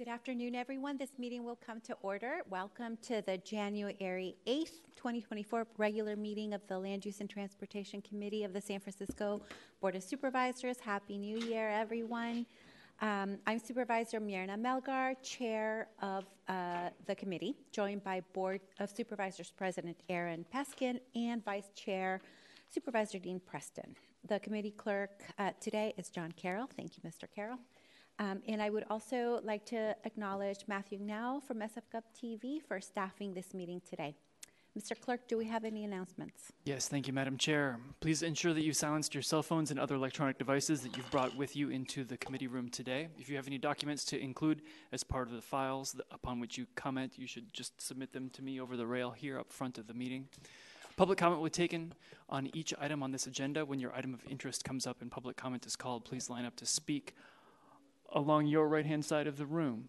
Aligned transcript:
Good 0.00 0.08
afternoon, 0.08 0.54
everyone. 0.54 0.96
This 0.96 1.10
meeting 1.18 1.44
will 1.44 1.58
come 1.66 1.78
to 1.82 1.94
order. 2.00 2.38
Welcome 2.48 2.96
to 3.02 3.20
the 3.20 3.36
January 3.36 4.34
8th, 4.46 4.80
2024 4.96 5.66
regular 5.76 6.16
meeting 6.16 6.54
of 6.54 6.66
the 6.68 6.78
Land 6.78 7.04
Use 7.04 7.20
and 7.20 7.28
Transportation 7.28 8.00
Committee 8.00 8.44
of 8.44 8.54
the 8.54 8.62
San 8.62 8.80
Francisco 8.80 9.42
Board 9.82 9.96
of 9.96 10.02
Supervisors. 10.02 10.80
Happy 10.80 11.18
New 11.18 11.36
Year, 11.36 11.68
everyone. 11.68 12.46
Um, 13.02 13.36
I'm 13.46 13.58
Supervisor 13.58 14.20
Myrna 14.20 14.56
Melgar, 14.56 15.16
Chair 15.22 15.88
of 16.00 16.24
uh, 16.48 16.88
the 17.04 17.14
committee, 17.14 17.56
joined 17.70 18.02
by 18.02 18.22
Board 18.32 18.62
of 18.78 18.88
Supervisors 18.88 19.52
President 19.54 19.98
Aaron 20.08 20.46
Peskin 20.50 20.98
and 21.14 21.44
Vice 21.44 21.72
Chair 21.74 22.22
Supervisor 22.70 23.18
Dean 23.18 23.38
Preston. 23.38 23.94
The 24.26 24.38
committee 24.38 24.70
clerk 24.70 25.24
uh, 25.38 25.50
today 25.60 25.92
is 25.98 26.08
John 26.08 26.32
Carroll. 26.32 26.70
Thank 26.74 26.92
you, 26.96 27.02
Mr. 27.06 27.24
Carroll. 27.34 27.58
Um, 28.20 28.42
and 28.46 28.60
I 28.60 28.68
would 28.68 28.84
also 28.90 29.40
like 29.42 29.64
to 29.66 29.96
acknowledge 30.04 30.58
Matthew 30.68 30.98
Now 30.98 31.40
from 31.40 31.60
SFGov 31.60 32.02
TV 32.14 32.60
for 32.60 32.78
staffing 32.78 33.32
this 33.32 33.54
meeting 33.54 33.80
today. 33.88 34.14
Mr. 34.78 34.92
Clerk, 35.00 35.26
do 35.26 35.38
we 35.38 35.46
have 35.46 35.64
any 35.64 35.84
announcements? 35.84 36.52
Yes, 36.64 36.86
thank 36.86 37.08
you, 37.08 37.14
Madam 37.14 37.38
Chair. 37.38 37.78
Please 38.00 38.22
ensure 38.22 38.52
that 38.52 38.62
you 38.62 38.74
silenced 38.74 39.14
your 39.14 39.22
cell 39.22 39.42
phones 39.42 39.70
and 39.70 39.80
other 39.80 39.94
electronic 39.94 40.36
devices 40.38 40.82
that 40.82 40.96
you've 40.96 41.10
brought 41.10 41.34
with 41.34 41.56
you 41.56 41.70
into 41.70 42.04
the 42.04 42.16
committee 42.18 42.46
room 42.46 42.68
today. 42.68 43.08
If 43.18 43.30
you 43.30 43.36
have 43.36 43.46
any 43.46 43.58
documents 43.58 44.04
to 44.06 44.20
include 44.20 44.62
as 44.92 45.02
part 45.02 45.26
of 45.26 45.34
the 45.34 45.40
files 45.40 45.96
upon 46.10 46.40
which 46.40 46.58
you 46.58 46.66
comment, 46.76 47.14
you 47.16 47.26
should 47.26 47.52
just 47.54 47.80
submit 47.80 48.12
them 48.12 48.28
to 48.30 48.42
me 48.42 48.60
over 48.60 48.76
the 48.76 48.86
rail 48.86 49.10
here 49.10 49.38
up 49.40 49.50
front 49.50 49.78
of 49.78 49.86
the 49.86 49.94
meeting. 49.94 50.28
Public 50.96 51.18
comment 51.18 51.40
will 51.40 51.46
be 51.46 51.50
taken 51.50 51.94
on 52.28 52.50
each 52.52 52.74
item 52.78 53.02
on 53.02 53.10
this 53.10 53.26
agenda. 53.26 53.64
When 53.64 53.80
your 53.80 53.96
item 53.96 54.12
of 54.12 54.20
interest 54.28 54.62
comes 54.62 54.86
up 54.86 55.00
and 55.00 55.10
public 55.10 55.36
comment 55.38 55.64
is 55.64 55.74
called, 55.74 56.04
please 56.04 56.28
line 56.28 56.44
up 56.44 56.54
to 56.56 56.66
speak 56.66 57.14
along 58.12 58.46
your 58.46 58.68
right 58.68 58.86
hand 58.86 59.04
side 59.04 59.26
of 59.26 59.36
the 59.36 59.46
room. 59.46 59.88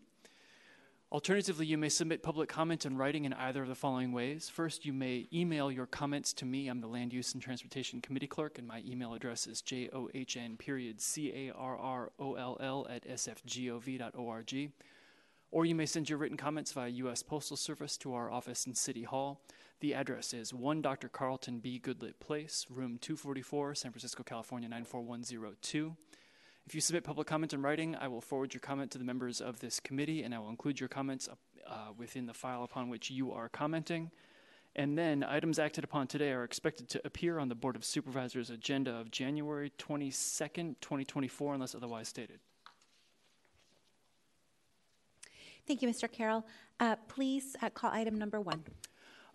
Alternatively, 1.11 1.65
you 1.65 1.77
may 1.77 1.89
submit 1.89 2.23
public 2.23 2.47
comment 2.47 2.85
in 2.85 2.95
writing 2.95 3.25
in 3.25 3.33
either 3.33 3.63
of 3.63 3.67
the 3.67 3.75
following 3.75 4.13
ways. 4.13 4.47
First, 4.47 4.85
you 4.85 4.93
may 4.93 5.27
email 5.33 5.69
your 5.69 5.85
comments 5.85 6.31
to 6.31 6.45
me. 6.45 6.69
I'm 6.69 6.79
the 6.79 6.87
Land 6.87 7.11
Use 7.11 7.33
and 7.33 7.43
Transportation 7.43 7.99
Committee 7.99 8.27
Clerk, 8.27 8.57
and 8.57 8.65
my 8.65 8.81
email 8.87 9.13
address 9.13 9.45
is 9.45 9.61
john 9.61 10.55
period 10.57 11.01
c-a-r-r-o-l-l 11.01 12.87
at 12.89 13.05
sfgov.org. 13.09 14.71
Or 15.51 15.65
you 15.65 15.75
may 15.75 15.85
send 15.85 16.09
your 16.09 16.17
written 16.17 16.37
comments 16.37 16.71
via 16.71 16.87
U.S. 16.87 17.21
Postal 17.23 17.57
Service 17.57 17.97
to 17.97 18.13
our 18.13 18.31
office 18.31 18.65
in 18.65 18.73
City 18.73 19.03
Hall. 19.03 19.41
The 19.81 19.93
address 19.93 20.33
is 20.33 20.53
1 20.53 20.81
Dr. 20.81 21.09
Carlton 21.09 21.59
B. 21.59 21.77
Goodlett 21.77 22.21
Place, 22.21 22.65
room 22.69 22.97
244, 23.01 23.75
San 23.75 23.91
Francisco, 23.91 24.23
California 24.23 24.69
94102. 24.69 25.93
If 26.67 26.75
you 26.75 26.81
submit 26.81 27.03
public 27.03 27.27
comment 27.27 27.53
in 27.53 27.61
writing, 27.61 27.95
I 27.95 28.07
will 28.07 28.21
forward 28.21 28.53
your 28.53 28.61
comment 28.61 28.91
to 28.91 28.97
the 28.97 29.03
members 29.03 29.41
of 29.41 29.59
this 29.59 29.79
committee, 29.79 30.23
and 30.23 30.33
I 30.33 30.39
will 30.39 30.49
include 30.49 30.79
your 30.79 30.89
comments 30.89 31.27
uh, 31.67 31.73
within 31.97 32.25
the 32.25 32.33
file 32.33 32.63
upon 32.63 32.89
which 32.89 33.09
you 33.09 33.31
are 33.31 33.49
commenting. 33.49 34.11
And 34.75 34.97
then 34.97 35.23
items 35.23 35.59
acted 35.59 35.83
upon 35.83 36.07
today 36.07 36.31
are 36.31 36.45
expected 36.45 36.87
to 36.89 37.01
appear 37.03 37.39
on 37.39 37.49
the 37.49 37.55
Board 37.55 37.75
of 37.75 37.83
Supervisors 37.83 38.49
agenda 38.49 38.91
of 38.91 39.11
January 39.11 39.71
22nd, 39.77 40.75
2024, 40.79 41.55
unless 41.55 41.75
otherwise 41.75 42.07
stated. 42.07 42.39
Thank 45.67 45.81
you, 45.81 45.89
Mr. 45.89 46.09
Carroll. 46.09 46.45
Uh, 46.79 46.95
please 47.07 47.55
uh, 47.61 47.69
call 47.69 47.91
item 47.91 48.17
number 48.17 48.39
one. 48.39 48.63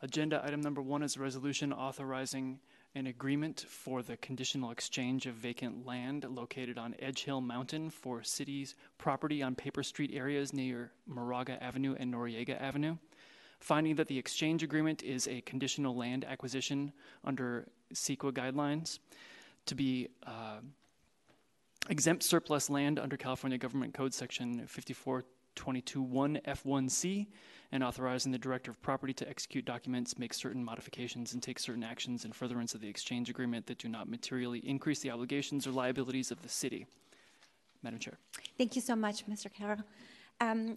Agenda 0.02 0.42
item 0.44 0.60
number 0.60 0.82
one 0.82 1.02
is 1.02 1.16
a 1.16 1.20
resolution 1.20 1.72
authorizing 1.72 2.60
an 2.96 3.08
agreement 3.08 3.66
for 3.68 4.02
the 4.02 4.16
conditional 4.16 4.70
exchange 4.70 5.26
of 5.26 5.34
vacant 5.34 5.84
land 5.84 6.24
located 6.30 6.78
on 6.78 6.94
Edge 6.98 7.24
Hill 7.24 7.42
Mountain 7.42 7.90
for 7.90 8.22
city's 8.22 8.74
property 8.96 9.42
on 9.42 9.54
Paper 9.54 9.82
Street 9.82 10.12
areas 10.14 10.54
near 10.54 10.90
Moraga 11.06 11.62
Avenue 11.62 11.94
and 12.00 12.12
Noriega 12.12 12.58
Avenue. 12.58 12.96
Finding 13.60 13.96
that 13.96 14.08
the 14.08 14.18
exchange 14.18 14.62
agreement 14.62 15.02
is 15.02 15.28
a 15.28 15.42
conditional 15.42 15.94
land 15.94 16.24
acquisition 16.24 16.90
under 17.22 17.68
CEQA 17.92 18.32
guidelines 18.32 18.98
to 19.66 19.74
be 19.74 20.08
uh, 20.26 20.60
exempt 21.90 22.22
surplus 22.22 22.70
land 22.70 22.98
under 22.98 23.18
California 23.18 23.58
Government 23.58 23.92
Code 23.92 24.14
Section 24.14 24.66
54221 25.56 26.40
F1C 26.46 27.26
and 27.72 27.82
authorizing 27.82 28.32
the 28.32 28.38
Director 28.38 28.70
of 28.70 28.80
Property 28.80 29.12
to 29.14 29.28
execute 29.28 29.64
documents, 29.64 30.18
make 30.18 30.32
certain 30.32 30.62
modifications, 30.62 31.32
and 31.32 31.42
take 31.42 31.58
certain 31.58 31.82
actions 31.82 32.24
in 32.24 32.32
furtherance 32.32 32.74
of 32.74 32.80
the 32.80 32.88
exchange 32.88 33.28
agreement 33.28 33.66
that 33.66 33.78
do 33.78 33.88
not 33.88 34.08
materially 34.08 34.60
increase 34.60 35.00
the 35.00 35.10
obligations 35.10 35.66
or 35.66 35.72
liabilities 35.72 36.30
of 36.30 36.42
the 36.42 36.48
city. 36.48 36.86
Madam 37.82 37.98
Chair. 37.98 38.18
Thank 38.56 38.76
you 38.76 38.82
so 38.82 38.94
much, 38.94 39.26
Mr. 39.26 39.52
Carroll. 39.52 39.82
Um, 40.40 40.74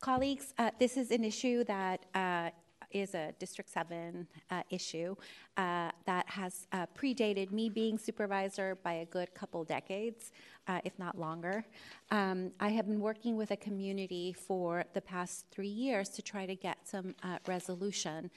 colleagues, 0.00 0.54
uh, 0.58 0.70
this 0.78 0.96
is 0.96 1.10
an 1.10 1.24
issue 1.24 1.64
that 1.64 2.04
uh, 2.14 2.50
is 2.94 3.14
a 3.14 3.32
District 3.38 3.68
7 3.68 4.26
uh, 4.50 4.62
issue 4.70 5.14
uh, 5.56 5.90
that 6.06 6.28
has 6.28 6.66
uh, 6.72 6.86
predated 6.98 7.50
me 7.50 7.68
being 7.68 7.98
supervisor 7.98 8.78
by 8.82 8.94
a 8.94 9.04
good 9.04 9.34
couple 9.34 9.64
decades, 9.64 10.32
uh, 10.68 10.80
if 10.84 10.98
not 10.98 11.18
longer. 11.18 11.64
Um, 12.10 12.52
I 12.60 12.70
have 12.70 12.86
been 12.86 13.00
working 13.00 13.36
with 13.36 13.50
a 13.50 13.56
community 13.56 14.32
for 14.32 14.84
the 14.94 15.00
past 15.00 15.46
three 15.50 15.68
years 15.68 16.08
to 16.10 16.22
try 16.22 16.46
to 16.46 16.54
get 16.54 16.78
some 16.84 17.14
uh, 17.22 17.38
resolution 17.46 18.30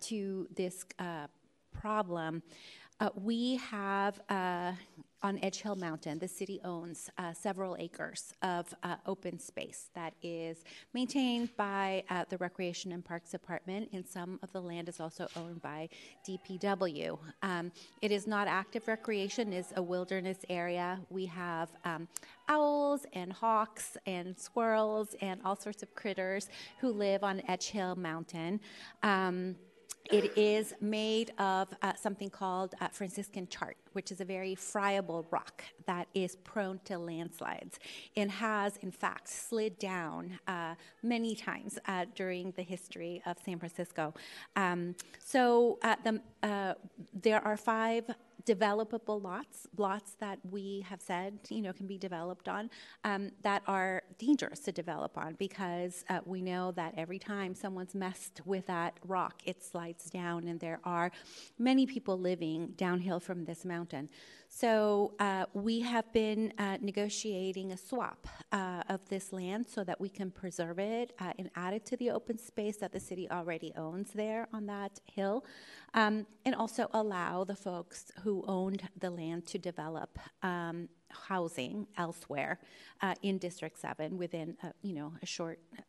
to 0.00 0.48
this 0.56 0.84
problem. 1.72 2.42
we 3.14 3.56
have 3.56 4.20
on 5.22 5.38
Edge 5.42 5.60
Hill 5.60 5.76
Mountain, 5.76 6.18
the 6.18 6.28
city 6.28 6.60
owns 6.64 7.10
uh, 7.18 7.32
several 7.32 7.76
acres 7.78 8.32
of 8.42 8.74
uh, 8.82 8.96
open 9.06 9.38
space 9.38 9.90
that 9.94 10.14
is 10.22 10.64
maintained 10.94 11.54
by 11.56 12.02
uh, 12.08 12.24
the 12.28 12.38
Recreation 12.38 12.92
and 12.92 13.04
Parks 13.04 13.30
Department, 13.30 13.88
and 13.92 14.06
some 14.06 14.38
of 14.42 14.50
the 14.52 14.60
land 14.60 14.88
is 14.88 15.00
also 15.00 15.28
owned 15.36 15.60
by 15.60 15.88
DPW. 16.26 17.18
Um, 17.42 17.70
it 18.00 18.12
is 18.12 18.26
not 18.26 18.48
active 18.48 18.88
recreation; 18.88 19.52
is 19.52 19.72
a 19.76 19.82
wilderness 19.82 20.38
area. 20.48 20.98
We 21.10 21.26
have 21.26 21.70
um, 21.84 22.08
owls 22.48 23.04
and 23.12 23.32
hawks 23.32 23.96
and 24.06 24.38
squirrels 24.38 25.14
and 25.20 25.40
all 25.44 25.56
sorts 25.56 25.82
of 25.82 25.94
critters 25.94 26.48
who 26.80 26.92
live 26.92 27.22
on 27.22 27.42
Edge 27.46 27.68
Hill 27.68 27.94
Mountain. 27.96 28.60
Um, 29.02 29.56
it 30.06 30.36
is 30.36 30.74
made 30.80 31.32
of 31.38 31.68
uh, 31.82 31.92
something 31.94 32.30
called 32.30 32.74
uh, 32.80 32.88
Franciscan 32.88 33.46
chert, 33.46 33.76
which 33.92 34.10
is 34.10 34.20
a 34.20 34.24
very 34.24 34.54
friable 34.54 35.26
rock 35.30 35.62
that 35.86 36.08
is 36.14 36.36
prone 36.36 36.80
to 36.84 36.98
landslides 36.98 37.78
and 38.16 38.30
has, 38.30 38.76
in 38.78 38.90
fact, 38.90 39.28
slid 39.28 39.78
down 39.78 40.38
uh, 40.48 40.74
many 41.02 41.34
times 41.34 41.78
uh, 41.86 42.06
during 42.14 42.52
the 42.52 42.62
history 42.62 43.22
of 43.26 43.36
San 43.44 43.58
Francisco. 43.58 44.14
Um, 44.56 44.94
so 45.24 45.78
uh, 45.82 45.96
the, 46.02 46.20
uh, 46.42 46.74
there 47.14 47.44
are 47.44 47.56
five 47.56 48.04
developable 48.44 49.22
lots, 49.22 49.68
lots 49.76 50.12
that 50.18 50.38
we 50.50 50.84
have 50.88 51.00
said 51.00 51.38
you 51.48 51.62
know 51.62 51.72
can 51.72 51.86
be 51.86 51.98
developed 51.98 52.48
on, 52.48 52.70
um, 53.04 53.30
that 53.42 53.62
are 53.66 53.99
dangerous 54.20 54.60
to 54.60 54.72
develop 54.72 55.16
on 55.16 55.34
because 55.38 56.04
uh, 56.10 56.20
we 56.26 56.42
know 56.42 56.72
that 56.72 56.92
every 56.96 57.18
time 57.18 57.54
someone's 57.54 57.94
messed 57.94 58.42
with 58.44 58.66
that 58.66 58.92
rock, 59.06 59.40
it 59.46 59.64
slides 59.64 60.10
down, 60.10 60.46
and 60.46 60.60
there 60.60 60.78
are 60.84 61.10
many 61.58 61.86
people 61.86 62.18
living 62.18 62.74
downhill 62.76 63.18
from 63.18 63.44
this 63.46 63.64
mountain. 63.64 64.08
So 64.48 65.14
uh, 65.20 65.46
we 65.54 65.80
have 65.80 66.12
been 66.12 66.52
uh, 66.58 66.76
negotiating 66.80 67.72
a 67.72 67.76
swap 67.76 68.26
uh, 68.52 68.82
of 68.88 69.00
this 69.08 69.32
land 69.32 69.66
so 69.66 69.84
that 69.84 70.00
we 70.00 70.08
can 70.08 70.30
preserve 70.30 70.78
it 70.78 71.12
uh, 71.20 71.32
and 71.38 71.48
add 71.54 71.72
it 71.72 71.86
to 71.86 71.96
the 71.96 72.10
open 72.10 72.36
space 72.36 72.76
that 72.78 72.92
the 72.92 73.00
city 73.00 73.30
already 73.30 73.72
owns 73.76 74.10
there 74.12 74.48
on 74.52 74.66
that 74.66 75.00
hill, 75.06 75.44
um, 75.94 76.26
and 76.44 76.54
also 76.54 76.88
allow 76.92 77.44
the 77.44 77.56
folks 77.56 78.12
who 78.22 78.44
owned 78.46 78.82
the 78.98 79.10
land 79.10 79.46
to 79.46 79.58
develop 79.58 80.18
um, 80.42 80.88
housing 81.10 81.86
elsewhere 81.96 82.58
uh, 83.02 83.14
in 83.22 83.38
District 83.38 83.78
7 83.78 84.16
within, 84.16 84.56
a, 84.62 84.72
you 84.82 84.94
know, 84.94 85.12
a 85.22 85.26
short 85.26 85.58
uh, 85.78 85.82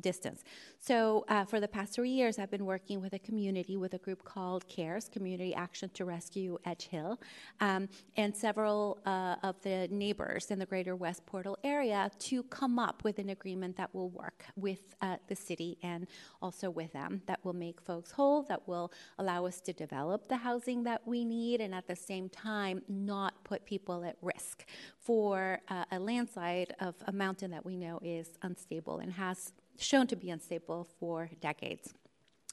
distance. 0.00 0.42
So 0.78 1.24
uh, 1.28 1.44
for 1.44 1.60
the 1.60 1.68
past 1.68 1.92
three 1.92 2.10
years, 2.10 2.38
I've 2.38 2.50
been 2.50 2.64
working 2.66 3.00
with 3.00 3.12
a 3.12 3.18
community 3.18 3.76
with 3.76 3.94
a 3.94 3.98
group 3.98 4.24
called 4.24 4.66
CARES, 4.68 5.08
Community 5.08 5.54
Action 5.54 5.90
to 5.94 6.04
Rescue 6.04 6.58
Edge 6.64 6.86
Hill, 6.86 7.20
um, 7.60 7.88
and 8.16 8.34
several 8.34 8.98
uh, 9.06 9.36
of 9.42 9.60
the 9.62 9.88
neighbors 9.90 10.50
in 10.50 10.58
the 10.58 10.66
greater 10.66 10.94
West 10.96 11.26
Portal 11.26 11.58
area 11.64 12.10
to 12.18 12.42
come 12.44 12.78
up 12.78 13.04
with 13.04 13.18
an 13.18 13.30
agreement 13.30 13.76
that 13.76 13.94
will 13.94 14.10
work 14.10 14.44
with 14.56 14.94
uh, 15.02 15.16
the 15.26 15.36
city 15.36 15.78
and 15.82 16.06
also 16.40 16.70
with 16.70 16.92
them, 16.92 17.22
that 17.26 17.44
will 17.44 17.52
make 17.52 17.80
folks 17.80 18.10
whole, 18.10 18.42
that 18.44 18.66
will 18.68 18.92
allow 19.18 19.44
us 19.44 19.60
to 19.60 19.72
develop 19.72 20.28
the 20.28 20.36
housing 20.36 20.84
that 20.84 21.02
we 21.06 21.24
need, 21.24 21.60
and 21.60 21.74
at 21.74 21.86
the 21.86 21.96
same 21.96 22.28
time, 22.28 22.82
not 22.88 23.34
put 23.44 23.64
people 23.64 24.04
at 24.04 24.16
risk 24.22 24.64
for 25.00 25.60
uh, 25.68 25.84
a 25.92 25.98
landslide 25.98 26.74
of 26.80 26.94
a 27.06 27.12
mountain 27.12 27.50
that 27.50 27.64
we 27.64 27.76
know 27.76 27.98
is 28.02 28.38
unstable 28.42 28.98
and 28.98 29.12
has 29.12 29.52
shown 29.78 30.06
to 30.08 30.16
be 30.16 30.30
unstable 30.30 30.86
for 30.98 31.30
decades. 31.40 31.94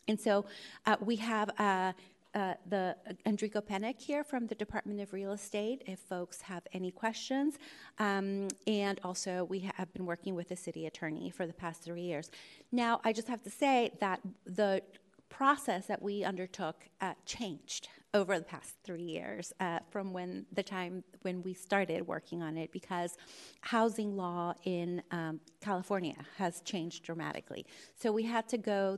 And 0.08 0.20
so 0.20 0.46
uh, 0.86 0.98
we 1.00 1.16
have 1.18 1.50
a, 1.60 1.96
uh, 2.36 2.54
the 2.70 2.96
Andrico 3.26 3.62
Penick 3.62 4.00
here 4.00 4.24
from 4.24 4.46
the 4.48 4.56
Department 4.56 5.00
of 5.00 5.14
Real 5.14 5.32
Estate 5.32 5.84
if 5.88 6.00
folks 6.00 6.42
have 6.42 6.64
any 6.74 6.92
questions. 6.92 7.58
Um, 7.98 8.50
and 8.68 9.00
also, 9.04 9.46
we 9.46 9.60
have 9.76 9.92
been 9.94 10.06
working 10.06 10.36
with 10.36 10.50
the 10.50 10.56
city 10.56 10.86
attorney 10.86 11.30
for 11.30 11.48
the 11.48 11.54
past 11.54 11.82
three 11.82 12.02
years. 12.02 12.30
Now, 12.72 13.00
I 13.04 13.14
just 13.14 13.28
have 13.28 13.42
to 13.44 13.50
say 13.50 13.92
that 14.00 14.20
the 14.46 14.82
process 15.30 15.88
that 15.88 16.02
we 16.02 16.24
undertook 16.24 16.76
uh, 17.02 17.14
changed 17.26 17.88
over 18.16 18.40
the 18.40 18.46
past 18.46 18.76
three 18.86 19.04
years 19.04 19.52
uh, 19.60 19.80
from 19.92 20.14
when 20.14 20.46
the 20.54 20.64
time 20.64 21.04
when 21.24 21.44
we 21.44 21.54
started 21.54 22.08
working 22.08 22.42
on 22.42 22.58
it 22.58 22.72
because 22.72 23.18
housing 23.60 24.16
law 24.16 24.54
in 24.64 25.04
um, 25.12 25.42
California 25.60 26.16
has 26.38 26.62
changed 26.62 27.04
dramatically. 27.04 27.66
So 28.00 28.14
we 28.14 28.24
had 28.24 28.48
to 28.50 28.58
go 28.58 28.98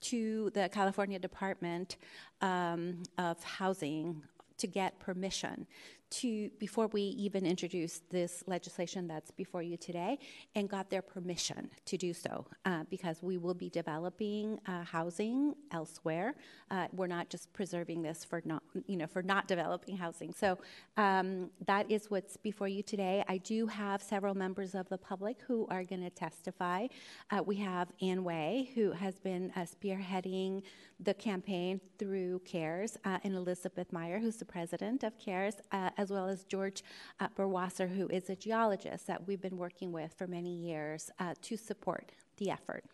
to 0.00 0.50
the 0.54 0.70
California 0.70 1.18
Department 1.18 1.98
um, 2.40 3.02
of 3.18 3.42
Housing 3.44 4.22
to 4.56 4.66
get 4.66 4.98
permission 5.00 5.66
to 6.10 6.50
before 6.58 6.86
we 6.88 7.02
even 7.02 7.44
introduced 7.44 8.08
this 8.10 8.44
legislation 8.46 9.06
that's 9.06 9.30
before 9.30 9.62
you 9.62 9.76
today 9.76 10.18
and 10.54 10.68
got 10.68 10.88
their 10.90 11.02
permission 11.02 11.70
to 11.84 11.96
do 11.96 12.12
so 12.12 12.46
uh, 12.64 12.84
because 12.90 13.22
we 13.22 13.38
will 13.38 13.54
be 13.54 13.68
developing 13.68 14.58
uh, 14.66 14.84
housing 14.84 15.54
elsewhere. 15.72 16.34
Uh, 16.70 16.86
we're 16.92 17.06
not 17.06 17.28
just 17.28 17.52
preserving 17.52 18.02
this 18.02 18.24
for 18.24 18.42
not 18.44 18.62
you 18.86 18.96
know 18.96 19.06
for 19.06 19.22
not 19.22 19.48
developing 19.48 19.96
housing. 19.96 20.32
So 20.32 20.58
um, 20.96 21.50
that 21.66 21.90
is 21.90 22.10
what's 22.10 22.36
before 22.36 22.68
you 22.68 22.82
today. 22.82 23.24
I 23.28 23.38
do 23.38 23.66
have 23.66 24.02
several 24.02 24.34
members 24.34 24.74
of 24.74 24.88
the 24.88 24.98
public 24.98 25.38
who 25.46 25.66
are 25.70 25.84
going 25.84 26.02
to 26.02 26.10
testify. 26.10 26.86
Uh, 27.30 27.42
we 27.44 27.56
have 27.56 27.88
ann 28.00 28.24
way 28.24 28.70
who 28.74 28.92
has 28.92 29.18
been 29.18 29.52
uh, 29.56 29.60
spearheading 29.60 30.62
the 31.00 31.14
campaign 31.14 31.80
through 31.98 32.40
cares 32.44 32.96
uh, 33.04 33.18
and 33.24 33.34
elizabeth 33.34 33.92
meyer 33.92 34.18
who's 34.18 34.36
the 34.36 34.44
president 34.44 35.04
of 35.04 35.18
cares 35.18 35.56
as 35.96 36.10
well 36.10 36.28
as 36.28 36.44
George 36.44 36.82
uh, 37.20 37.28
Burwasser, 37.34 37.86
who 37.88 38.08
is 38.08 38.30
a 38.30 38.36
geologist 38.36 39.06
that 39.06 39.26
we've 39.26 39.40
been 39.40 39.56
working 39.56 39.92
with 39.92 40.12
for 40.14 40.26
many 40.26 40.54
years 40.54 41.10
uh, 41.18 41.34
to 41.42 41.56
support 41.56 42.12
the 42.36 42.50
effort. 42.50 42.84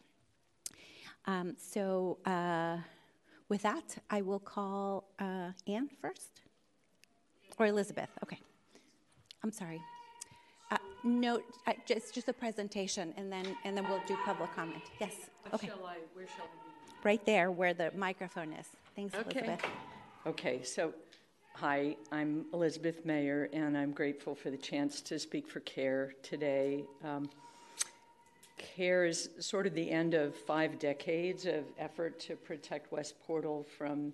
Um, 1.27 1.55
so, 1.59 2.19
uh, 2.27 2.79
with 3.49 3.63
that, 3.63 3.99
I 4.11 4.23
will 4.23 4.41
call 4.41 5.05
uh, 5.19 5.51
Ann 5.67 5.89
first, 6.01 6.41
or 7.59 7.67
Elizabeth. 7.67 8.09
Okay. 8.23 8.39
I'm 9.45 9.53
sorry. 9.53 9.81
Uh, 10.71 10.79
no, 11.05 11.41
uh, 11.67 11.73
just 11.87 12.15
just 12.15 12.29
a 12.29 12.33
presentation, 12.33 13.13
and 13.17 13.31
then 13.31 13.45
and 13.65 13.77
then 13.77 13.87
we'll 13.89 14.01
do 14.07 14.17
public 14.25 14.55
comment. 14.55 14.83
Yes. 15.01 15.15
Okay. 15.53 15.67
Shall 15.67 15.85
I, 15.85 15.97
where 16.15 16.27
shall 16.27 16.45
I 16.45 16.93
be? 16.93 16.95
Right 17.05 17.27
there, 17.27 17.51
where 17.51 17.75
the 17.75 17.93
microphone 17.97 18.53
is. 18.53 18.67
Thanks, 18.97 19.15
Okay. 19.15 19.41
Elizabeth. 19.41 19.65
Okay, 20.25 20.63
so, 20.63 20.93
hi, 21.55 21.97
I'm 22.11 22.47
Elizabeth 22.53 23.05
Mayer, 23.05 23.49
and 23.53 23.77
I'm 23.77 23.93
grateful 23.93 24.35
for 24.35 24.51
the 24.51 24.57
chance 24.57 25.01
to 25.03 25.19
speak 25.19 25.47
for 25.47 25.61
CARE 25.61 26.15
today. 26.23 26.85
Um, 27.05 27.29
CARE 28.59 29.05
is 29.05 29.31
sort 29.39 29.67
of 29.67 29.75
the 29.75 29.91
end 29.91 30.15
of 30.15 30.35
five 30.35 30.79
decades 30.79 31.47
of 31.47 31.65
effort 31.79 32.19
to 32.21 32.37
protect 32.37 32.91
West 32.91 33.15
Portal 33.27 33.67
from 33.77 34.13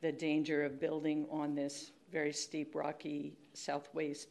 the 0.00 0.10
danger 0.10 0.64
of 0.64 0.80
building 0.80 1.26
on 1.30 1.54
this 1.54 1.92
very 2.10 2.32
steep, 2.32 2.74
rocky 2.74 3.32
southwest 3.52 4.28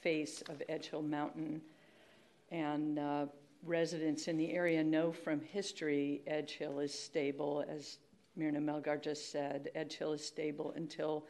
face 0.00 0.42
of 0.48 0.62
Edge 0.68 0.86
Hill 0.86 1.02
Mountain. 1.02 1.60
And 2.50 2.98
uh, 2.98 3.26
residents 3.64 4.28
in 4.28 4.36
the 4.36 4.52
area 4.52 4.82
know 4.82 5.12
from 5.12 5.40
history 5.40 6.22
Edge 6.26 6.52
Hill 6.52 6.80
is 6.80 6.92
stable, 6.92 7.64
as 7.68 7.98
Myrna 8.36 8.60
Melgar 8.60 9.02
just 9.02 9.30
said. 9.30 9.70
Edge 9.74 9.94
Hill 9.94 10.12
is 10.12 10.24
stable 10.24 10.72
until 10.76 11.24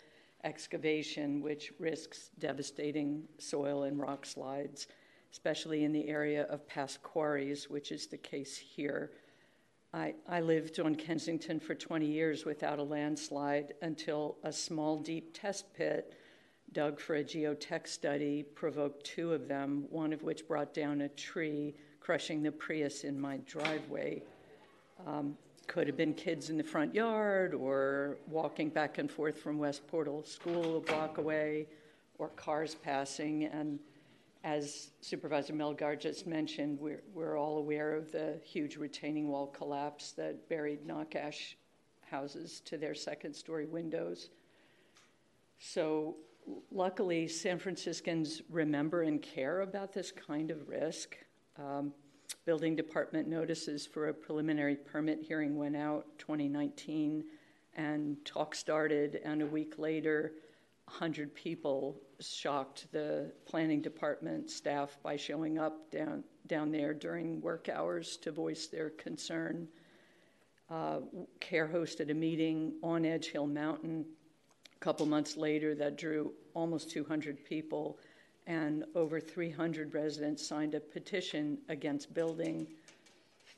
excavation, 0.44 1.42
which 1.42 1.72
risks 1.78 2.30
devastating 2.38 3.24
soil 3.38 3.84
and 3.84 3.98
rock 3.98 4.24
slides, 4.24 4.86
especially 5.32 5.84
in 5.84 5.92
the 5.92 6.08
area 6.08 6.44
of 6.44 6.66
past 6.66 7.02
quarries, 7.02 7.68
which 7.68 7.92
is 7.92 8.06
the 8.06 8.16
case 8.16 8.56
here. 8.56 9.10
I, 9.92 10.14
I 10.28 10.40
lived 10.40 10.80
on 10.80 10.94
Kensington 10.94 11.58
for 11.60 11.74
20 11.74 12.06
years 12.06 12.44
without 12.44 12.78
a 12.78 12.82
landslide 12.82 13.74
until 13.82 14.36
a 14.42 14.52
small, 14.52 14.98
deep 14.98 15.32
test 15.32 15.72
pit 15.74 16.14
dug 16.72 17.00
for 17.00 17.16
a 17.16 17.24
geotech 17.24 17.86
study 17.86 18.42
provoked 18.42 19.04
two 19.04 19.32
of 19.32 19.48
them, 19.48 19.86
one 19.90 20.12
of 20.12 20.22
which 20.22 20.46
brought 20.46 20.74
down 20.74 21.00
a 21.00 21.08
tree, 21.08 21.74
crushing 22.00 22.42
the 22.42 22.52
Prius 22.52 23.04
in 23.04 23.18
my 23.18 23.38
driveway. 23.46 24.22
Um, 25.06 25.36
could 25.68 25.86
have 25.86 25.96
been 25.96 26.14
kids 26.14 26.50
in 26.50 26.56
the 26.56 26.64
front 26.64 26.94
yard 26.94 27.54
or 27.54 28.16
walking 28.26 28.70
back 28.70 28.98
and 28.98 29.10
forth 29.10 29.38
from 29.38 29.58
West 29.58 29.86
Portal 29.86 30.24
School 30.24 30.78
a 30.78 30.80
block 30.80 31.18
away 31.18 31.68
or 32.18 32.28
cars 32.28 32.74
passing. 32.74 33.44
And 33.44 33.78
as 34.42 34.90
Supervisor 35.02 35.52
Melgar 35.52 36.00
just 36.00 36.26
mentioned, 36.26 36.80
we're, 36.80 37.02
we're 37.14 37.38
all 37.38 37.58
aware 37.58 37.94
of 37.94 38.10
the 38.10 38.40
huge 38.42 38.76
retaining 38.76 39.28
wall 39.28 39.46
collapse 39.46 40.12
that 40.12 40.48
buried 40.48 40.86
Knockash 40.86 41.54
houses 42.10 42.60
to 42.64 42.78
their 42.78 42.94
second 42.94 43.34
story 43.34 43.66
windows. 43.66 44.30
So, 45.58 46.16
luckily, 46.72 47.28
San 47.28 47.58
Franciscans 47.58 48.40
remember 48.48 49.02
and 49.02 49.20
care 49.20 49.60
about 49.60 49.92
this 49.92 50.12
kind 50.12 50.50
of 50.50 50.66
risk. 50.68 51.16
Um, 51.58 51.92
building 52.48 52.74
department 52.74 53.28
notices 53.28 53.84
for 53.84 54.08
a 54.08 54.14
preliminary 54.14 54.74
permit 54.74 55.20
hearing 55.22 55.58
went 55.58 55.76
out 55.76 56.06
2019 56.16 57.22
and 57.76 58.16
talk 58.24 58.54
started 58.54 59.20
and 59.22 59.42
a 59.42 59.46
week 59.46 59.74
later 59.76 60.32
100 60.86 61.34
people 61.34 62.00
shocked 62.20 62.90
the 62.90 63.30
planning 63.44 63.82
department 63.82 64.48
staff 64.48 64.96
by 65.02 65.14
showing 65.14 65.58
up 65.58 65.90
down, 65.90 66.24
down 66.46 66.72
there 66.72 66.94
during 66.94 67.38
work 67.42 67.68
hours 67.68 68.16
to 68.16 68.32
voice 68.32 68.66
their 68.66 68.88
concern. 68.88 69.68
Uh, 70.70 71.00
care 71.40 71.68
hosted 71.68 72.10
a 72.10 72.14
meeting 72.14 72.72
on 72.82 73.04
edge 73.04 73.26
hill 73.26 73.46
mountain. 73.46 74.06
A 74.74 74.78
couple 74.82 75.04
months 75.04 75.36
later 75.36 75.74
that 75.74 75.98
drew 75.98 76.32
almost 76.54 76.90
200 76.90 77.44
people 77.44 77.98
and 78.48 78.84
over 78.94 79.20
300 79.20 79.92
residents 79.92 80.44
signed 80.44 80.74
a 80.74 80.80
petition 80.80 81.58
against 81.68 82.14
building. 82.14 82.66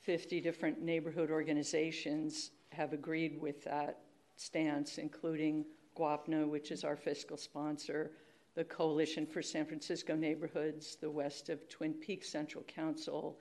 50 0.02 0.40
different 0.40 0.82
neighborhood 0.82 1.30
organizations 1.30 2.50
have 2.72 2.92
agreed 2.92 3.40
with 3.40 3.62
that 3.64 4.00
stance, 4.36 4.98
including 4.98 5.64
GWAPNA, 5.96 6.48
which 6.48 6.72
is 6.72 6.82
our 6.82 6.96
fiscal 6.96 7.36
sponsor, 7.36 8.10
the 8.56 8.64
Coalition 8.64 9.26
for 9.26 9.42
San 9.42 9.64
Francisco 9.64 10.16
Neighborhoods, 10.16 10.96
the 10.96 11.10
West 11.10 11.50
of 11.50 11.68
Twin 11.68 11.94
Peaks 11.94 12.28
Central 12.28 12.64
Council, 12.64 13.38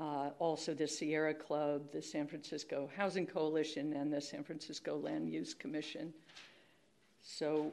uh, 0.00 0.30
also 0.40 0.74
the 0.74 0.88
Sierra 0.88 1.32
Club, 1.32 1.92
the 1.92 2.02
San 2.02 2.26
Francisco 2.26 2.90
Housing 2.96 3.26
Coalition, 3.26 3.92
and 3.92 4.12
the 4.12 4.20
San 4.20 4.42
Francisco 4.42 4.96
Land 4.96 5.28
Use 5.28 5.54
Commission. 5.54 6.12
So 7.22 7.72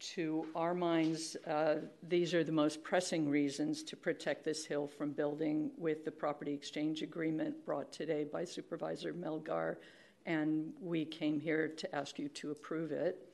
to 0.00 0.46
our 0.54 0.72
minds, 0.72 1.36
uh, 1.46 1.76
these 2.08 2.32
are 2.32 2.42
the 2.42 2.52
most 2.52 2.82
pressing 2.82 3.28
reasons 3.28 3.82
to 3.82 3.96
protect 3.96 4.44
this 4.44 4.64
hill 4.64 4.86
from 4.86 5.12
building 5.12 5.70
with 5.76 6.04
the 6.04 6.10
property 6.10 6.54
exchange 6.54 7.02
agreement 7.02 7.54
brought 7.66 7.92
today 7.92 8.24
by 8.24 8.44
Supervisor 8.44 9.12
Melgar, 9.12 9.76
and 10.24 10.72
we 10.80 11.04
came 11.04 11.38
here 11.38 11.68
to 11.68 11.94
ask 11.94 12.18
you 12.18 12.28
to 12.28 12.50
approve 12.50 12.92
it. 12.92 13.28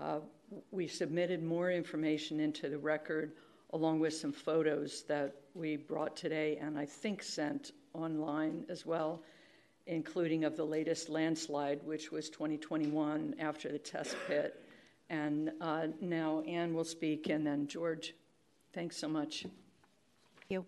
Uh, 0.00 0.20
we 0.70 0.88
submitted 0.88 1.42
more 1.42 1.70
information 1.70 2.40
into 2.40 2.68
the 2.70 2.78
record 2.78 3.32
along 3.74 4.00
with 4.00 4.14
some 4.14 4.32
photos 4.32 5.02
that 5.02 5.34
we 5.54 5.76
brought 5.76 6.16
today 6.16 6.56
and 6.56 6.78
I 6.78 6.86
think 6.86 7.22
sent 7.22 7.72
online 7.92 8.64
as 8.68 8.86
well, 8.86 9.22
including 9.86 10.44
of 10.44 10.56
the 10.56 10.64
latest 10.64 11.10
landslide, 11.10 11.80
which 11.84 12.10
was 12.10 12.30
2021 12.30 13.34
after 13.38 13.70
the 13.70 13.78
test 13.78 14.16
pit 14.26 14.63
and 15.14 15.52
uh, 15.60 15.86
now 16.00 16.40
Anne 16.40 16.74
will 16.74 16.84
speak, 16.84 17.28
and 17.28 17.46
then 17.46 17.66
George. 17.66 18.14
Thanks 18.72 18.96
so 18.96 19.08
much. 19.08 19.42
Thank 19.42 19.52
you. 20.48 20.66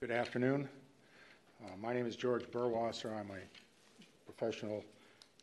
Good 0.00 0.12
afternoon. 0.12 0.68
Uh, 1.64 1.70
my 1.80 1.92
name 1.92 2.06
is 2.06 2.14
George 2.14 2.48
Burwasser. 2.52 3.12
I'm 3.12 3.30
a 3.30 3.40
professional, 4.24 4.84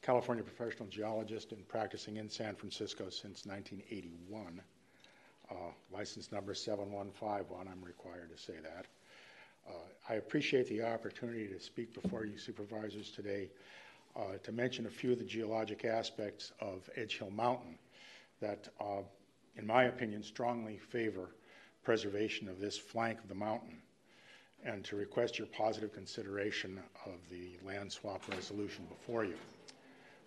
California 0.01 0.43
professional 0.43 0.87
geologist 0.87 1.51
and 1.51 1.67
practicing 1.67 2.15
in 2.15 2.29
San 2.29 2.55
Francisco 2.55 3.09
since 3.09 3.45
1981 3.45 4.61
uh, 5.53 5.71
license 5.95 6.31
number 6.31 6.53
7151, 6.53 7.67
I'm 7.67 7.83
required 7.83 8.35
to 8.35 8.41
say 8.41 8.55
that. 8.61 8.85
Uh, 9.67 9.73
I 10.09 10.15
appreciate 10.15 10.67
the 10.67 10.83
opportunity 10.83 11.47
to 11.47 11.59
speak 11.59 11.93
before 11.93 12.25
you 12.25 12.37
supervisors 12.37 13.11
today 13.11 13.49
uh, 14.15 14.37
to 14.43 14.51
mention 14.51 14.85
a 14.85 14.89
few 14.89 15.13
of 15.13 15.19
the 15.19 15.25
geologic 15.25 15.85
aspects 15.85 16.51
of 16.59 16.89
Edge 16.95 17.17
Hill 17.17 17.31
Mountain 17.31 17.77
that 18.41 18.67
uh, 18.81 19.03
in 19.55 19.67
my 19.67 19.83
opinion, 19.85 20.23
strongly 20.23 20.77
favor 20.77 21.29
preservation 21.83 22.47
of 22.47 22.59
this 22.59 22.77
flank 22.77 23.19
of 23.19 23.29
the 23.29 23.35
mountain 23.35 23.77
and 24.65 24.83
to 24.85 24.95
request 24.95 25.37
your 25.37 25.47
positive 25.47 25.93
consideration 25.93 26.79
of 27.05 27.13
the 27.29 27.57
land 27.65 27.91
swap 27.91 28.21
resolution 28.29 28.85
before 28.85 29.25
you. 29.25 29.35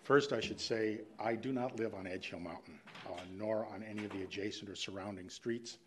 First, 0.07 0.31
I 0.31 0.39
should 0.39 0.61
say 0.61 1.01
I 1.19 1.35
do 1.35 1.51
not 1.51 1.75
live 1.75 1.93
on 1.93 2.07
Edge 2.07 2.29
Hill 2.29 2.39
Mountain, 2.39 2.79
uh, 3.07 3.19
nor 3.37 3.65
on 3.65 3.83
any 3.83 4.05
of 4.05 4.11
the 4.13 4.23
adjacent 4.23 4.69
or 4.69 4.75
surrounding 4.77 5.29
streets. 5.29 5.79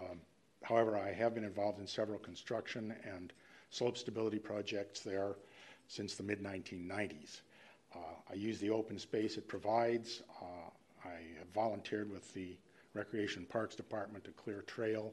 Um, 0.00 0.20
however, 0.62 0.96
I 0.96 1.10
have 1.10 1.34
been 1.34 1.42
involved 1.42 1.80
in 1.80 1.86
several 1.88 2.20
construction 2.20 2.94
and 3.02 3.32
slope 3.70 3.98
stability 3.98 4.38
projects 4.38 5.00
there 5.00 5.34
since 5.88 6.14
the 6.14 6.22
mid 6.22 6.40
1990s. 6.40 7.40
Uh, 7.92 7.98
I 8.30 8.34
use 8.34 8.60
the 8.60 8.70
open 8.70 8.96
space 8.96 9.36
it 9.36 9.48
provides. 9.48 10.22
Uh, 10.40 10.70
I 11.04 11.14
have 11.40 11.48
volunteered 11.52 12.12
with 12.12 12.32
the 12.34 12.56
Recreation 12.94 13.44
Parks 13.44 13.74
Department 13.74 14.22
to 14.22 14.30
clear 14.30 14.62
trail 14.68 15.12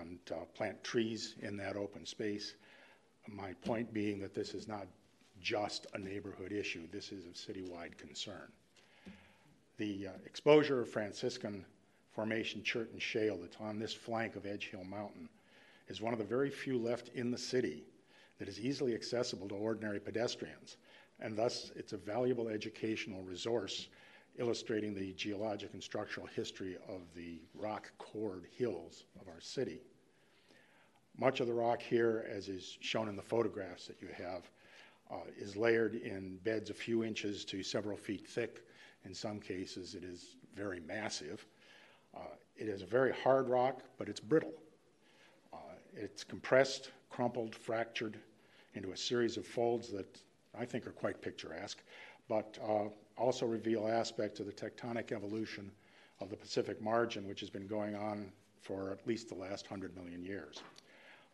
and 0.00 0.18
uh, 0.32 0.44
plant 0.56 0.82
trees 0.82 1.36
in 1.38 1.56
that 1.58 1.76
open 1.76 2.04
space. 2.04 2.56
My 3.28 3.52
point 3.64 3.94
being 3.94 4.18
that 4.22 4.34
this 4.34 4.54
is 4.54 4.66
not 4.66 4.88
just 5.40 5.86
a 5.94 5.98
neighborhood 5.98 6.52
issue, 6.52 6.86
this 6.92 7.12
is 7.12 7.24
a 7.24 7.28
citywide 7.28 7.96
concern. 7.98 8.50
The 9.78 10.08
uh, 10.08 10.10
exposure 10.24 10.80
of 10.80 10.88
Franciscan 10.88 11.64
Formation 12.14 12.62
chert 12.62 12.90
and 12.92 13.02
shale 13.02 13.36
that's 13.36 13.58
on 13.60 13.78
this 13.78 13.92
flank 13.92 14.36
of 14.36 14.46
Edge 14.46 14.68
Hill 14.70 14.84
Mountain 14.84 15.28
is 15.88 16.00
one 16.00 16.12
of 16.12 16.18
the 16.18 16.24
very 16.24 16.50
few 16.50 16.78
left 16.78 17.10
in 17.14 17.30
the 17.30 17.38
city 17.38 17.84
that 18.38 18.48
is 18.48 18.58
easily 18.58 18.94
accessible 18.94 19.48
to 19.48 19.54
ordinary 19.54 20.00
pedestrians, 20.00 20.78
and 21.20 21.36
thus 21.36 21.70
it's 21.76 21.92
a 21.92 21.98
valuable 21.98 22.48
educational 22.48 23.22
resource 23.22 23.88
illustrating 24.38 24.94
the 24.94 25.12
geologic 25.12 25.72
and 25.72 25.82
structural 25.82 26.26
history 26.26 26.76
of 26.88 27.00
the 27.14 27.40
rock 27.54 27.90
cored 27.98 28.46
hills 28.56 29.04
of 29.20 29.28
our 29.28 29.40
city. 29.40 29.80
Much 31.18 31.40
of 31.40 31.46
the 31.46 31.54
rock 31.54 31.80
here, 31.80 32.26
as 32.30 32.48
is 32.48 32.76
shown 32.80 33.08
in 33.08 33.16
the 33.16 33.22
photographs 33.22 33.86
that 33.86 34.00
you 34.02 34.08
have, 34.08 34.50
uh, 35.10 35.16
is 35.38 35.56
layered 35.56 35.94
in 35.94 36.38
beds 36.44 36.70
a 36.70 36.74
few 36.74 37.04
inches 37.04 37.44
to 37.46 37.62
several 37.62 37.96
feet 37.96 38.26
thick. 38.26 38.64
In 39.04 39.14
some 39.14 39.38
cases, 39.38 39.94
it 39.94 40.02
is 40.02 40.36
very 40.54 40.80
massive. 40.80 41.46
Uh, 42.16 42.20
it 42.56 42.68
is 42.68 42.82
a 42.82 42.86
very 42.86 43.12
hard 43.12 43.48
rock, 43.48 43.82
but 43.98 44.08
it's 44.08 44.20
brittle. 44.20 44.54
Uh, 45.52 45.58
it's 45.94 46.24
compressed, 46.24 46.90
crumpled, 47.10 47.54
fractured 47.54 48.18
into 48.74 48.92
a 48.92 48.96
series 48.96 49.36
of 49.36 49.46
folds 49.46 49.90
that 49.92 50.20
I 50.58 50.64
think 50.64 50.86
are 50.86 50.92
quite 50.92 51.20
picturesque, 51.20 51.82
but 52.28 52.58
uh, 52.66 52.88
also 53.16 53.46
reveal 53.46 53.86
aspects 53.86 54.40
of 54.40 54.46
the 54.46 54.52
tectonic 54.52 55.12
evolution 55.12 55.70
of 56.20 56.30
the 56.30 56.36
Pacific 56.36 56.80
margin, 56.80 57.28
which 57.28 57.40
has 57.40 57.50
been 57.50 57.66
going 57.66 57.94
on 57.94 58.32
for 58.60 58.90
at 58.90 59.06
least 59.06 59.28
the 59.28 59.34
last 59.34 59.70
100 59.70 59.94
million 59.96 60.24
years. 60.24 60.62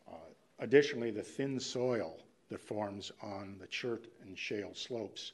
Uh, 0.08 0.16
additionally, 0.58 1.10
the 1.10 1.22
thin 1.22 1.58
soil 1.58 2.18
that 2.48 2.60
forms 2.60 3.12
on 3.22 3.56
the 3.60 3.66
chert 3.66 4.06
and 4.22 4.38
shale 4.38 4.74
slopes 4.74 5.32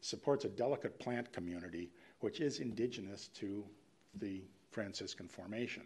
supports 0.00 0.44
a 0.44 0.48
delicate 0.48 0.98
plant 0.98 1.32
community 1.32 1.90
which 2.20 2.40
is 2.40 2.60
indigenous 2.60 3.28
to 3.28 3.64
the 4.20 4.42
Franciscan 4.70 5.28
Formation. 5.28 5.82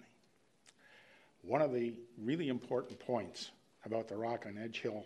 One 1.42 1.62
of 1.62 1.72
the 1.72 1.94
really 2.22 2.48
important 2.48 2.98
points 2.98 3.50
about 3.84 4.08
the 4.08 4.16
rock 4.16 4.44
on 4.46 4.58
Edge 4.58 4.80
Hill 4.80 5.04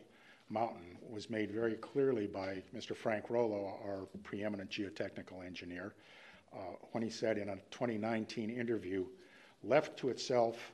Mountain 0.49 0.99
was 1.09 1.31
made 1.31 1.51
very 1.51 1.75
clearly 1.75 2.27
by 2.27 2.63
Mr. 2.75 2.97
Frank 2.97 3.31
Rollo, 3.31 3.79
our 3.85 4.07
preeminent 4.25 4.71
geotechnical 4.71 5.45
engineer, 5.47 5.95
uh, 6.53 6.75
when 6.91 7.03
he 7.03 7.11
said 7.11 7.39
in 7.39 7.51
a 7.51 7.57
2019 7.71 8.51
interview, 8.51 9.07
left 9.63 9.97
to 9.99 10.09
itself, 10.09 10.73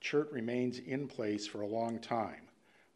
chert 0.00 0.30
remains 0.32 0.80
in 0.80 1.06
place 1.06 1.46
for 1.46 1.60
a 1.60 1.66
long 1.66 1.98
time. 2.00 2.48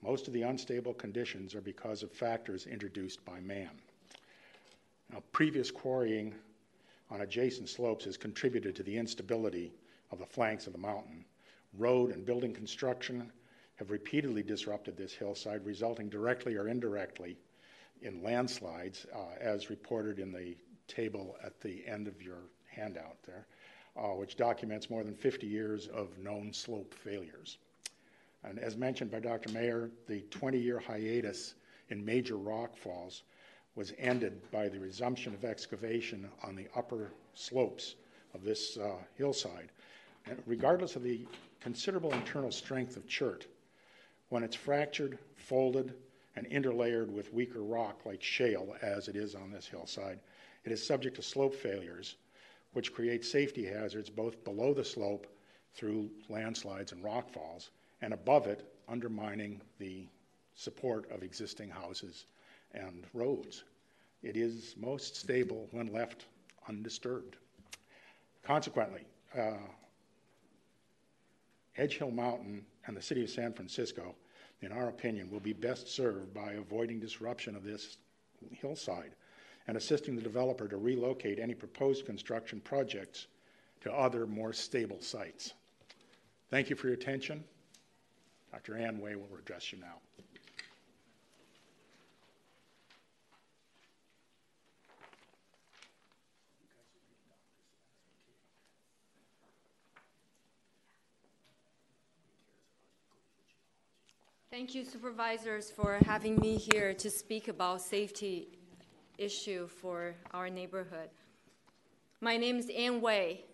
Most 0.03 0.27
of 0.29 0.35
the 0.35 0.43
unstable 0.43 0.95
conditions 0.95 1.55
are 1.55 1.61
because 1.61 2.03
of 2.03 2.13
factors 2.13 2.67
introduced 2.67 3.25
by 3.25 3.41
man. 3.41 3.71
Now, 5.11 5.23
previous 5.33 5.71
quarrying 5.71 6.35
on 7.11 7.21
adjacent 7.21 7.69
slopes 7.69 8.05
has 8.05 8.17
contributed 8.17 8.75
to 8.77 8.83
the 8.83 8.97
instability 8.97 9.73
of 10.11 10.19
the 10.19 10.27
flanks 10.27 10.67
of 10.67 10.73
the 10.73 10.79
mountain. 10.79 11.25
Road 11.79 12.11
and 12.11 12.25
building 12.25 12.53
construction 12.53 13.31
have 13.77 13.91
repeatedly 13.91 14.43
disrupted 14.43 14.97
this 14.97 15.13
hillside, 15.13 15.65
resulting 15.65 16.09
directly 16.09 16.57
or 16.57 16.69
indirectly 16.69 17.37
in 18.03 18.23
landslides, 18.23 19.07
uh, 19.15 19.35
as 19.41 19.71
reported 19.71 20.19
in 20.19 20.33
the 20.33 20.57
table 20.89 21.37
at 21.45 21.61
the 21.61 21.87
end 21.87 22.09
of 22.09 22.23
your 22.23 22.43
handout 22.69 23.17
there, 23.25 23.47
uh, 23.97 24.15
which 24.15 24.37
documents 24.37 24.91
more 24.91 25.05
than 25.05 25.15
50 25.15 25.47
years 25.47 25.89
of 25.89 26.19
known 26.19 26.53
slope 26.53 26.95
failures. 26.95 27.59
And 28.47 28.61
as 28.61 28.77
mentioned 28.77 29.11
by 29.11 29.19
Dr. 29.19 29.53
Mayer, 29.53 29.91
the 30.07 30.21
20 30.31 30.59
year 30.59 30.79
hiatus 30.79 31.55
in 31.89 32.05
major 32.05 32.37
rock 32.37 32.77
falls 32.77 33.25
was 33.75 33.93
ended 33.99 34.41
by 34.51 34.69
the 34.69 34.79
resumption 34.79 35.35
of 35.35 35.45
excavation 35.45 36.29
on 36.43 36.55
the 36.55 36.69
upper 36.75 37.11
slopes 37.35 37.97
of 38.35 38.45
this 38.45 38.79
uh, 38.79 38.97
hillside. 39.17 39.71
And 40.27 40.43
regardless 40.47 40.97
of 40.97 41.03
the 41.03 41.27
considerable 41.61 42.13
internal 42.13 42.53
strength 42.53 42.97
of 42.97 43.07
chert, 43.07 43.47
when 44.29 44.43
it's 44.43 44.57
fractured, 44.57 45.19
folded, 45.37 45.95
and 46.37 46.49
interlayered 46.51 47.11
with 47.11 47.33
weaker 47.33 47.63
rock 47.63 48.01
like 48.05 48.23
shale, 48.23 48.77
as 48.83 49.09
it 49.09 49.17
is 49.17 49.35
on 49.35 49.51
this 49.51 49.67
hillside, 49.67 50.21
it 50.65 50.73
is 50.73 50.85
subject 50.85 51.17
to 51.17 51.23
slope 51.23 51.55
failures, 51.55 52.17
which 52.73 52.93
create 52.93 53.25
safety 53.25 53.65
hazards 53.65 54.11
both 54.11 54.43
below 54.45 54.75
the 54.75 54.85
slope 54.85 55.27
through 55.75 56.11
landslides 56.29 56.93
and 56.93 57.03
rockfalls, 57.03 57.71
and 58.03 58.13
above 58.13 58.47
it, 58.47 58.73
undermining 58.89 59.61
the 59.79 60.07
support 60.55 61.11
of 61.11 61.23
existing 61.23 61.69
houses 61.69 62.27
and 62.73 63.05
roads. 63.13 63.65
It 64.23 64.37
is 64.37 64.75
most 64.79 65.17
stable 65.17 65.69
when 65.71 65.93
left 65.93 66.27
undisturbed. 66.69 67.37
Consequently, 68.43 69.03
uh, 69.37 69.59
Edge 71.77 71.99
Hill 71.99 72.11
Mountain 72.11 72.65
and 72.87 72.97
the 72.97 73.03
city 73.03 73.23
of 73.23 73.31
San 73.31 73.53
Francisco, 73.53 74.15
in 74.63 74.73
our 74.73 74.89
opinion, 74.89 75.31
will 75.31 75.41
be 75.41 75.53
best 75.53 75.89
served 75.89 76.33
by 76.33 76.53
avoiding 76.53 76.99
disruption 76.99 77.55
of 77.55 77.65
this 77.65 77.99
hillside 78.51 79.15
and 79.67 79.77
assisting 79.77 80.17
the 80.17 80.23
developer 80.23 80.69
to 80.69 80.77
relocate 80.77 81.39
any 81.39 81.55
proposed 81.55 82.07
construction 82.07 82.61
projects 82.61 83.27
to 83.81 83.93
other 83.93 84.27
more 84.27 84.53
stable 84.53 85.01
sites. 85.01 85.53
Thank 86.51 86.71
you 86.71 86.77
for 86.77 86.87
your 86.87 86.95
attention. 86.95 87.45
Dr. 88.57 88.79
Ann 88.79 89.01
Way 89.01 89.17
will 89.17 89.29
address 89.39 89.71
you 89.71 89.79
now. 89.79 89.97
Thank 104.51 104.75
you, 104.75 104.87
supervisors, 104.87 105.71
for 105.71 105.99
having 106.07 106.37
me 106.37 106.57
here 106.57 106.95
to 106.95 107.11
speak 107.11 107.49
about 107.49 107.83
safety 107.83 108.49
issue 109.19 109.67
for 109.67 110.15
our 110.33 110.49
neighborhood. 110.49 111.11
My 112.23 112.39
name 112.39 112.57
is 112.57 112.71
Ann 112.71 113.03
Way. 113.03 113.45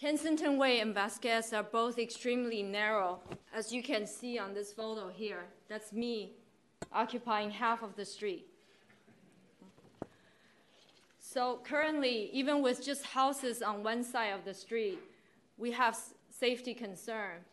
Kensington 0.00 0.56
Way 0.56 0.80
and 0.80 0.94
Vasquez 0.94 1.52
are 1.52 1.62
both 1.62 1.98
extremely 1.98 2.62
narrow, 2.62 3.20
as 3.54 3.70
you 3.70 3.82
can 3.82 4.06
see 4.06 4.38
on 4.38 4.54
this 4.54 4.72
photo 4.72 5.10
here. 5.10 5.44
That's 5.68 5.92
me 5.92 6.32
occupying 6.90 7.50
half 7.50 7.82
of 7.82 7.94
the 7.96 8.06
street. 8.06 8.46
So 11.18 11.60
currently, 11.64 12.30
even 12.32 12.62
with 12.62 12.82
just 12.82 13.04
houses 13.04 13.60
on 13.60 13.82
one 13.82 14.02
side 14.02 14.30
of 14.30 14.46
the 14.46 14.54
street, 14.54 15.00
we 15.58 15.70
have 15.72 15.98
safety 16.30 16.72
concern. 16.72 17.44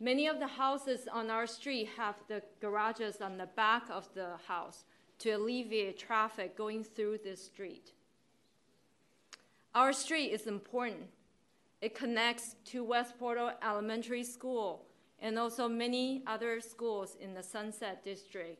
Many 0.00 0.26
of 0.26 0.40
the 0.40 0.48
houses 0.48 1.06
on 1.12 1.30
our 1.30 1.46
street 1.46 1.90
have 1.96 2.16
the 2.26 2.42
garages 2.60 3.20
on 3.20 3.38
the 3.38 3.46
back 3.46 3.84
of 3.88 4.12
the 4.14 4.30
house 4.48 4.82
to 5.20 5.30
alleviate 5.30 5.96
traffic 5.96 6.56
going 6.56 6.82
through 6.82 7.18
this 7.22 7.40
street. 7.40 7.92
Our 9.76 9.92
street 9.92 10.32
is 10.32 10.48
important. 10.48 11.06
It 11.80 11.94
connects 11.94 12.56
to 12.66 12.84
West 12.84 13.18
Portal 13.18 13.52
Elementary 13.62 14.22
School 14.22 14.84
and 15.18 15.38
also 15.38 15.68
many 15.68 16.22
other 16.26 16.60
schools 16.60 17.16
in 17.20 17.32
the 17.32 17.42
Sunset 17.42 18.04
District. 18.04 18.58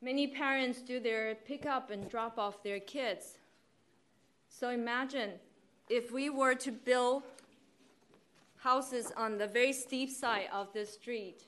Many 0.00 0.28
parents 0.28 0.80
do 0.82 1.00
their 1.00 1.34
pick 1.34 1.66
up 1.66 1.90
and 1.90 2.08
drop 2.08 2.38
off 2.38 2.62
their 2.62 2.80
kids. 2.80 3.38
So 4.48 4.70
imagine 4.70 5.32
if 5.88 6.12
we 6.12 6.30
were 6.30 6.54
to 6.56 6.70
build 6.70 7.22
houses 8.56 9.12
on 9.16 9.38
the 9.38 9.46
very 9.46 9.72
steep 9.72 10.10
side 10.10 10.48
of 10.52 10.72
the 10.72 10.86
street. 10.86 11.44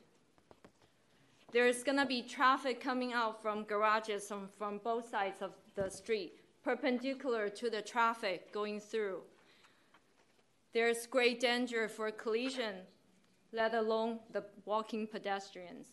There's 1.52 1.84
going 1.84 1.98
to 1.98 2.06
be 2.06 2.22
traffic 2.22 2.80
coming 2.80 3.12
out 3.12 3.40
from 3.40 3.62
garages 3.62 4.26
from, 4.26 4.48
from 4.58 4.78
both 4.78 5.08
sides 5.08 5.40
of 5.40 5.52
the 5.76 5.88
street 5.88 6.43
perpendicular 6.64 7.50
to 7.50 7.68
the 7.68 7.82
traffic 7.82 8.50
going 8.52 8.80
through. 8.80 9.20
There's 10.72 11.06
great 11.06 11.38
danger 11.38 11.88
for 11.88 12.10
collision, 12.10 12.76
let 13.52 13.74
alone 13.74 14.18
the 14.32 14.44
walking 14.64 15.06
pedestrians. 15.06 15.88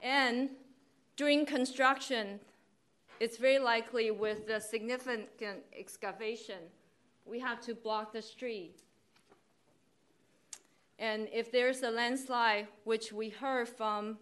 And 0.00 0.50
during 1.16 1.44
construction, 1.44 2.40
it's 3.20 3.36
very 3.36 3.58
likely 3.58 4.10
with 4.10 4.46
the 4.46 4.60
significant 4.60 5.60
excavation, 5.78 6.62
we 7.26 7.38
have 7.40 7.60
to 7.62 7.74
block 7.74 8.12
the 8.12 8.22
street. 8.22 8.82
And 10.98 11.28
if 11.32 11.52
there's 11.52 11.82
a 11.82 11.90
landslide, 11.90 12.68
which 12.84 13.12
we 13.12 13.28
heard 13.28 13.68
from 13.68 14.18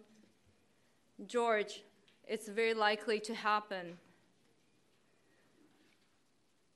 George, 1.25 1.83
it's 2.27 2.47
very 2.47 2.73
likely 2.73 3.19
to 3.21 3.33
happen. 3.33 3.97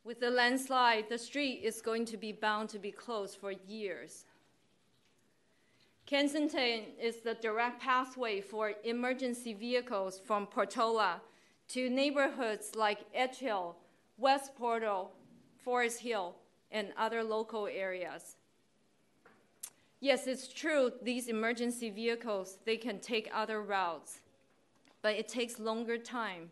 With 0.04 0.20
the 0.20 0.32
landslide, 0.32 1.10
the 1.10 1.18
street 1.18 1.62
is 1.64 1.82
going 1.82 2.06
to 2.06 2.18
be 2.18 2.32
bound 2.32 2.70
to 2.70 2.80
be 2.80 2.92
closed 2.92 3.38
for 3.38 3.52
years. 3.52 4.26
Kensington 6.08 6.86
is 7.00 7.18
the 7.18 7.36
direct 7.36 7.82
pathway 7.82 8.42
for 8.42 8.74
emergency 8.84 9.54
vehicles 9.54 10.20
from 10.20 10.48
Portola 10.48 11.22
to 11.70 11.90
neighborhoods 11.90 12.76
like 12.76 13.06
Edge 13.14 13.38
Hill, 13.38 13.78
West 14.18 14.56
Portal, 14.58 15.12
Forest 15.64 16.00
Hill, 16.00 16.36
and 16.72 16.90
other 16.98 17.24
local 17.24 17.68
areas. 17.68 18.36
Yes, 20.00 20.26
it's 20.26 20.48
true, 20.48 20.92
these 21.04 21.28
emergency 21.28 21.92
vehicles, 21.92 22.58
they 22.66 22.76
can 22.76 23.00
take 23.00 23.30
other 23.32 23.62
routes, 23.62 24.22
but 25.04 25.14
it 25.14 25.28
takes 25.28 25.60
longer 25.60 25.98
time. 25.98 26.50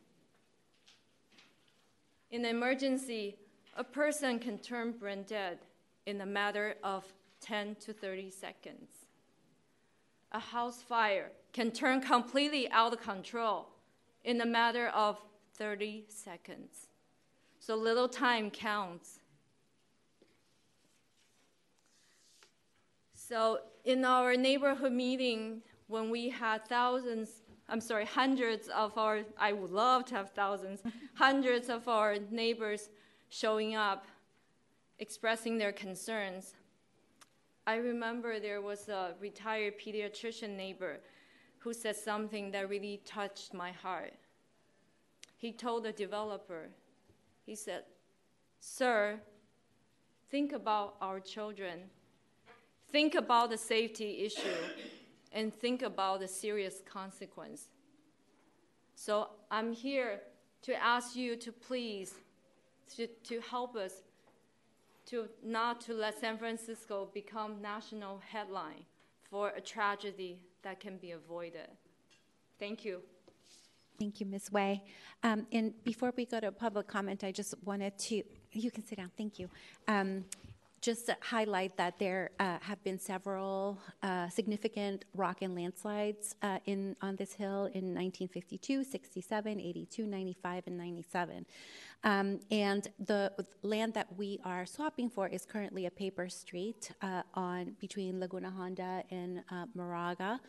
In 2.31 2.45
an 2.45 2.55
emergency, 2.55 3.37
a 3.75 3.83
person 3.83 4.39
can 4.39 4.59
turn 4.59 4.91
brain 4.91 5.23
dead 5.27 5.59
in 6.05 6.21
a 6.21 6.25
matter 6.25 6.75
of 6.83 7.05
10 7.41 7.75
to 7.81 7.93
30 7.93 8.29
seconds. 8.29 8.89
A 10.31 10.39
house 10.39 10.81
fire 10.81 11.31
can 11.53 11.71
turn 11.71 12.01
completely 12.01 12.69
out 12.69 12.93
of 12.93 13.01
control 13.01 13.69
in 14.23 14.41
a 14.41 14.45
matter 14.45 14.89
of 14.89 15.17
30 15.55 16.05
seconds. 16.07 16.87
So 17.59 17.75
little 17.75 18.07
time 18.07 18.51
counts. 18.51 19.19
So 23.15 23.59
in 23.85 24.05
our 24.05 24.35
neighborhood 24.35 24.91
meeting, 24.91 25.61
when 25.87 26.09
we 26.09 26.29
had 26.29 26.67
thousands, 26.67 27.41
I'm 27.69 27.81
sorry, 27.81 28.05
hundreds 28.05 28.67
of 28.69 28.97
our, 28.97 29.21
I 29.37 29.53
would 29.53 29.71
love 29.71 30.05
to 30.05 30.15
have 30.15 30.31
thousands, 30.31 30.81
hundreds 31.13 31.69
of 31.69 31.87
our 31.87 32.17
neighbors 32.31 32.89
showing 33.29 33.75
up, 33.75 34.07
expressing 34.97 35.57
their 35.57 35.71
concerns. 35.71 36.55
I 37.67 37.75
remember 37.75 38.39
there 38.39 38.61
was 38.61 38.89
a 38.89 39.13
retired 39.19 39.75
pediatrician 39.79 40.57
neighbor 40.57 40.99
who 41.59 41.73
said 41.73 41.95
something 41.95 42.51
that 42.51 42.69
really 42.69 43.01
touched 43.05 43.53
my 43.53 43.71
heart. 43.71 44.13
He 45.37 45.51
told 45.51 45.83
the 45.83 45.91
developer, 45.91 46.69
he 47.45 47.55
said, 47.55 47.83
Sir, 48.59 49.19
think 50.31 50.51
about 50.51 50.95
our 51.01 51.19
children. 51.19 51.81
Think 52.91 53.13
about 53.15 53.51
the 53.51 53.57
safety 53.57 54.23
issue 54.25 54.57
and 55.31 55.53
think 55.53 55.81
about 55.81 56.19
the 56.19 56.27
serious 56.27 56.81
consequence. 56.85 57.67
So 58.95 59.29
I'm 59.49 59.71
here 59.71 60.21
to 60.63 60.75
ask 60.75 61.15
you 61.15 61.35
to 61.37 61.51
please 61.51 62.13
to, 62.95 63.07
to 63.07 63.39
help 63.41 63.75
us 63.75 63.93
to 65.05 65.27
not 65.43 65.81
to 65.81 65.93
let 65.93 66.19
San 66.19 66.37
Francisco 66.37 67.09
become 67.13 67.61
national 67.61 68.21
headline 68.27 68.85
for 69.29 69.49
a 69.49 69.61
tragedy 69.61 70.39
that 70.63 70.79
can 70.79 70.97
be 70.97 71.11
avoided. 71.11 71.67
Thank 72.59 72.83
you. 72.83 73.01
Thank 73.99 74.19
you, 74.19 74.25
Ms. 74.25 74.51
Way. 74.51 74.83
Um, 75.23 75.45
and 75.51 75.73
before 75.83 76.13
we 76.15 76.25
go 76.25 76.39
to 76.39 76.51
public 76.51 76.87
comment, 76.87 77.23
I 77.23 77.31
just 77.31 77.53
wanted 77.65 77.97
to, 77.97 78.23
you 78.53 78.71
can 78.71 78.85
sit 78.85 78.97
down, 78.97 79.11
thank 79.17 79.39
you. 79.39 79.49
Um, 79.87 80.25
just 80.81 81.07
to 81.07 81.17
highlight 81.21 81.75
that 81.77 81.99
there 81.99 82.31
uh, 82.39 82.57
have 82.61 82.81
been 82.83 82.99
several 82.99 83.77
uh, 84.03 84.29
significant 84.29 85.05
rock 85.13 85.41
and 85.41 85.55
landslides 85.55 86.35
uh, 86.41 86.59
in 86.65 86.95
on 87.01 87.15
this 87.15 87.33
hill 87.33 87.65
in 87.73 87.93
1952, 87.93 88.83
67, 88.83 89.59
82, 89.59 90.05
95, 90.05 90.63
and 90.67 90.77
97. 90.77 91.45
Um, 92.03 92.39
and 92.49 92.87
the 93.05 93.31
land 93.61 93.93
that 93.93 94.07
we 94.17 94.39
are 94.45 94.65
swapping 94.65 95.09
for 95.09 95.27
is 95.27 95.45
currently 95.45 95.85
a 95.85 95.91
paper 95.91 96.29
street 96.29 96.91
uh, 97.01 97.23
on 97.33 97.75
between 97.79 98.19
Laguna 98.19 98.51
Honda 98.51 99.03
and 99.11 99.43
uh, 99.51 99.65
Moraga. 99.75 100.39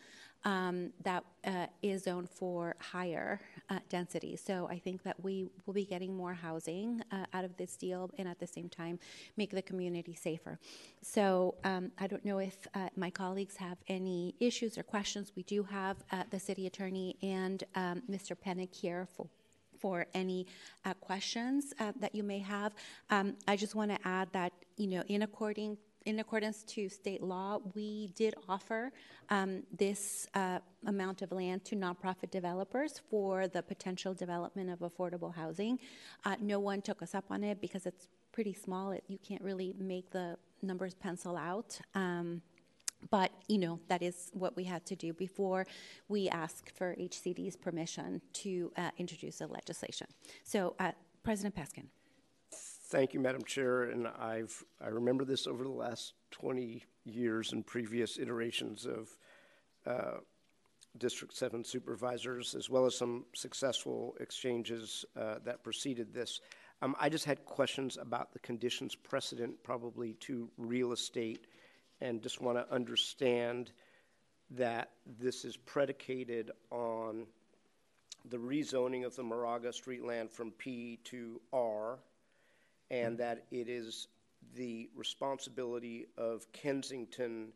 Um, 0.43 0.91
that 1.03 1.23
uh, 1.45 1.67
is 1.83 2.05
zoned 2.05 2.27
for 2.27 2.75
higher 2.79 3.39
uh, 3.69 3.77
density. 3.89 4.35
So 4.35 4.67
I 4.71 4.79
think 4.79 5.03
that 5.03 5.23
we 5.23 5.45
will 5.67 5.75
be 5.75 5.85
getting 5.85 6.17
more 6.17 6.33
housing 6.33 7.03
uh, 7.11 7.25
out 7.31 7.45
of 7.45 7.55
this 7.57 7.77
deal 7.77 8.09
and 8.17 8.27
at 8.27 8.39
the 8.39 8.47
same 8.47 8.67
time 8.67 8.97
make 9.37 9.51
the 9.51 9.61
community 9.61 10.15
safer. 10.15 10.57
So 11.03 11.53
um, 11.63 11.91
I 11.99 12.07
don't 12.07 12.25
know 12.25 12.39
if 12.39 12.57
uh, 12.73 12.89
my 12.95 13.11
colleagues 13.11 13.55
have 13.57 13.77
any 13.87 14.33
issues 14.39 14.79
or 14.79 14.83
questions. 14.83 15.31
We 15.35 15.43
do 15.43 15.61
have 15.61 15.97
uh, 16.11 16.23
the 16.31 16.39
city 16.39 16.65
attorney 16.65 17.17
and 17.21 17.63
um, 17.75 18.01
Mr. 18.09 18.35
Penick 18.35 18.73
here 18.73 19.07
for 19.13 19.27
for 19.81 20.05
any 20.13 20.47
uh, 20.85 20.93
questions 20.95 21.73
uh, 21.79 21.91
that 21.99 22.13
you 22.15 22.23
may 22.23 22.39
have. 22.39 22.73
Um, 23.09 23.35
I 23.47 23.55
just 23.55 23.75
want 23.75 23.91
to 23.91 23.97
add 24.07 24.29
that, 24.31 24.53
you 24.77 24.87
know, 24.87 25.03
in 25.07 25.23
according 25.23 25.77
in 26.05 26.19
accordance 26.19 26.63
to 26.63 26.89
state 26.89 27.21
law, 27.21 27.59
we 27.75 28.07
did 28.15 28.33
offer 28.49 28.91
um, 29.29 29.63
this 29.77 30.27
uh, 30.33 30.59
amount 30.87 31.21
of 31.21 31.31
land 31.31 31.63
to 31.65 31.75
nonprofit 31.75 32.31
developers 32.31 32.99
for 33.09 33.47
the 33.47 33.61
potential 33.61 34.13
development 34.13 34.69
of 34.69 34.79
affordable 34.79 35.33
housing. 35.35 35.77
Uh, 36.25 36.35
no 36.41 36.59
one 36.59 36.81
took 36.81 37.03
us 37.03 37.13
up 37.13 37.25
on 37.29 37.43
it 37.43 37.61
because 37.61 37.85
it's 37.85 38.07
pretty 38.31 38.53
small. 38.53 38.91
It, 38.91 39.03
you 39.07 39.19
can't 39.19 39.43
really 39.43 39.75
make 39.77 40.09
the 40.09 40.37
numbers 40.63 40.95
pencil 40.95 41.37
out. 41.37 41.79
Um, 41.93 42.41
but, 43.09 43.31
you 43.47 43.57
know, 43.57 43.79
that 43.87 44.01
is 44.01 44.29
what 44.33 44.55
we 44.55 44.63
had 44.63 44.85
to 44.85 44.95
do 44.95 45.13
before 45.13 45.65
we 46.07 46.29
asked 46.29 46.71
for 46.75 46.95
HCD's 46.95 47.55
permission 47.55 48.21
to 48.33 48.71
uh, 48.77 48.91
introduce 48.97 49.39
the 49.39 49.47
legislation. 49.47 50.07
So, 50.43 50.75
uh, 50.79 50.91
President 51.23 51.55
Peskin. 51.55 51.85
Thank 52.53 53.13
you, 53.13 53.19
Madam 53.19 53.43
Chair. 53.43 53.83
And 53.83 54.07
I've, 54.07 54.63
I 54.83 54.89
remember 54.89 55.23
this 55.23 55.47
over 55.47 55.63
the 55.63 55.69
last 55.69 56.13
20 56.31 56.83
years 57.05 57.53
and 57.53 57.65
previous 57.65 58.19
iterations 58.19 58.85
of 58.85 59.09
uh, 59.85 60.17
District 60.97 61.33
7 61.35 61.63
supervisors, 61.63 62.53
as 62.53 62.69
well 62.69 62.85
as 62.85 62.97
some 62.97 63.25
successful 63.33 64.15
exchanges 64.19 65.05
uh, 65.17 65.35
that 65.45 65.63
preceded 65.63 66.13
this. 66.13 66.41
Um, 66.81 66.95
I 66.99 67.09
just 67.09 67.25
had 67.25 67.45
questions 67.45 67.97
about 67.97 68.33
the 68.33 68.39
conditions 68.39 68.95
precedent, 68.95 69.63
probably 69.63 70.13
to 70.21 70.49
real 70.57 70.91
estate 70.91 71.47
and 72.01 72.21
just 72.21 72.41
want 72.41 72.57
to 72.57 72.73
understand 72.73 73.71
that 74.51 74.89
this 75.19 75.45
is 75.45 75.55
predicated 75.55 76.51
on 76.71 77.25
the 78.29 78.37
rezoning 78.37 79.05
of 79.05 79.15
the 79.15 79.23
Moraga 79.23 79.71
street 79.71 80.03
land 80.03 80.29
from 80.29 80.51
P 80.51 80.99
to 81.05 81.41
R, 81.53 81.99
and 82.89 83.17
that 83.17 83.45
it 83.51 83.69
is 83.69 84.07
the 84.55 84.89
responsibility 84.95 86.07
of 86.17 86.51
Kensington 86.51 87.53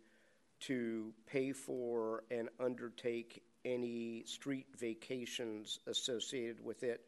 to 0.62 1.14
pay 1.28 1.52
for 1.52 2.24
and 2.32 2.50
undertake 2.60 3.44
any 3.66 4.24
street 4.26 4.68
vacations 4.78 5.80
associated 5.88 6.64
with 6.64 6.84
it 6.84 7.02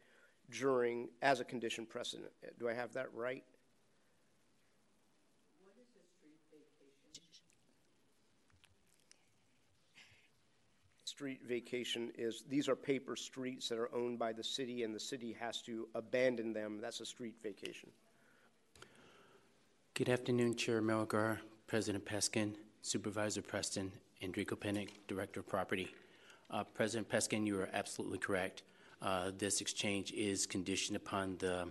during 0.50 1.08
as 1.22 1.40
a 1.40 1.44
condition 1.44 1.86
precedent. 1.86 2.30
Do 2.58 2.68
I 2.68 2.74
have 2.74 2.92
that 2.94 3.12
right? 3.14 3.44
Street 11.18 11.40
vacation 11.48 12.12
is 12.16 12.44
these 12.48 12.68
are 12.68 12.76
paper 12.76 13.16
streets 13.16 13.68
that 13.68 13.76
are 13.76 13.92
owned 13.92 14.20
by 14.20 14.32
the 14.32 14.44
city 14.44 14.84
and 14.84 14.94
the 14.94 15.00
city 15.00 15.36
has 15.36 15.60
to 15.60 15.88
abandon 15.96 16.52
them. 16.52 16.78
That's 16.80 17.00
a 17.00 17.04
street 17.04 17.34
vacation. 17.42 17.88
Good 19.94 20.08
afternoon, 20.08 20.54
Chair 20.54 20.80
Melgar, 20.80 21.38
President 21.66 22.04
Peskin, 22.04 22.54
Supervisor 22.82 23.42
Preston, 23.42 23.90
Andrico 24.22 24.56
Penick, 24.56 24.90
Director 25.08 25.40
of 25.40 25.48
Property. 25.48 25.92
Uh, 26.52 26.62
President 26.62 27.08
Peskin, 27.08 27.44
you 27.44 27.58
are 27.58 27.68
absolutely 27.72 28.18
correct. 28.18 28.62
Uh, 29.02 29.32
this 29.36 29.60
exchange 29.60 30.12
is 30.12 30.46
conditioned 30.46 30.94
upon 30.94 31.36
the, 31.40 31.66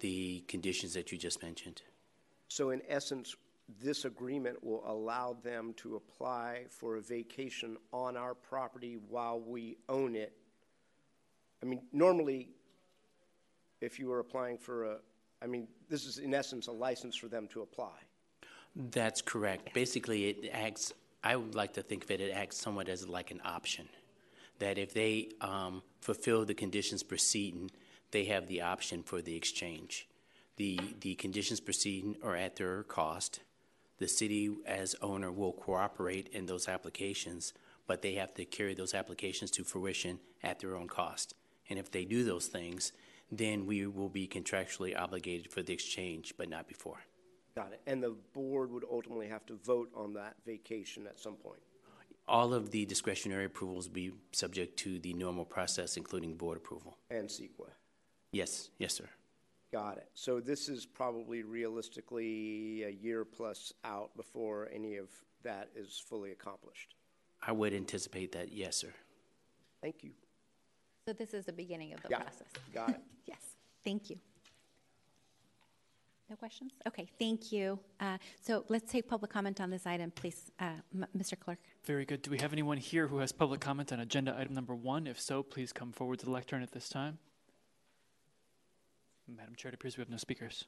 the 0.00 0.44
conditions 0.48 0.92
that 0.92 1.10
you 1.10 1.16
just 1.16 1.42
mentioned. 1.42 1.80
So, 2.48 2.68
in 2.68 2.82
essence, 2.90 3.36
this 3.82 4.04
agreement 4.04 4.62
will 4.62 4.82
allow 4.86 5.36
them 5.42 5.74
to 5.78 5.96
apply 5.96 6.66
for 6.70 6.96
a 6.96 7.00
vacation 7.00 7.76
on 7.92 8.16
our 8.16 8.34
property 8.34 8.98
while 9.08 9.40
we 9.40 9.76
own 9.88 10.14
it. 10.14 10.32
I 11.62 11.66
mean, 11.66 11.82
normally, 11.92 12.50
if 13.80 13.98
you 13.98 14.08
were 14.08 14.20
applying 14.20 14.58
for 14.58 14.84
a, 14.84 14.96
I 15.42 15.46
mean, 15.46 15.66
this 15.88 16.06
is 16.06 16.18
in 16.18 16.32
essence 16.32 16.68
a 16.68 16.72
license 16.72 17.16
for 17.16 17.28
them 17.28 17.48
to 17.48 17.62
apply. 17.62 17.98
That's 18.74 19.22
correct. 19.22 19.72
Basically, 19.74 20.28
it 20.28 20.50
acts, 20.52 20.92
I 21.24 21.36
would 21.36 21.54
like 21.54 21.74
to 21.74 21.82
think 21.82 22.04
of 22.04 22.10
it, 22.10 22.20
it 22.20 22.30
acts 22.30 22.56
somewhat 22.58 22.88
as 22.88 23.08
like 23.08 23.30
an 23.30 23.40
option. 23.44 23.88
That 24.58 24.78
if 24.78 24.94
they 24.94 25.30
um, 25.40 25.82
fulfill 26.00 26.44
the 26.44 26.54
conditions 26.54 27.02
preceding, 27.02 27.70
they 28.10 28.24
have 28.26 28.46
the 28.48 28.62
option 28.62 29.02
for 29.02 29.20
the 29.20 29.36
exchange. 29.36 30.08
The, 30.56 30.80
the 31.00 31.14
conditions 31.16 31.60
preceding 31.60 32.16
are 32.22 32.36
at 32.36 32.56
their 32.56 32.82
cost. 32.84 33.40
The 33.98 34.08
city, 34.08 34.50
as 34.66 34.94
owner, 35.00 35.32
will 35.32 35.52
cooperate 35.52 36.28
in 36.28 36.46
those 36.46 36.68
applications, 36.68 37.54
but 37.86 38.02
they 38.02 38.14
have 38.14 38.34
to 38.34 38.44
carry 38.44 38.74
those 38.74 38.94
applications 38.94 39.50
to 39.52 39.64
fruition 39.64 40.18
at 40.42 40.60
their 40.60 40.76
own 40.76 40.88
cost. 40.88 41.34
And 41.70 41.78
if 41.78 41.90
they 41.90 42.04
do 42.04 42.24
those 42.24 42.46
things, 42.46 42.92
then 43.30 43.66
we 43.66 43.86
will 43.86 44.08
be 44.08 44.28
contractually 44.28 44.98
obligated 44.98 45.50
for 45.50 45.62
the 45.62 45.72
exchange, 45.72 46.34
but 46.36 46.48
not 46.48 46.68
before. 46.68 47.00
Got 47.54 47.72
it. 47.72 47.80
And 47.86 48.02
the 48.02 48.14
board 48.34 48.70
would 48.70 48.84
ultimately 48.90 49.28
have 49.28 49.46
to 49.46 49.56
vote 49.64 49.90
on 49.94 50.12
that 50.14 50.36
vacation 50.44 51.06
at 51.06 51.18
some 51.18 51.36
point. 51.36 51.60
All 52.28 52.52
of 52.52 52.70
the 52.70 52.84
discretionary 52.84 53.46
approvals 53.46 53.86
will 53.86 53.94
be 53.94 54.12
subject 54.32 54.76
to 54.80 54.98
the 54.98 55.14
normal 55.14 55.44
process, 55.44 55.96
including 55.96 56.34
board 56.34 56.58
approval. 56.58 56.98
And 57.10 57.28
CEQA. 57.28 57.70
Yes, 58.32 58.70
yes, 58.78 58.94
sir. 58.94 59.08
Got 59.72 59.98
it. 59.98 60.08
So 60.14 60.40
this 60.40 60.68
is 60.68 60.86
probably 60.86 61.42
realistically 61.42 62.84
a 62.84 62.90
year 62.90 63.24
plus 63.24 63.72
out 63.84 64.16
before 64.16 64.68
any 64.72 64.96
of 64.96 65.10
that 65.42 65.68
is 65.74 65.98
fully 66.08 66.32
accomplished. 66.32 66.94
I 67.46 67.52
would 67.52 67.74
anticipate 67.74 68.32
that, 68.32 68.52
yes, 68.52 68.76
sir. 68.76 68.92
Thank 69.82 70.02
you. 70.02 70.10
So 71.06 71.12
this 71.12 71.34
is 71.34 71.44
the 71.44 71.52
beginning 71.52 71.92
of 71.92 72.02
the 72.02 72.08
Got 72.08 72.20
it. 72.20 72.24
process. 72.26 72.48
Got 72.74 72.90
it. 72.90 73.00
Yes, 73.26 73.40
thank 73.84 74.08
you. 74.08 74.16
No 76.30 76.36
questions? 76.36 76.72
Okay, 76.86 77.08
thank 77.18 77.50
you. 77.52 77.78
Uh, 78.00 78.18
So 78.40 78.64
let's 78.68 78.90
take 78.90 79.08
public 79.08 79.32
comment 79.32 79.60
on 79.60 79.68
this 79.70 79.84
item, 79.86 80.12
please, 80.12 80.50
uh, 80.60 80.74
M- 80.94 81.06
Mr. 81.16 81.38
Clerk. 81.38 81.58
Very 81.84 82.04
good. 82.04 82.22
Do 82.22 82.30
we 82.30 82.38
have 82.38 82.52
anyone 82.52 82.78
here 82.78 83.08
who 83.08 83.18
has 83.18 83.32
public 83.32 83.60
comment 83.60 83.92
on 83.92 83.98
agenda 84.00 84.36
item 84.38 84.54
number 84.54 84.74
one? 84.76 85.06
If 85.08 85.20
so, 85.20 85.42
please 85.42 85.72
come 85.72 85.90
forward 85.92 86.20
to 86.20 86.24
the 86.26 86.30
lectern 86.30 86.62
at 86.62 86.70
this 86.72 86.88
time. 86.88 87.18
Madam 89.28 89.54
Chair, 89.54 89.70
it 89.70 89.74
appears 89.74 89.96
we 89.96 90.02
have 90.02 90.10
no 90.10 90.16
speakers. 90.16 90.64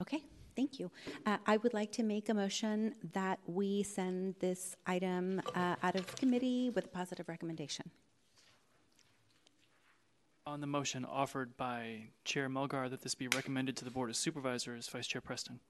Okay, 0.00 0.22
thank 0.56 0.78
you. 0.78 0.90
Uh, 1.26 1.36
I 1.46 1.56
would 1.58 1.74
like 1.74 1.92
to 1.92 2.02
make 2.02 2.28
a 2.28 2.34
motion 2.34 2.94
that 3.12 3.38
we 3.46 3.82
send 3.82 4.36
this 4.40 4.76
item 4.86 5.42
uh, 5.54 5.76
out 5.82 5.96
of 5.96 6.14
committee 6.16 6.70
with 6.70 6.86
a 6.86 6.88
positive 6.88 7.28
recommendation. 7.28 7.90
On 10.46 10.60
the 10.60 10.66
motion 10.66 11.04
offered 11.04 11.56
by 11.56 12.04
Chair 12.24 12.48
Melgar 12.48 12.88
that 12.90 13.02
this 13.02 13.14
be 13.14 13.28
recommended 13.28 13.76
to 13.76 13.84
the 13.84 13.90
Board 13.90 14.10
of 14.10 14.16
Supervisors, 14.16 14.88
Vice 14.88 15.06
Chair 15.06 15.20
Preston. 15.20 15.60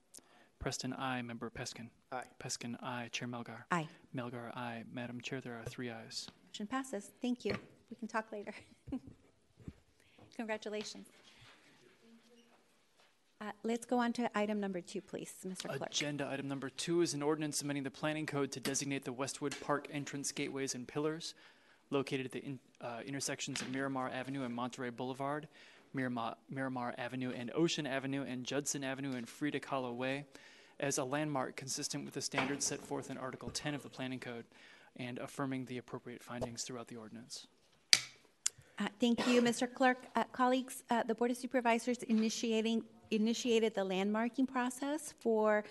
Preston, 0.59 0.93
aye. 0.93 1.21
Member 1.23 1.49
Peskin. 1.49 1.89
Aye. 2.11 2.23
Peskin, 2.39 2.75
aye. 2.83 3.09
Chair 3.11 3.27
Melgar. 3.27 3.63
Aye. 3.71 3.87
Melgar, 4.15 4.55
aye. 4.55 4.83
Madam 4.93 5.19
Chair, 5.19 5.41
there 5.41 5.55
are 5.55 5.65
three 5.65 5.89
ayes. 5.89 6.27
Motion 6.49 6.67
passes. 6.67 7.11
Thank 7.21 7.43
you. 7.45 7.55
We 7.89 7.95
can 7.95 8.07
talk 8.07 8.31
later. 8.31 8.53
Congratulations. 10.35 11.07
Uh, 13.41 13.51
Let's 13.63 13.87
go 13.87 13.97
on 13.97 14.13
to 14.13 14.37
item 14.37 14.59
number 14.59 14.81
two, 14.81 15.01
please, 15.01 15.33
Mr. 15.45 15.67
Clerk. 15.67 15.89
Agenda 15.89 16.29
item 16.31 16.47
number 16.47 16.69
two 16.69 17.01
is 17.01 17.15
an 17.15 17.23
ordinance 17.23 17.63
amending 17.63 17.83
the 17.83 17.89
planning 17.89 18.27
code 18.27 18.51
to 18.51 18.59
designate 18.59 19.03
the 19.03 19.11
Westwood 19.11 19.55
Park 19.61 19.87
entrance 19.91 20.31
gateways 20.31 20.75
and 20.75 20.87
pillars 20.87 21.33
located 21.89 22.27
at 22.27 22.31
the 22.31 22.45
in, 22.45 22.59
uh, 22.81 22.99
intersections 23.03 23.59
of 23.59 23.71
Miramar 23.71 24.09
Avenue 24.09 24.43
and 24.43 24.53
Monterey 24.53 24.91
Boulevard, 24.91 25.47
Miramar, 25.93 26.35
Miramar 26.49 26.93
Avenue 26.99 27.33
and 27.35 27.51
Ocean 27.55 27.87
Avenue, 27.87 28.23
and 28.23 28.45
Judson 28.45 28.83
Avenue 28.83 29.15
and 29.15 29.27
Frida 29.27 29.59
Kahlo 29.59 29.93
Way 29.93 30.25
as 30.79 30.99
a 30.99 31.03
landmark 31.03 31.55
consistent 31.55 32.05
with 32.05 32.13
the 32.13 32.21
standards 32.21 32.63
set 32.63 32.79
forth 32.79 33.09
in 33.09 33.17
Article 33.17 33.49
10 33.49 33.73
of 33.73 33.81
the 33.81 33.89
planning 33.89 34.19
code 34.19 34.45
and 34.97 35.17
affirming 35.17 35.65
the 35.65 35.79
appropriate 35.79 36.23
findings 36.23 36.63
throughout 36.63 36.87
the 36.87 36.95
ordinance. 36.95 37.47
Uh, 38.77 38.87
Thank 38.99 39.27
you, 39.27 39.41
Mr. 39.41 39.71
Clerk. 39.71 40.05
Uh, 40.15 40.23
Colleagues, 40.31 40.83
uh, 40.89 41.03
the 41.03 41.13
Board 41.13 41.31
of 41.31 41.37
Supervisors 41.37 42.01
initiating, 42.03 42.83
initiated 43.11 43.75
the 43.75 43.81
landmarking 43.81 44.47
process 44.47 45.13
for 45.19 45.63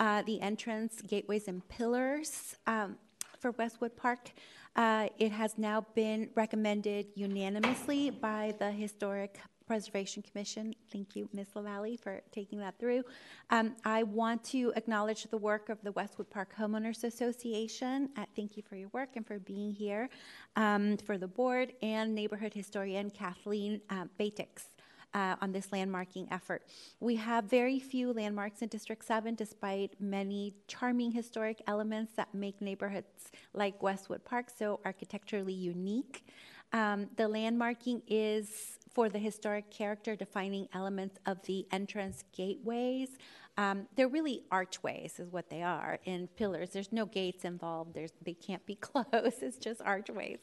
uh, 0.00 0.22
the 0.22 0.40
entrance, 0.40 1.00
gateways, 1.02 1.48
and 1.48 1.66
pillars 1.68 2.56
um, 2.66 2.96
for 3.38 3.52
Westwood 3.52 3.96
Park. 3.96 4.30
Uh, 4.74 5.08
It 5.18 5.32
has 5.32 5.56
now 5.56 5.86
been 5.94 6.28
recommended 6.34 7.06
unanimously 7.14 8.10
by 8.10 8.54
the 8.58 8.70
Historic 8.70 9.38
Preservation 9.66 10.22
Commission. 10.22 10.74
Thank 10.92 11.16
you, 11.16 11.28
Ms. 11.32 11.48
LaValle, 11.56 11.96
for 11.96 12.20
taking 12.30 12.58
that 12.60 12.78
through. 12.78 13.02
Um, 13.50 13.74
I 13.84 14.04
want 14.04 14.44
to 14.44 14.72
acknowledge 14.76 15.24
the 15.24 15.38
work 15.38 15.70
of 15.70 15.82
the 15.82 15.92
Westwood 15.92 16.30
Park 16.30 16.54
Homeowners 16.56 17.02
Association. 17.02 18.10
Uh, 18.16 18.26
Thank 18.36 18.56
you 18.56 18.62
for 18.62 18.76
your 18.76 18.90
work 18.90 19.16
and 19.16 19.26
for 19.26 19.38
being 19.40 19.72
here, 19.72 20.08
um, 20.54 20.96
for 20.98 21.18
the 21.18 21.26
board, 21.26 21.72
and 21.82 22.14
neighborhood 22.14 22.54
historian 22.54 23.10
Kathleen 23.10 23.80
uh, 23.90 24.04
Beitiks 24.20 24.75
uh, 25.14 25.36
on 25.40 25.52
this 25.52 25.68
landmarking 25.68 26.28
effort. 26.30 26.62
We 27.00 27.16
have 27.16 27.44
very 27.44 27.78
few 27.78 28.12
landmarks 28.12 28.62
in 28.62 28.68
District 28.68 29.04
7, 29.04 29.34
despite 29.34 29.92
many 30.00 30.54
charming 30.68 31.12
historic 31.12 31.62
elements 31.66 32.12
that 32.16 32.34
make 32.34 32.60
neighborhoods 32.60 33.30
like 33.54 33.82
Westwood 33.82 34.24
Park 34.24 34.50
so 34.56 34.80
architecturally 34.84 35.52
unique. 35.52 36.24
Um, 36.72 37.08
the 37.16 37.24
landmarking 37.24 38.02
is 38.08 38.78
for 38.92 39.08
the 39.08 39.18
historic 39.18 39.70
character 39.70 40.16
defining 40.16 40.68
elements 40.72 41.18
of 41.26 41.42
the 41.42 41.66
entrance 41.70 42.24
gateways. 42.32 43.10
Um, 43.58 43.86
they're 43.96 44.08
really 44.08 44.42
archways, 44.50 45.18
is 45.18 45.32
what 45.32 45.48
they 45.48 45.62
are, 45.62 45.98
and 46.04 46.34
pillars. 46.36 46.70
There's 46.70 46.92
no 46.92 47.06
gates 47.06 47.44
involved. 47.44 47.94
There's, 47.94 48.12
they 48.22 48.34
can't 48.34 48.64
be 48.66 48.74
closed. 48.88 49.42
It's 49.42 49.56
just 49.56 49.80
archways. 49.82 50.38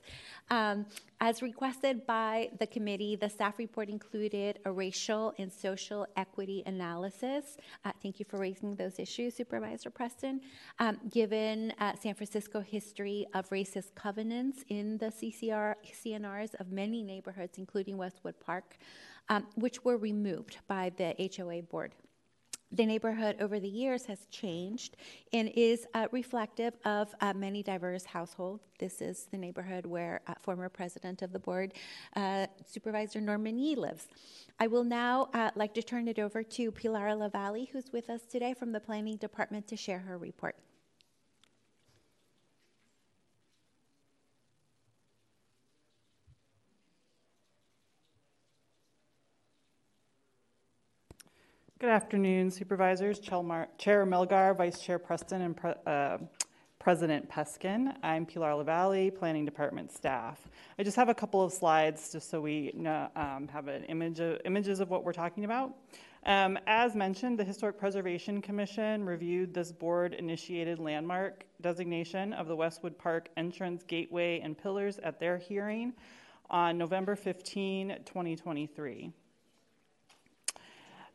Um, 0.49 0.85
as 1.21 1.41
requested 1.41 2.07
by 2.07 2.49
the 2.59 2.65
committee, 2.65 3.15
the 3.15 3.29
staff 3.29 3.59
report 3.59 3.89
included 3.89 4.59
a 4.65 4.71
racial 4.71 5.33
and 5.37 5.51
social 5.51 6.07
equity 6.17 6.63
analysis. 6.65 7.57
Uh, 7.85 7.91
thank 8.01 8.19
you 8.19 8.25
for 8.27 8.39
raising 8.39 8.75
those 8.75 8.97
issues, 8.97 9.35
Supervisor 9.35 9.89
Preston. 9.89 10.41
Um, 10.79 10.99
given 11.09 11.71
uh, 11.79 11.93
San 12.01 12.15
Francisco 12.15 12.61
history 12.61 13.27
of 13.33 13.47
racist 13.49 13.93
covenants 13.95 14.63
in 14.69 14.97
the 14.97 15.07
CCR 15.07 15.75
CNRs 15.85 16.55
of 16.59 16.71
many 16.71 17.03
neighborhoods, 17.03 17.57
including 17.57 17.97
Westwood 17.97 18.39
Park, 18.39 18.77
um, 19.29 19.45
which 19.55 19.83
were 19.83 19.97
removed 19.97 20.57
by 20.67 20.91
the 20.97 21.15
HOA 21.37 21.61
board 21.61 21.93
the 22.73 22.85
neighborhood 22.85 23.35
over 23.39 23.59
the 23.59 23.67
years 23.67 24.05
has 24.05 24.25
changed 24.31 24.97
and 25.31 25.49
is 25.55 25.85
uh, 25.93 26.07
reflective 26.11 26.73
of 26.85 27.13
uh, 27.21 27.33
many 27.33 27.61
diverse 27.61 28.03
households. 28.03 28.63
This 28.79 28.99
is 28.99 29.27
the 29.31 29.37
neighborhood 29.37 29.85
where 29.85 30.21
uh, 30.27 30.33
former 30.41 30.69
president 30.69 31.21
of 31.21 31.31
the 31.31 31.39
board, 31.39 31.73
uh, 32.15 32.47
Supervisor 32.65 33.21
Norman 33.21 33.57
Yee, 33.57 33.75
lives. 33.75 34.07
I 34.59 34.67
will 34.67 34.83
now 34.83 35.29
uh, 35.33 35.51
like 35.55 35.73
to 35.75 35.83
turn 35.83 36.07
it 36.07 36.19
over 36.19 36.41
to 36.43 36.71
Pilar 36.71 37.15
LaValle, 37.15 37.69
who's 37.71 37.91
with 37.93 38.09
us 38.09 38.21
today 38.23 38.53
from 38.53 38.71
the 38.71 38.79
Planning 38.79 39.17
Department, 39.17 39.67
to 39.67 39.77
share 39.77 39.99
her 39.99 40.17
report. 40.17 40.55
Good 51.83 51.89
afternoon, 51.89 52.49
Supervisors, 52.49 53.19
Chair 53.19 54.05
Melgar, 54.05 54.55
Vice 54.55 54.79
Chair 54.79 54.97
Preston, 54.97 55.41
and 55.41 55.57
Pre- 55.57 55.73
uh, 55.85 56.17
President 56.79 57.29
Peskin. 57.29 57.93
I'm 58.01 58.25
Pilar 58.25 58.55
LaValle, 58.55 59.11
Planning 59.11 59.43
Department 59.43 59.91
staff. 59.91 60.47
I 60.79 60.83
just 60.83 60.95
have 60.95 61.09
a 61.09 61.13
couple 61.13 61.41
of 61.41 61.51
slides 61.51 62.09
just 62.09 62.29
so 62.29 62.39
we 62.39 62.71
know, 62.73 63.09
um, 63.17 63.49
have 63.49 63.67
an 63.67 63.83
image 63.83 64.21
of, 64.21 64.39
images 64.45 64.79
of 64.79 64.89
what 64.89 65.03
we're 65.03 65.11
talking 65.11 65.43
about. 65.43 65.75
Um, 66.25 66.57
as 66.67 66.95
mentioned, 66.95 67.37
the 67.37 67.43
Historic 67.43 67.77
Preservation 67.77 68.41
Commission 68.41 69.05
reviewed 69.05 69.53
this 69.53 69.73
board-initiated 69.73 70.79
landmark 70.79 71.43
designation 71.59 72.31
of 72.31 72.47
the 72.47 72.55
Westwood 72.55 72.97
Park 72.97 73.27
entrance, 73.35 73.83
gateway, 73.83 74.39
and 74.39 74.57
pillars 74.57 74.99
at 74.99 75.19
their 75.19 75.37
hearing 75.37 75.91
on 76.49 76.77
November 76.77 77.17
15, 77.17 77.97
2023. 78.05 79.11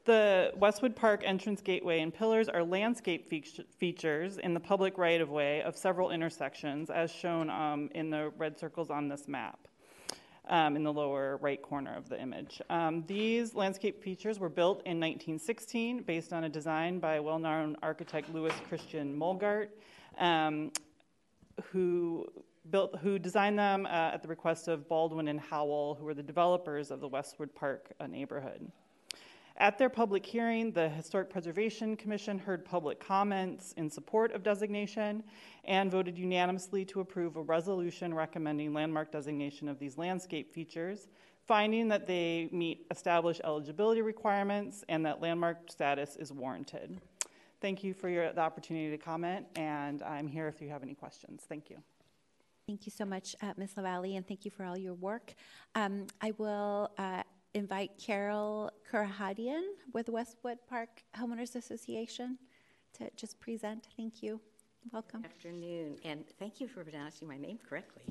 The 0.09 0.55
Westwood 0.57 0.97
Park 0.97 1.23
entrance 1.23 1.61
gateway 1.61 2.01
and 2.01 2.15
pillars 2.15 2.49
are 2.49 2.65
landscape 2.65 3.29
feature- 3.29 3.65
features 3.77 4.39
in 4.39 4.55
the 4.55 4.61
public 4.61 4.97
right 4.97 5.21
of 5.21 5.29
way 5.29 5.61
of 5.61 5.77
several 5.77 6.13
intersections, 6.13 6.89
as 6.89 7.13
shown 7.13 7.51
um, 7.51 7.91
in 7.95 8.09
the 8.09 8.33
red 8.39 8.59
circles 8.59 8.89
on 8.89 9.09
this 9.09 9.29
map. 9.29 9.69
Um, 10.49 10.77
in 10.77 10.83
the 10.83 10.93
lower 10.95 11.37
right 11.43 11.61
corner 11.61 11.95
of 11.95 12.09
the 12.09 12.19
image. 12.19 12.63
Um, 12.71 13.05
these 13.07 13.55
landscape 13.55 14.03
features 14.03 14.39
were 14.39 14.49
built 14.49 14.79
in 14.87 14.99
1916 14.99 16.05
based 16.05 16.33
on 16.33 16.45
a 16.45 16.49
design 16.49 17.01
by 17.01 17.21
well 17.21 17.39
known 17.39 17.77
architect 17.83 18.33
Louis 18.33 18.55
Christian 18.67 19.15
Mullgardt, 19.15 19.69
um, 20.17 20.73
who 21.65 22.25
built, 22.71 22.97
who 23.01 23.19
designed 23.19 23.59
them 23.59 23.85
uh, 23.85 24.15
at 24.15 24.23
the 24.23 24.29
request 24.29 24.69
of 24.69 24.89
Baldwin 24.89 25.29
and 25.29 25.39
Howell, 25.39 25.97
who 25.97 26.07
were 26.07 26.15
the 26.15 26.23
developers 26.23 26.91
of 26.91 27.01
the 27.01 27.09
Westwood 27.09 27.55
Park 27.55 27.93
neighborhood. 28.09 28.73
At 29.61 29.77
their 29.77 29.89
public 29.89 30.25
hearing, 30.25 30.71
the 30.71 30.89
Historic 30.89 31.31
Preservation 31.31 31.97
Commission 31.97 32.39
heard 32.39 32.65
public 32.65 33.01
comments 33.01 33.73
in 33.73 33.91
support 33.91 34.31
of 34.31 34.45
designation 34.45 35.25
and 35.65 35.91
voted 35.91 36.17
unanimously 36.17 36.85
to 36.85 37.01
approve 37.01 37.35
a 37.35 37.43
resolution 37.43 38.15
recommending 38.15 38.73
landmark 38.73 39.11
designation 39.11 39.69
of 39.69 39.81
these 39.81 39.99
landscape 39.99 40.55
features, 40.55 41.09
finding 41.45 41.89
that 41.89 42.07
they 42.07 42.49
meet 42.53 42.87
established 42.93 43.41
eligibility 43.43 44.01
requirements 44.01 44.85
and 44.89 45.05
that 45.05 45.21
landmark 45.21 45.69
status 45.69 46.15
is 46.15 46.33
warranted. 46.33 47.01
Thank 47.61 47.83
you 47.83 47.95
for 47.95 48.09
your, 48.09 48.33
the 48.33 48.41
opportunity 48.41 48.91
to 48.91 48.99
comment, 48.99 49.45
and 49.57 50.05
I'm 50.05 50.29
here 50.29 50.47
if 50.47 50.63
you 50.63 50.69
have 50.69 50.85
any 50.85 50.95
questions. 50.95 51.43
Thank 51.49 51.69
you. 51.69 51.83
Thank 52.69 52.87
you 52.87 52.93
so 52.93 53.07
much, 53.07 53.35
uh, 53.43 53.55
Ms. 53.57 53.73
LaValle, 53.79 54.15
and 54.15 54.29
thank 54.29 54.45
you 54.45 54.51
for 54.51 54.63
all 54.63 54.77
your 54.77 54.93
work. 54.93 55.35
Um, 55.75 56.07
I 56.21 56.33
will 56.37 56.91
uh, 56.99 57.23
invite 57.55 57.93
Carol 57.99 58.71
Kurahadian 58.91 59.63
with 59.93 60.09
Westwood 60.09 60.59
Park 60.69 61.03
Homeowners 61.17 61.57
Association 61.57 62.39
to 62.95 63.11
just 63.17 63.41
present. 63.41 63.87
Thank 63.97 64.23
you. 64.23 64.41
Welcome. 64.93 65.23
Good 65.23 65.31
afternoon, 65.31 65.97
and 66.05 66.25
thank 66.39 66.61
you 66.61 66.69
for 66.69 66.85
pronouncing 66.85 67.29
my 67.29 67.37
name 67.37 67.59
correctly. 67.69 68.03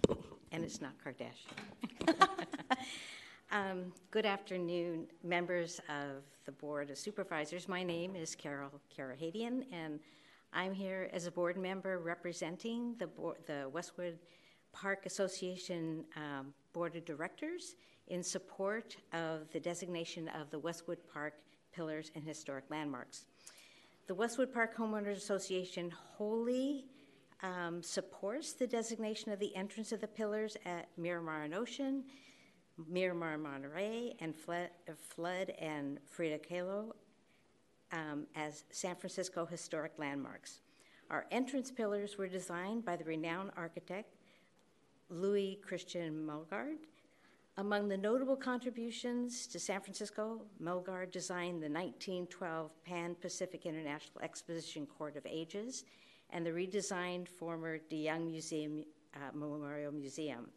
And 0.52 0.63
it's 0.63 0.82
not 0.82 0.93
Kardashian. 1.04 2.15
um, 3.52 3.93
good 4.12 4.26
afternoon, 4.26 5.08
members 5.23 5.80
of 5.89 6.23
the 6.45 6.52
Board 6.52 6.89
of 6.89 6.97
Supervisors. 6.97 7.67
My 7.67 7.84
name 7.84 8.15
is 8.15 8.36
Carol 8.36 8.71
Karahadian, 8.95 9.63
and 9.71 10.00
I'm 10.54 10.73
here 10.73 11.10
as 11.13 11.26
a 11.26 11.32
board 11.32 11.58
member 11.58 12.00
representing 12.00 12.95
the, 13.00 13.08
board, 13.08 13.38
the 13.45 13.69
Westwood 13.71 14.19
Park 14.71 15.06
Association 15.06 16.06
um, 16.15 16.54
Board 16.73 16.95
of 16.95 17.06
Directors 17.06 17.76
in 18.08 18.24
support 18.24 18.98
of 19.13 19.50
the 19.52 19.60
designation 19.60 20.30
of 20.30 20.50
the 20.50 20.60
Westwood 20.60 21.00
Park 21.12 21.34
Pillars 21.74 22.12
and 22.15 22.24
Historic 22.24 22.65
Landmarks. 22.70 23.26
The 24.08 24.15
Westwood 24.15 24.54
Park 24.54 24.76
Homeowners 24.78 25.17
Association 25.17 25.91
wholly 25.91 26.86
um, 27.43 27.84
supports 27.84 28.54
the 28.54 28.65
designation 28.65 29.32
of 29.32 29.39
the 29.39 29.56
entrance 29.56 29.91
of 29.91 30.02
the 30.02 30.08
pillars 30.08 30.58
at 30.65 30.88
Miramar 30.98 31.43
and 31.43 31.54
Ocean, 31.54 32.04
Miramar 32.88 33.38
Monterey, 33.38 34.15
and 34.20 34.36
Flood, 34.36 34.70
Flood 34.96 35.54
and 35.60 36.00
Frida 36.06 36.39
Kahlo 36.39 36.93
um, 37.91 38.26
as 38.36 38.63
San 38.72 38.96
Francisco 38.96 39.46
historic 39.46 39.93
landmarks. 39.98 40.62
Our 41.10 41.26
entrance 41.32 41.72
pillars 41.72 42.17
were 42.17 42.28
designed 42.28 42.86
by 42.86 42.96
the 42.96 43.04
renowned 43.04 43.52
architect 43.56 44.15
Louis 45.10 45.60
Christian 45.65 46.26
Mullgardt 46.26 46.86
among 47.58 47.88
the 47.88 47.98
notable 47.98 48.36
contributions 48.36 49.48
to 49.48 49.60
San 49.60 49.82
Francisco, 49.82 50.41
Mullgardt 50.62 51.12
designed 51.12 51.63
the 51.63 51.70
1912 51.70 52.72
Pan 52.84 53.15
Pacific 53.20 53.65
International 53.65 54.22
Exposition 54.22 54.86
Court 54.86 55.17
of 55.17 55.26
Ages 55.26 55.84
and 56.30 56.46
the 56.46 56.52
redesigned 56.52 57.28
former 57.28 57.80
De 57.89 57.96
Young 57.96 58.30
Museum 58.30 58.84
uh, 59.15 59.32
Memorial 59.34 59.91
Museum. 59.91 60.50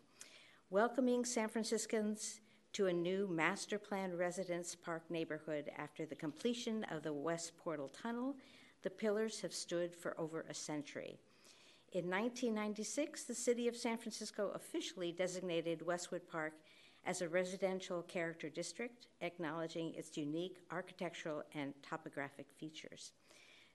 Welcoming 0.69 1.25
San 1.25 1.49
Franciscans 1.49 2.41
to 2.75 2.89
a 2.89 2.93
new 2.93 3.27
master 3.29 3.79
plan 3.79 4.15
residence 4.15 4.75
park 4.75 5.03
neighborhood 5.11 5.71
after 5.79 6.05
the 6.05 6.15
completion 6.15 6.85
of 6.91 7.03
the 7.03 7.13
West 7.13 7.57
Portal 7.57 7.89
Tunnel, 7.89 8.37
the 8.83 8.91
pillars 8.91 9.41
have 9.41 9.55
stood 9.55 9.95
for 9.95 10.21
over 10.21 10.45
a 10.51 10.55
century. 10.55 11.19
In 11.93 12.05
1996, 12.05 13.25
the 13.25 13.35
city 13.35 13.67
of 13.67 13.77
San 13.77 13.97
Francisco 13.97 14.53
officially 14.55 15.11
designated 15.11 15.85
Westwood 15.85 16.29
Park 16.31 16.53
as 17.07 17.23
a 17.23 17.29
residential 17.29 18.03
character 18.03 18.49
district, 18.49 19.07
acknowledging 19.21 19.95
its 19.95 20.17
unique 20.17 20.59
architectural 20.71 21.43
and 21.55 21.73
topographic 21.83 22.47
features. 22.59 23.13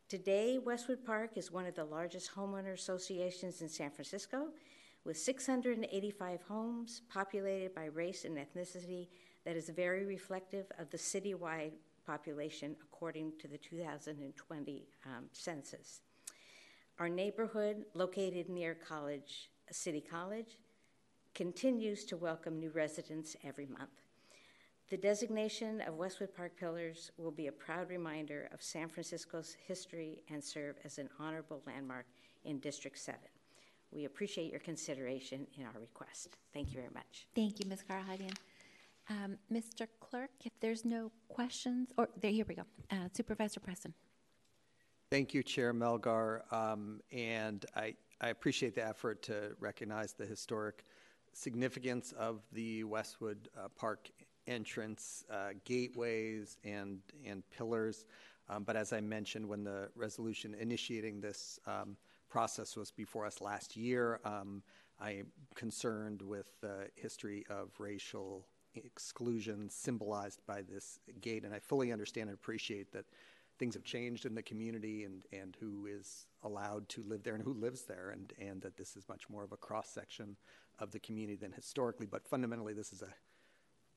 Today, 0.08 0.60
Westwood 0.60 1.04
Park 1.04 1.32
is 1.36 1.52
one 1.52 1.66
of 1.66 1.76
the 1.76 1.84
largest 1.84 2.34
homeowner 2.36 2.74
associations 2.74 3.62
in 3.62 3.70
San 3.70 3.90
Francisco, 3.90 4.50
with 5.04 5.18
685 5.18 6.42
homes 6.44 7.02
populated 7.10 7.74
by 7.74 7.86
race 7.86 8.26
and 8.26 8.38
ethnicity 8.38 9.08
that 9.46 9.56
is 9.56 9.70
very 9.70 10.06
reflective 10.06 10.66
of 10.80 10.90
the 10.90 10.98
citywide 10.98 11.74
population 12.06 12.76
according 12.82 13.34
to 13.40 13.48
the 13.48 13.58
2020 13.58 14.88
um, 15.06 15.26
census. 15.32 16.02
Our 17.00 17.10
neighborhood, 17.10 17.86
located 17.94 18.50
near 18.50 18.76
College, 18.76 19.50
City 19.72 20.02
College, 20.02 20.58
continues 21.36 22.06
to 22.06 22.16
welcome 22.16 22.58
new 22.58 22.70
residents 22.70 23.36
every 23.44 23.66
month. 23.66 23.92
The 24.90 24.96
designation 24.96 25.82
of 25.82 25.96
Westwood 25.96 26.34
Park 26.34 26.54
Pillars 26.58 27.12
will 27.18 27.32
be 27.32 27.48
a 27.48 27.52
proud 27.52 27.90
reminder 27.90 28.48
of 28.54 28.64
San 28.64 28.88
Francisco's 28.88 29.54
history 29.68 30.24
and 30.30 30.42
serve 30.42 30.78
as 30.86 30.98
an 30.98 31.10
honorable 31.20 31.62
landmark 31.68 32.06
in 32.46 32.60
District 32.60 32.98
7. 32.98 33.20
We 33.92 34.06
appreciate 34.06 34.50
your 34.50 34.62
consideration 34.62 35.46
in 35.58 35.66
our 35.66 35.80
request. 35.80 36.38
Thank 36.54 36.70
you 36.70 36.76
very 36.76 36.94
much. 36.94 37.28
Thank 37.36 37.60
you, 37.60 37.70
Ms. 37.70 37.84
Karahadian. 37.90 38.36
Um, 39.10 39.38
Mr. 39.52 39.88
Clerk, 40.00 40.32
if 40.46 40.54
there's 40.62 40.86
no 40.86 41.12
questions, 41.28 41.90
or 41.98 42.08
there, 42.22 42.32
here 42.32 42.46
we 42.48 42.56
go. 42.56 42.64
Uh, 42.92 43.10
Supervisor 43.14 43.60
Preston. 43.60 43.94
Thank 45.12 45.34
you, 45.34 45.44
Chair 45.44 45.74
Melgar, 45.74 46.52
um, 46.54 47.02
and 47.12 47.66
I, 47.76 47.96
I 48.22 48.30
appreciate 48.30 48.74
the 48.74 48.88
effort 48.88 49.22
to 49.24 49.56
recognize 49.60 50.14
the 50.14 50.26
historic 50.26 50.86
significance 51.36 52.14
of 52.14 52.42
the 52.54 52.84
Westwood 52.86 53.50
uh, 53.58 53.68
Park 53.76 54.10
entrance, 54.48 55.26
uh, 55.30 55.50
gateways, 55.66 56.58
and 56.64 57.00
and 57.26 57.44
pillars. 57.52 58.06
Um, 58.50 58.64
but 58.64 58.76
as 58.76 58.94
I 58.94 59.02
mentioned, 59.02 59.48
when 59.48 59.64
the 59.64 59.90
resolution 59.96 60.56
initiating 60.60 61.20
this 61.20 61.60
um, 61.68 61.98
process 62.30 62.76
was 62.76 62.92
before 62.92 63.26
us 63.26 63.42
last 63.42 63.76
year, 63.76 64.20
um, 64.24 64.62
I 65.00 65.12
am 65.12 65.28
concerned 65.56 66.22
with 66.22 66.50
the 66.62 66.88
history 66.96 67.46
of 67.50 67.72
racial 67.80 68.48
exclusion 68.76 69.70
symbolized 69.70 70.42
by 70.46 70.62
this 70.62 71.00
gate, 71.22 71.44
and 71.44 71.54
I 71.54 71.60
fully 71.60 71.92
understand 71.92 72.30
and 72.30 72.38
appreciate 72.38 72.92
that 72.94 73.06
things 73.58 73.74
have 73.74 73.84
changed 73.84 74.26
in 74.26 74.36
the 74.36 74.44
community 74.44 75.06
and, 75.06 75.24
and 75.32 75.56
who 75.60 75.88
is 75.88 76.28
allowed 76.46 76.88
to 76.90 77.04
live 77.04 77.24
there 77.24 77.36
and 77.36 77.44
who 77.44 77.54
lives 77.54 77.82
there, 77.84 78.12
and, 78.14 78.32
and 78.40 78.62
that 78.62 78.78
this 78.78 78.96
is 78.96 79.10
much 79.10 79.30
more 79.30 79.44
of 79.44 79.52
a 79.52 79.58
cross 79.58 79.90
section 79.90 80.38
of 80.80 80.92
the 80.92 81.00
community 81.00 81.36
than 81.36 81.52
historically. 81.52 82.06
But 82.06 82.28
fundamentally, 82.28 82.74
this 82.74 82.94
is 82.94 83.02
a 83.02 83.14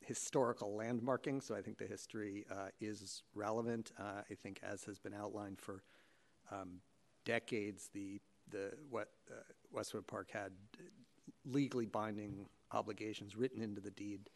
historical 0.00 0.76
landmarking, 0.76 1.42
so 1.42 1.54
I 1.54 1.62
think 1.62 1.78
the 1.78 1.86
history 1.86 2.46
uh, 2.50 2.70
is 2.80 3.22
relevant. 3.34 3.92
Uh, 3.98 4.22
I 4.30 4.34
think, 4.34 4.60
as 4.62 4.84
has 4.84 4.98
been 4.98 5.14
outlined 5.14 5.60
for 5.60 5.82
um, 6.50 6.80
decades, 7.24 7.90
the 7.92 8.20
the 8.50 8.72
what 8.90 9.08
uh, 9.30 9.34
Westwood 9.72 10.06
Park 10.06 10.30
had 10.32 10.52
legally 11.44 11.86
binding 11.86 12.46
obligations 12.72 13.36
written 13.36 13.60
into 13.62 13.80
the 13.80 13.90
deed 13.90 14.30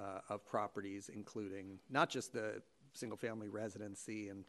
uh, 0.00 0.20
of 0.28 0.44
properties, 0.44 1.10
including 1.12 1.78
not 1.88 2.10
just 2.10 2.32
the 2.32 2.62
single-family 2.94 3.48
residency 3.48 4.28
and 4.28 4.44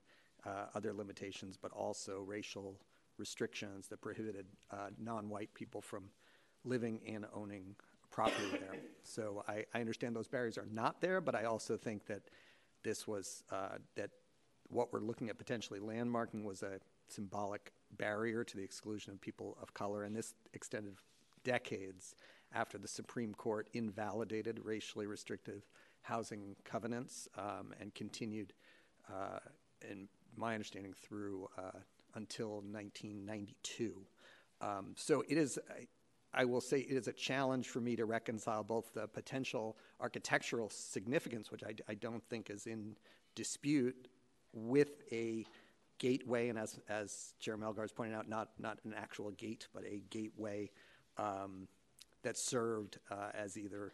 uh, 0.48 0.66
other 0.76 0.94
limitations, 0.94 1.58
but 1.62 1.72
also 1.72 2.22
racial 2.26 2.80
restrictions 3.18 3.88
that 3.88 4.02
prohibited 4.02 4.46
uh, 4.72 4.90
non-white 5.00 5.54
people 5.54 5.82
from 5.82 6.10
living 6.64 7.00
and 7.08 7.26
owning 7.34 7.76
property 8.12 8.50
there. 8.52 8.80
So 9.04 9.44
I, 9.48 9.66
I, 9.74 9.82
understand 9.82 10.16
those 10.16 10.28
barriers 10.28 10.58
are 10.58 10.68
not 10.72 11.02
there, 11.02 11.20
but 11.20 11.36
I 11.36 11.46
also 11.46 11.78
think 11.78 12.06
that 12.08 12.22
this 12.84 13.08
was 13.08 13.44
uh, 13.52 13.78
that 13.96 14.12
what 14.70 14.94
we're 14.94 15.00
looking 15.00 15.30
at 15.30 15.38
potentially 15.38 15.80
landmarking 15.80 16.44
was 16.44 16.64
a 16.64 16.80
symbolic 17.08 17.72
barrier 17.98 18.44
to 18.44 18.58
the 18.58 18.64
exclusion 18.64 19.14
of 19.14 19.22
people 19.22 19.58
of 19.62 19.74
color, 19.74 20.04
and 20.04 20.16
this 20.16 20.34
extended 20.54 20.96
decades 21.44 22.16
after 22.54 22.78
the 22.78 22.88
Supreme 22.88 23.34
Court 23.34 23.70
invalidated 23.74 24.60
racially 24.64 25.06
restrictive 25.06 25.64
housing 26.02 26.56
covenants 26.64 27.28
um, 27.38 27.74
and 27.80 27.94
continued, 27.94 28.54
uh, 29.10 29.40
in 29.90 30.08
my 30.38 30.54
understanding, 30.54 30.94
through 30.94 31.50
uh, 31.58 31.80
until 32.16 32.62
1992. 32.72 34.06
Um, 34.62 34.94
so 34.96 35.24
it 35.28 35.38
is, 35.38 35.60
I 36.34 36.46
will 36.46 36.62
say 36.62 36.80
it 36.80 36.96
is 36.96 37.08
a 37.08 37.14
challenge 37.14 37.68
for 37.70 37.80
me 37.80 37.96
to 37.96 38.06
reconcile 38.06 38.64
both 38.64 38.94
the 38.94 39.08
potential 39.08 39.78
architectural 40.00 40.70
significance, 40.70 41.52
which 41.52 41.64
I, 41.64 41.74
I 41.88 41.94
don't 41.96 42.24
think 42.30 42.50
is 42.50 42.68
in 42.68 42.96
dispute, 43.36 44.08
with 44.54 45.04
a 45.12 45.46
gateway, 46.00 46.50
and 46.50 46.58
as, 46.58 46.80
as 46.90 47.34
Melgar 47.46 47.82
has 47.82 47.92
pointed 47.92 48.16
out, 48.16 48.30
not, 48.30 48.50
not 48.60 48.80
an 48.86 48.94
actual 48.96 49.32
gate, 49.32 49.68
but 49.74 49.84
a 49.84 50.02
gateway 50.10 50.70
um, 51.18 51.68
that 52.24 52.38
served 52.38 53.00
uh, 53.12 53.30
as 53.34 53.58
either 53.58 53.94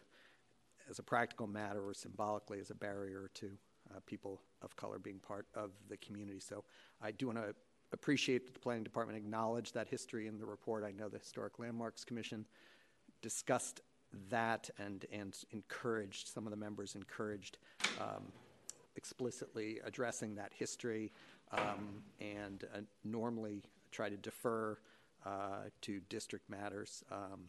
as 0.88 0.98
a 0.98 1.02
practical 1.02 1.46
matter 1.46 1.86
or 1.86 1.94
symbolically 1.94 2.60
as 2.60 2.70
a 2.70 2.74
barrier 2.74 3.30
to 3.34 3.50
uh, 3.94 4.00
people 4.06 4.40
of 4.62 4.76
color 4.76 4.98
being 4.98 5.18
part 5.18 5.46
of 5.54 5.70
the 5.88 5.96
community. 5.98 6.40
So 6.40 6.64
I 7.00 7.10
do 7.10 7.26
want 7.26 7.38
to 7.38 7.54
appreciate 7.92 8.46
that 8.46 8.54
the 8.54 8.60
Planning 8.60 8.84
Department 8.84 9.16
acknowledged 9.16 9.74
that 9.74 9.88
history 9.88 10.26
in 10.26 10.38
the 10.38 10.46
report. 10.46 10.84
I 10.84 10.92
know 10.92 11.08
the 11.08 11.18
Historic 11.18 11.58
Landmarks 11.58 12.04
Commission 12.04 12.44
discussed 13.22 13.80
that 14.30 14.70
and, 14.78 15.06
and 15.12 15.36
encouraged, 15.50 16.28
some 16.28 16.46
of 16.46 16.50
the 16.50 16.56
members 16.56 16.94
encouraged 16.94 17.58
um, 18.00 18.32
explicitly 18.96 19.80
addressing 19.84 20.34
that 20.36 20.52
history 20.54 21.12
um, 21.52 22.02
and 22.20 22.64
uh, 22.74 22.80
normally 23.04 23.62
try 23.90 24.08
to 24.08 24.16
defer 24.16 24.78
uh, 25.24 25.68
to 25.80 26.00
district 26.08 26.48
matters 26.50 27.02
um, 27.10 27.40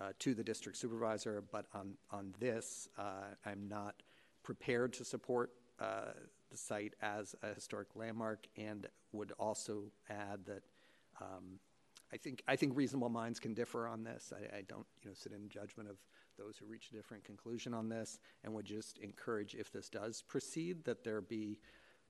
uh, 0.00 0.10
to 0.18 0.34
the 0.34 0.44
district 0.44 0.78
supervisor. 0.78 1.42
But 1.50 1.66
on, 1.74 1.94
on 2.10 2.34
this, 2.38 2.88
uh, 2.98 3.34
I'm 3.44 3.68
not 3.68 4.02
prepared 4.42 4.92
to 4.94 5.04
support 5.04 5.50
uh, 5.78 6.12
the 6.50 6.56
site 6.56 6.94
as 7.02 7.34
a 7.42 7.54
historic 7.54 7.88
landmark 7.94 8.46
and 8.56 8.86
would 9.12 9.32
also 9.38 9.84
add 10.08 10.44
that 10.46 10.62
um, 11.20 11.58
I 12.12 12.16
think 12.16 12.42
I 12.46 12.56
think 12.56 12.76
reasonable 12.76 13.08
minds 13.08 13.40
can 13.40 13.54
differ 13.54 13.86
on 13.86 14.04
this. 14.04 14.32
I, 14.34 14.58
I, 14.58 14.62
don't 14.62 14.86
you 15.02 15.10
know 15.10 15.14
sit 15.14 15.32
in 15.32 15.48
judgment 15.48 15.88
of 15.88 15.96
those 16.38 16.56
who 16.56 16.66
reach 16.66 16.90
a 16.90 16.94
different 16.94 17.24
conclusion 17.24 17.74
on 17.74 17.88
this, 17.88 18.18
and 18.44 18.54
would 18.54 18.66
just 18.66 18.98
encourage 18.98 19.54
if 19.54 19.72
this 19.72 19.88
does 19.88 20.22
proceed 20.22 20.84
that 20.84 21.02
there 21.02 21.20
be 21.20 21.58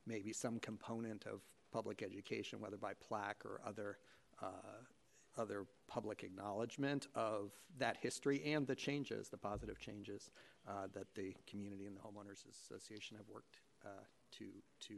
maybe 0.06 0.32
some 0.32 0.58
component 0.58 1.24
of 1.26 1.40
public 1.72 2.02
education, 2.02 2.60
whether 2.60 2.76
by 2.76 2.92
plaque 2.94 3.44
or 3.44 3.60
other 3.66 3.98
uh, 4.42 4.82
other 5.38 5.66
public 5.86 6.22
acknowledgement 6.22 7.08
of 7.14 7.52
that 7.78 7.96
history 8.00 8.42
and 8.44 8.66
the 8.66 8.74
changes, 8.74 9.28
the 9.28 9.36
positive 9.36 9.78
changes 9.78 10.30
uh, 10.68 10.86
that 10.92 11.06
the 11.14 11.34
community 11.48 11.86
and 11.86 11.96
the 11.96 12.00
homeowners 12.00 12.44
association 12.50 13.16
have 13.16 13.26
worked 13.32 13.60
uh, 13.84 13.88
to 14.32 14.46
to 14.80 14.94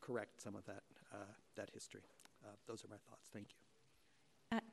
correct 0.00 0.40
some 0.40 0.54
of 0.54 0.64
that 0.66 0.82
uh, 1.12 1.16
that 1.56 1.70
history. 1.72 2.02
Uh, 2.44 2.48
those 2.66 2.84
are 2.84 2.88
my 2.88 2.96
thoughts. 3.08 3.28
Thank 3.32 3.48
you. 3.50 3.63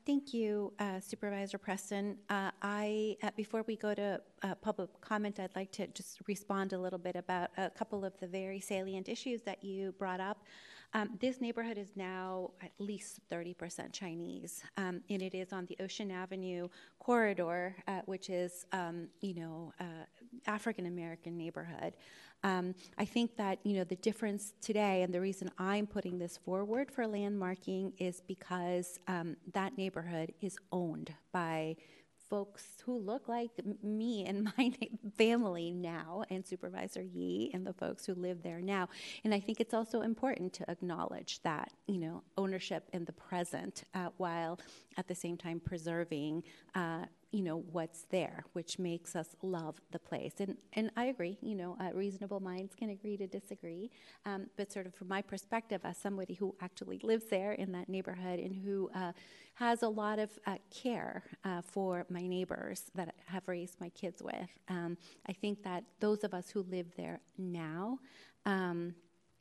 Uh, 0.01 0.03
thank 0.05 0.33
you, 0.33 0.73
uh, 0.79 0.99
Supervisor 0.99 1.57
Preston. 1.57 2.17
Uh, 2.29 2.51
I, 2.61 3.17
uh, 3.23 3.31
before 3.35 3.63
we 3.67 3.75
go 3.75 3.93
to 3.93 4.21
uh, 4.43 4.55
public 4.55 4.89
comment, 5.01 5.39
I'd 5.39 5.55
like 5.55 5.71
to 5.73 5.87
just 5.87 6.19
respond 6.27 6.73
a 6.73 6.77
little 6.79 6.99
bit 6.99 7.15
about 7.15 7.49
a 7.57 7.69
couple 7.69 8.03
of 8.05 8.17
the 8.19 8.27
very 8.27 8.59
salient 8.59 9.09
issues 9.09 9.41
that 9.43 9.63
you 9.63 9.93
brought 9.97 10.19
up. 10.19 10.43
Um, 10.93 11.17
this 11.21 11.39
neighborhood 11.39 11.77
is 11.77 11.91
now 11.95 12.51
at 12.61 12.71
least 12.77 13.19
30% 13.31 13.93
Chinese, 13.93 14.63
um, 14.77 15.01
and 15.09 15.21
it 15.21 15.33
is 15.33 15.53
on 15.53 15.65
the 15.67 15.77
Ocean 15.79 16.11
Avenue 16.11 16.67
corridor, 16.99 17.75
uh, 17.87 18.01
which 18.05 18.29
is, 18.29 18.65
um, 18.73 19.07
you 19.21 19.33
know, 19.35 19.73
African 20.47 20.85
American 20.85 21.37
neighborhood. 21.37 21.93
Um, 22.43 22.73
I 22.97 23.06
think 23.06 23.38
that 23.38 23.60
you 23.63 23.73
know 23.73 23.84
the 23.84 23.95
difference 23.97 24.54
today, 24.62 25.04
and 25.04 25.13
the 25.13 25.21
reason 25.21 25.51
I'm 25.58 25.88
putting 25.88 26.17
this 26.17 26.38
forward 26.38 26.91
for 26.91 27.06
landmarking 27.06 27.93
is 27.99 28.21
because 28.27 28.99
um, 29.08 29.38
that 29.54 29.77
neighborhood 29.77 30.34
is 30.41 30.58
owned 30.71 31.13
by 31.32 31.75
folks 32.32 32.63
who 32.86 32.97
look 32.97 33.27
like 33.27 33.51
me 33.84 34.25
and 34.25 34.45
my 34.58 34.71
family 35.17 35.69
now, 35.69 36.23
and 36.30 36.47
Supervisor 36.47 37.04
Yee 37.04 37.51
and 37.54 37.67
the 37.67 37.73
folks 37.73 38.06
who 38.06 38.15
live 38.15 38.41
there 38.41 38.62
now. 38.62 38.88
And 39.23 39.34
I 39.34 39.39
think 39.39 39.60
it's 39.60 39.73
also 39.73 40.01
important 40.01 40.54
to 40.54 40.71
acknowledge 40.71 41.41
that, 41.43 41.73
you 41.88 41.99
know, 41.99 42.23
ownership 42.38 42.88
in 42.93 43.04
the 43.04 43.12
present 43.12 43.84
uh, 43.93 44.10
while 44.17 44.60
at 44.97 45.08
the 45.10 45.15
same 45.15 45.36
time 45.36 45.60
preserving 45.60 46.43
uh, 46.73 47.06
you 47.32 47.41
know 47.41 47.63
what's 47.72 48.04
there, 48.10 48.44
which 48.54 48.78
makes 48.78 49.15
us 49.15 49.36
love 49.41 49.80
the 49.91 50.00
place. 50.00 50.34
And 50.39 50.58
and 50.74 50.91
I 50.98 51.06
agree. 51.06 51.38
You 51.41 51.56
know, 51.56 51.78
uh, 51.80 51.94
reasonable 51.94 52.39
minds 52.39 52.76
can 52.76 52.89
agree 52.89 53.17
to 53.17 53.28
disagree. 53.28 53.89
Um, 54.26 54.48
but 54.58 54.72
sort 54.72 54.86
of 54.86 54.94
from 54.94 55.08
my 55.08 55.22
perspective, 55.22 55.82
as 55.84 55.98
somebody 55.98 56.34
who 56.34 56.56
actually 56.62 57.00
lives 57.04 57.26
there 57.30 57.54
in 57.54 57.72
that 57.72 57.88
neighborhood 57.88 58.39
and 58.39 58.54
who 58.56 58.89
uh, 58.94 59.13
has 59.56 59.82
a 59.82 59.88
lot 59.88 60.20
of 60.20 60.30
uh, 60.46 60.56
care 60.70 61.24
uh, 61.46 61.62
for 61.62 62.06
my 62.10 62.22
neighbors 62.22 62.91
that 62.96 63.08
I 63.10 63.32
have 63.32 63.48
raised 63.48 63.80
my 63.80 63.89
kids 63.89 64.22
with, 64.22 64.50
um, 64.67 64.98
I 65.28 65.34
think 65.34 65.63
that 65.63 65.84
those 66.00 66.24
of 66.24 66.34
us 66.34 66.50
who 66.50 66.63
live 66.63 66.88
there 66.98 67.22
now, 67.38 68.00
um, 68.46 68.94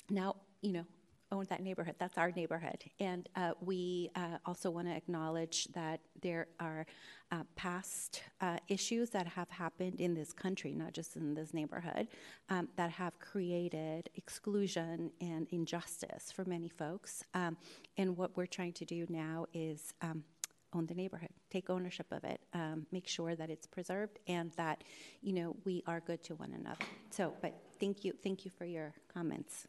now 0.08 0.36
you 0.62 0.72
know 0.72 0.84
own 1.32 1.46
that 1.48 1.62
neighborhood. 1.62 1.94
That's 1.98 2.18
our 2.18 2.32
neighborhood. 2.32 2.84
And 2.98 3.28
uh, 3.36 3.52
we 3.60 4.10
uh, 4.16 4.38
also 4.46 4.70
want 4.70 4.88
to 4.88 4.94
acknowledge 4.94 5.66
that 5.74 6.00
there 6.20 6.48
are 6.58 6.86
uh, 7.32 7.44
past 7.56 8.22
uh, 8.40 8.58
issues 8.68 9.10
that 9.10 9.26
have 9.26 9.48
happened 9.50 10.00
in 10.00 10.14
this 10.14 10.32
country, 10.32 10.74
not 10.74 10.92
just 10.92 11.16
in 11.16 11.34
this 11.34 11.54
neighborhood, 11.54 12.08
um, 12.48 12.68
that 12.76 12.90
have 12.90 13.18
created 13.20 14.10
exclusion 14.16 15.10
and 15.20 15.46
injustice 15.50 16.32
for 16.32 16.44
many 16.44 16.68
folks. 16.68 17.22
Um, 17.34 17.56
and 17.96 18.16
what 18.16 18.36
we're 18.36 18.46
trying 18.46 18.72
to 18.74 18.84
do 18.84 19.06
now 19.08 19.46
is 19.54 19.94
um, 20.02 20.24
own 20.72 20.86
the 20.86 20.94
neighborhood, 20.94 21.30
take 21.50 21.70
ownership 21.70 22.06
of 22.12 22.24
it, 22.24 22.40
um, 22.54 22.86
make 22.92 23.06
sure 23.06 23.34
that 23.34 23.50
it's 23.50 23.66
preserved, 23.66 24.18
and 24.26 24.52
that 24.52 24.84
you 25.22 25.32
know 25.32 25.56
we 25.64 25.82
are 25.86 26.00
good 26.00 26.22
to 26.24 26.34
one 26.36 26.52
another. 26.52 26.84
So, 27.10 27.32
but 27.40 27.54
thank 27.78 28.04
you, 28.04 28.12
thank 28.22 28.44
you 28.44 28.50
for 28.56 28.64
your 28.64 28.92
comments. 29.12 29.66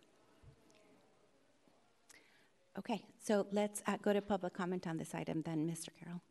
Okay, 2.79 3.03
so 3.21 3.47
let's 3.51 3.81
uh, 3.85 3.97
go 4.01 4.13
to 4.13 4.21
public 4.21 4.53
comment 4.53 4.87
on 4.87 4.97
this 4.97 5.13
item 5.13 5.41
then, 5.41 5.69
Mr. 5.69 5.89
Carroll. 5.99 6.21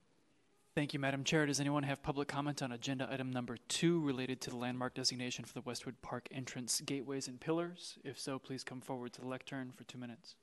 Thank 0.75 0.95
you, 0.95 1.01
Madam 1.01 1.25
Chair. 1.25 1.45
Does 1.47 1.61
anyone 1.61 1.83
have 1.83 2.03
public 2.03 2.29
comment 2.29 2.63
on 2.63 2.73
agenda 2.73 3.09
item 3.11 3.31
number 3.31 3.59
two 3.69 4.01
related 4.01 4.41
to 4.43 4.51
the 4.51 4.57
landmark 4.57 4.95
designation 4.95 5.45
for 5.45 5.53
the 5.53 5.61
Westwood 5.63 6.01
Park 6.01 6.29
entrance 6.31 6.81
gateways 6.81 7.29
and 7.29 7.41
pillars? 7.41 7.99
If 8.05 8.19
so, 8.19 8.39
please 8.39 8.65
come 8.65 8.81
forward 8.81 9.13
to 9.15 9.21
the 9.21 9.27
lectern 9.27 9.73
for 9.73 9.85
two 9.85 9.99
minutes. 9.99 10.37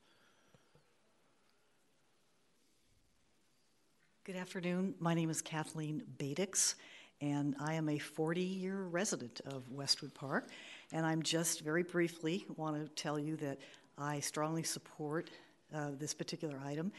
Good 4.26 4.36
afternoon. 4.36 4.94
My 5.00 5.14
name 5.14 5.30
is 5.30 5.42
Kathleen 5.42 6.04
Badix, 6.20 6.76
and 7.22 7.56
I 7.60 7.74
am 7.76 7.88
a 7.88 7.98
40 7.98 8.42
year 8.42 8.84
resident 8.84 9.42
of 9.46 9.72
Westwood 9.72 10.14
Park. 10.14 10.50
And 10.92 11.06
I'm 11.06 11.24
just 11.24 11.62
very 11.62 11.84
briefly 11.84 12.46
want 12.58 12.76
to 12.76 13.02
tell 13.02 13.18
you 13.18 13.38
that 13.38 13.60
I 13.98 14.20
strongly 14.20 14.64
support 14.64 15.32
uh, 15.74 15.92
this 15.98 16.14
particular 16.14 16.60
item. 16.66 16.92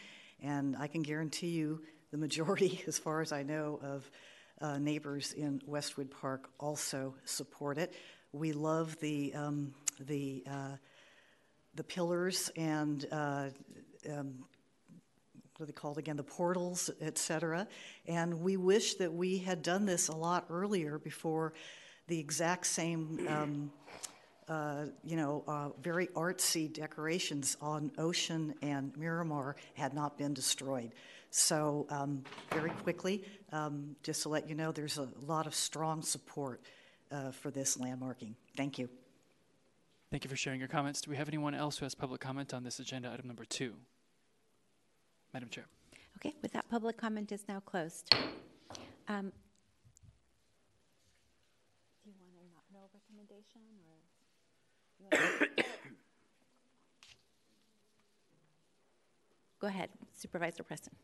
And 0.42 0.76
I 0.76 0.86
can 0.86 1.02
guarantee 1.02 1.48
you 1.48 1.82
the 2.10 2.18
majority, 2.18 2.82
as 2.86 2.98
far 2.98 3.20
as 3.20 3.32
I 3.32 3.42
know, 3.42 3.80
of 3.82 4.10
uh, 4.60 4.78
neighbors 4.78 5.32
in 5.32 5.60
Westwood 5.66 6.10
Park 6.10 6.50
also 6.58 7.14
support 7.24 7.78
it. 7.78 7.92
We 8.32 8.52
love 8.52 8.98
the, 9.00 9.32
um, 9.34 9.74
the, 10.00 10.44
uh, 10.50 10.76
the 11.74 11.84
pillars 11.84 12.50
and 12.56 13.06
uh, 13.10 13.48
um, 14.10 14.44
what 15.56 15.64
are 15.64 15.66
they 15.66 15.72
called 15.72 15.98
again? 15.98 16.16
The 16.16 16.22
portals, 16.22 16.88
et 17.00 17.18
cetera. 17.18 17.66
And 18.06 18.42
we 18.42 18.56
wish 18.56 18.94
that 18.94 19.12
we 19.12 19.38
had 19.38 19.62
done 19.62 19.86
this 19.86 20.06
a 20.06 20.14
lot 20.14 20.46
earlier 20.50 21.00
before 21.00 21.52
the 22.06 22.18
exact 22.18 22.66
same 22.66 23.26
um, 23.28 23.72
uh, 24.48 24.86
you 25.04 25.16
know, 25.16 25.44
uh, 25.46 25.68
very 25.82 26.06
artsy 26.08 26.72
decorations 26.72 27.56
on 27.60 27.90
Ocean 27.98 28.54
and 28.62 28.96
Miramar 28.96 29.56
had 29.74 29.92
not 29.94 30.16
been 30.16 30.32
destroyed. 30.32 30.92
So, 31.30 31.86
um, 31.90 32.24
very 32.50 32.70
quickly, 32.70 33.22
um, 33.52 33.94
just 34.02 34.22
to 34.22 34.30
let 34.30 34.48
you 34.48 34.54
know, 34.54 34.72
there's 34.72 34.96
a 34.96 35.08
lot 35.26 35.46
of 35.46 35.54
strong 35.54 36.00
support 36.00 36.62
uh, 37.12 37.32
for 37.32 37.50
this 37.50 37.76
landmarking. 37.76 38.32
Thank 38.56 38.78
you. 38.78 38.88
Thank 40.10 40.24
you 40.24 40.30
for 40.30 40.36
sharing 40.36 40.58
your 40.58 40.68
comments. 40.68 41.02
Do 41.02 41.10
we 41.10 41.18
have 41.18 41.28
anyone 41.28 41.54
else 41.54 41.76
who 41.76 41.84
has 41.84 41.94
public 41.94 42.22
comment 42.22 42.54
on 42.54 42.64
this 42.64 42.78
agenda 42.80 43.10
item 43.12 43.26
number 43.26 43.44
two? 43.44 43.74
Madam 45.34 45.50
Chair. 45.50 45.66
Okay, 46.16 46.34
with 46.40 46.52
that, 46.52 46.66
public 46.70 46.96
comment 46.96 47.30
is 47.30 47.44
now 47.46 47.60
closed. 47.60 48.10
Um, 49.06 49.30
do 52.02 52.08
you 52.08 52.14
want 52.16 52.32
a 52.40 52.48
not 52.54 52.64
no 52.72 52.88
recommendation 52.94 53.60
or? 53.86 53.98
Go 59.60 59.66
ahead, 59.66 59.88
Supervisor 60.14 60.62
Preston. 60.62 60.94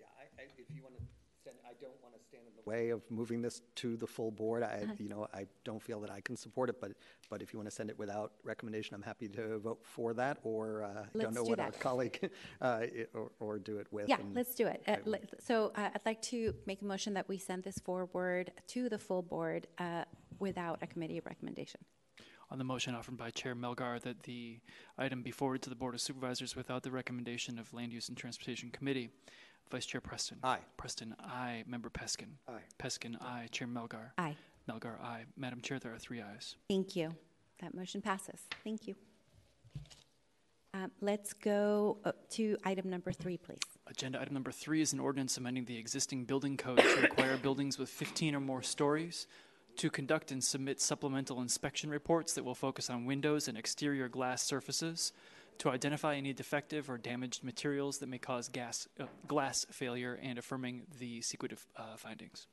Yeah, 0.00 0.06
I, 0.18 0.42
I, 0.42 0.46
if 0.58 0.74
you 0.74 0.82
want 0.82 0.96
to 0.96 1.02
send, 1.44 1.56
I 1.64 1.74
don't 1.80 1.94
want 2.02 2.14
to 2.14 2.20
stand 2.28 2.42
in 2.48 2.52
the 2.56 2.68
way 2.68 2.88
of 2.90 3.02
moving 3.10 3.42
this 3.42 3.62
to 3.76 3.96
the 3.96 4.08
full 4.08 4.32
board. 4.32 4.64
I, 4.64 4.82
uh-huh. 4.82 4.92
you 4.98 5.08
know, 5.08 5.28
I 5.32 5.46
don't 5.62 5.80
feel 5.80 6.00
that 6.00 6.10
I 6.10 6.20
can 6.20 6.36
support 6.36 6.68
it, 6.68 6.80
but, 6.80 6.92
but 7.30 7.42
if 7.42 7.52
you 7.52 7.60
want 7.60 7.68
to 7.70 7.74
send 7.74 7.90
it 7.90 7.98
without 7.98 8.32
recommendation, 8.42 8.96
I'm 8.96 9.02
happy 9.02 9.28
to 9.28 9.58
vote 9.58 9.78
for 9.84 10.14
that, 10.14 10.38
or 10.42 10.82
uh, 10.82 11.04
I 11.14 11.22
don't 11.22 11.32
know 11.32 11.44
do 11.44 11.50
what 11.50 11.58
that. 11.58 11.66
our 11.66 11.80
colleague, 11.80 12.28
uh, 12.60 12.82
or, 13.14 13.30
or 13.38 13.58
do 13.60 13.78
it 13.78 13.86
with. 13.92 14.08
Yeah, 14.08 14.16
let's 14.32 14.54
do 14.56 14.66
it. 14.66 14.82
Uh, 14.88 14.96
let- 15.04 15.40
So 15.40 15.70
uh, 15.76 15.90
I'd 15.94 16.04
like 16.04 16.22
to 16.22 16.54
make 16.66 16.82
a 16.82 16.84
motion 16.84 17.14
that 17.14 17.28
we 17.28 17.38
send 17.38 17.62
this 17.62 17.78
forward 17.78 18.50
to 18.68 18.88
the 18.88 18.98
full 18.98 19.22
board 19.22 19.68
uh, 19.78 20.04
without 20.40 20.80
a 20.82 20.88
committee 20.88 21.20
recommendation. 21.24 21.80
On 22.54 22.58
the 22.58 22.62
motion 22.62 22.94
offered 22.94 23.16
by 23.16 23.30
Chair 23.30 23.56
Melgar 23.56 24.00
that 24.02 24.22
the 24.22 24.60
item 24.96 25.22
be 25.22 25.32
forwarded 25.32 25.62
to 25.62 25.70
the 25.70 25.74
Board 25.74 25.92
of 25.92 26.00
Supervisors 26.00 26.54
without 26.54 26.84
the 26.84 26.90
recommendation 26.92 27.58
of 27.58 27.74
Land 27.74 27.92
Use 27.92 28.08
and 28.08 28.16
Transportation 28.16 28.70
Committee. 28.70 29.10
Vice 29.72 29.84
Chair 29.84 30.00
Preston. 30.00 30.38
Aye. 30.44 30.60
Preston, 30.76 31.16
aye. 31.18 31.64
Member 31.66 31.90
Peskin. 31.90 32.28
Aye. 32.48 32.60
Peskin, 32.78 33.20
aye. 33.20 33.48
Chair 33.50 33.66
Melgar. 33.66 34.12
Aye. 34.18 34.36
Melgar, 34.70 35.00
aye. 35.02 35.24
Madam 35.36 35.60
Chair, 35.62 35.80
there 35.80 35.92
are 35.92 35.98
three 35.98 36.22
ayes. 36.22 36.54
Thank 36.70 36.94
you. 36.94 37.16
That 37.60 37.74
motion 37.74 38.00
passes. 38.00 38.42
Thank 38.62 38.86
you. 38.86 38.94
Um, 40.74 40.92
Let's 41.00 41.32
go 41.32 41.98
to 42.30 42.56
item 42.64 42.88
number 42.88 43.10
three, 43.10 43.36
please. 43.36 43.58
Agenda 43.88 44.20
item 44.20 44.32
number 44.32 44.52
three 44.52 44.80
is 44.80 44.92
an 44.92 45.00
ordinance 45.00 45.36
amending 45.38 45.64
the 45.64 45.76
existing 45.76 46.24
building 46.24 46.56
code 46.56 46.78
to 46.78 47.00
require 47.00 47.36
buildings 47.36 47.80
with 47.80 47.88
15 47.88 48.36
or 48.36 48.40
more 48.40 48.62
stories 48.62 49.26
to 49.76 49.90
conduct 49.90 50.30
and 50.30 50.42
submit 50.42 50.80
supplemental 50.80 51.40
inspection 51.40 51.90
reports 51.90 52.32
that 52.34 52.44
will 52.44 52.54
focus 52.54 52.90
on 52.90 53.04
windows 53.04 53.48
and 53.48 53.58
exterior 53.58 54.08
glass 54.08 54.42
surfaces 54.42 55.12
to 55.58 55.70
identify 55.70 56.16
any 56.16 56.32
defective 56.32 56.90
or 56.90 56.98
damaged 56.98 57.44
materials 57.44 57.98
that 57.98 58.08
may 58.08 58.18
cause 58.18 58.48
gas, 58.48 58.88
uh, 58.98 59.04
glass 59.26 59.66
failure 59.70 60.18
and 60.22 60.38
affirming 60.38 60.82
the 60.98 61.20
secretive 61.22 61.66
uh, 61.76 61.96
findings. 61.96 62.46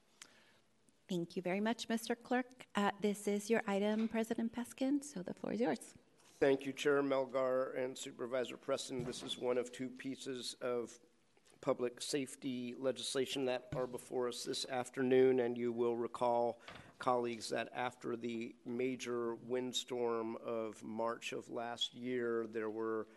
Thank 1.10 1.36
you 1.36 1.42
very 1.42 1.60
much, 1.60 1.88
Mr. 1.90 2.16
Clerk. 2.22 2.46
Uh, 2.76 2.92
This 3.02 3.28
is 3.28 3.50
your 3.50 3.64
item, 3.68 4.08
President 4.08 4.54
Peskin, 4.56 5.04
so 5.04 5.22
the 5.22 5.34
floor 5.34 5.54
is 5.54 5.60
yours. 5.60 5.94
Thank 6.40 6.66
you, 6.66 6.74
Chair 6.74 7.04
Melgar 7.04 7.78
and 7.78 7.96
Supervisor 7.98 8.58
Preston. 8.58 9.04
This 9.04 9.22
is 9.22 9.38
one 9.38 9.58
of 9.58 9.72
two 9.72 9.90
pieces 9.90 10.56
of 10.62 10.92
public 11.60 12.02
safety 12.02 12.74
legislation 12.80 13.46
that 13.46 13.68
are 13.76 13.86
before 13.86 14.28
us 14.28 14.44
this 14.44 14.66
afternoon, 14.66 15.42
and 15.42 15.58
you 15.58 15.72
will 15.72 15.96
recall, 15.96 16.60
colleagues, 17.02 17.50
that 17.50 17.68
after 17.76 18.16
the 18.16 18.56
major 18.66 19.36
windstorm 19.48 20.38
of 20.46 20.82
March 20.84 21.34
of 21.34 21.50
last 21.50 21.96
year, 21.96 22.46
there 22.54 22.70
were 22.70 23.08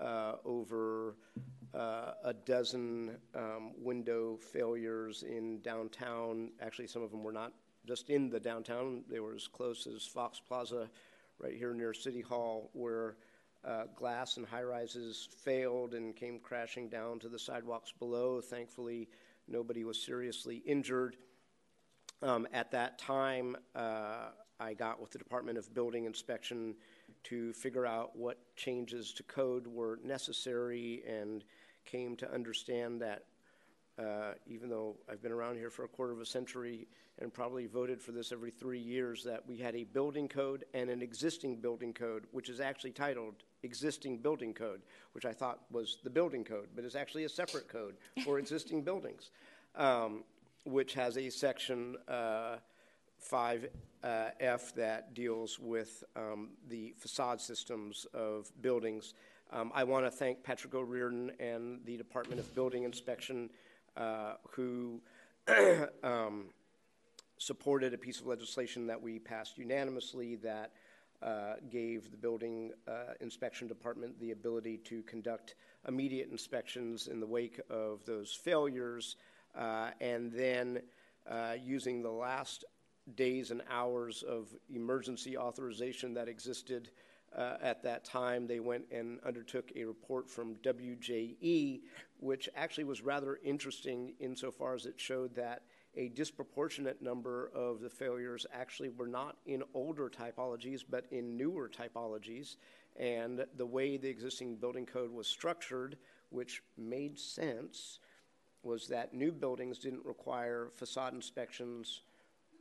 uh, 0.00 0.34
over 0.44 1.16
uh, 1.74 2.12
a 2.24 2.32
dozen 2.32 3.16
um, 3.34 3.72
window 3.76 4.38
failures 4.52 5.24
in 5.24 5.60
downtown. 5.60 6.52
Actually, 6.60 6.86
some 6.86 7.02
of 7.02 7.10
them 7.10 7.24
were 7.24 7.32
not 7.32 7.52
just 7.84 8.10
in 8.10 8.30
the 8.30 8.38
downtown, 8.38 9.02
they 9.10 9.18
were 9.18 9.34
as 9.34 9.48
close 9.48 9.88
as 9.88 10.06
Fox 10.06 10.38
Plaza 10.38 10.88
right 11.40 11.56
here 11.56 11.74
near 11.74 11.92
City 11.92 12.20
Hall, 12.20 12.70
where 12.74 13.16
uh, 13.64 13.84
glass 13.96 14.36
and 14.36 14.46
high 14.46 14.62
rises 14.62 15.28
failed 15.44 15.94
and 15.94 16.14
came 16.14 16.38
crashing 16.38 16.88
down 16.88 17.18
to 17.18 17.28
the 17.28 17.38
sidewalks 17.38 17.92
below. 17.98 18.40
Thankfully, 18.40 19.08
nobody 19.48 19.82
was 19.82 20.00
seriously 20.00 20.62
injured. 20.64 21.16
Um, 22.22 22.46
at 22.52 22.70
that 22.70 22.98
time, 22.98 23.56
uh, 23.74 24.28
I 24.60 24.74
got 24.74 25.00
with 25.00 25.10
the 25.10 25.18
Department 25.18 25.58
of 25.58 25.74
Building 25.74 26.04
Inspection 26.04 26.76
to 27.24 27.52
figure 27.52 27.84
out 27.84 28.16
what 28.16 28.38
changes 28.54 29.12
to 29.14 29.24
code 29.24 29.66
were 29.66 29.98
necessary 30.04 31.02
and 31.08 31.42
came 31.84 32.16
to 32.16 32.32
understand 32.32 33.02
that 33.02 33.24
uh, 33.98 34.34
even 34.46 34.70
though 34.70 34.96
I've 35.10 35.20
been 35.20 35.32
around 35.32 35.56
here 35.56 35.68
for 35.68 35.84
a 35.84 35.88
quarter 35.88 36.12
of 36.12 36.20
a 36.20 36.26
century 36.26 36.86
and 37.18 37.32
probably 37.32 37.66
voted 37.66 38.00
for 38.00 38.12
this 38.12 38.32
every 38.32 38.50
three 38.50 38.78
years, 38.78 39.22
that 39.24 39.46
we 39.46 39.58
had 39.58 39.74
a 39.74 39.84
building 39.84 40.28
code 40.28 40.64
and 40.74 40.90
an 40.90 41.02
existing 41.02 41.56
building 41.56 41.92
code, 41.92 42.24
which 42.30 42.48
is 42.48 42.60
actually 42.60 42.92
titled 42.92 43.34
Existing 43.64 44.18
Building 44.18 44.54
Code, 44.54 44.80
which 45.12 45.26
I 45.26 45.32
thought 45.32 45.60
was 45.70 45.98
the 46.02 46.10
building 46.10 46.42
code, 46.42 46.68
but 46.74 46.84
is 46.84 46.96
actually 46.96 47.24
a 47.24 47.28
separate 47.28 47.68
code 47.68 47.96
for 48.24 48.38
existing 48.38 48.82
buildings, 48.82 49.30
um, 49.76 50.24
which 50.64 50.94
has 50.94 51.16
a 51.16 51.30
section 51.30 51.96
uh, 52.08 52.56
5F 53.30 53.68
uh, 54.04 54.58
that 54.76 55.14
deals 55.14 55.58
with 55.58 56.04
um, 56.16 56.50
the 56.68 56.94
facade 56.98 57.40
systems 57.40 58.06
of 58.14 58.50
buildings. 58.60 59.14
Um, 59.52 59.70
I 59.74 59.84
want 59.84 60.06
to 60.06 60.10
thank 60.10 60.42
Patrick 60.42 60.74
O'Riordan 60.74 61.32
and 61.38 61.80
the 61.84 61.96
Department 61.96 62.40
of 62.40 62.54
Building 62.54 62.84
Inspection 62.84 63.50
uh, 63.96 64.34
who 64.50 65.00
um, 66.02 66.46
supported 67.38 67.92
a 67.92 67.98
piece 67.98 68.20
of 68.20 68.26
legislation 68.26 68.86
that 68.86 69.00
we 69.00 69.18
passed 69.18 69.58
unanimously 69.58 70.36
that 70.36 70.72
uh, 71.22 71.54
gave 71.70 72.10
the 72.10 72.16
building 72.16 72.72
uh, 72.88 73.14
inspection 73.20 73.68
department 73.68 74.18
the 74.20 74.30
ability 74.32 74.76
to 74.78 75.02
conduct 75.02 75.54
immediate 75.86 76.28
inspections 76.30 77.06
in 77.06 77.20
the 77.20 77.26
wake 77.26 77.60
of 77.70 78.04
those 78.06 78.32
failures, 78.32 79.16
uh, 79.16 79.31
and 79.54 80.32
then 80.32 80.82
uh, 81.30 81.54
using 81.62 82.02
the 82.02 82.10
last 82.10 82.64
days 83.14 83.50
and 83.50 83.62
hours 83.70 84.22
of 84.22 84.48
emergency 84.70 85.36
authorization 85.36 86.14
that 86.14 86.28
existed 86.28 86.90
uh, 87.36 87.56
at 87.62 87.82
that 87.82 88.04
time, 88.04 88.46
they 88.46 88.60
went 88.60 88.84
and 88.90 89.18
undertook 89.24 89.72
a 89.74 89.84
report 89.84 90.28
from 90.28 90.54
WJE, 90.56 91.80
which 92.18 92.48
actually 92.54 92.84
was 92.84 93.00
rather 93.00 93.38
interesting 93.42 94.14
insofar 94.20 94.74
as 94.74 94.86
it 94.86 95.00
showed 95.00 95.34
that 95.34 95.62
a 95.94 96.08
disproportionate 96.08 97.00
number 97.02 97.50
of 97.54 97.80
the 97.80 97.88
failures 97.88 98.46
actually 98.52 98.90
were 98.90 99.06
not 99.06 99.36
in 99.46 99.62
older 99.74 100.10
typologies, 100.10 100.82
but 100.88 101.06
in 101.10 101.36
newer 101.36 101.68
typologies. 101.68 102.56
And 102.96 103.44
the 103.56 103.66
way 103.66 103.96
the 103.96 104.08
existing 104.08 104.56
building 104.56 104.86
code 104.86 105.10
was 105.10 105.26
structured, 105.26 105.96
which 106.30 106.62
made 106.76 107.18
sense, 107.18 107.98
was 108.62 108.88
that 108.88 109.14
new 109.14 109.32
buildings 109.32 109.78
didn't 109.78 110.04
require 110.04 110.68
facade 110.74 111.14
inspections 111.14 112.02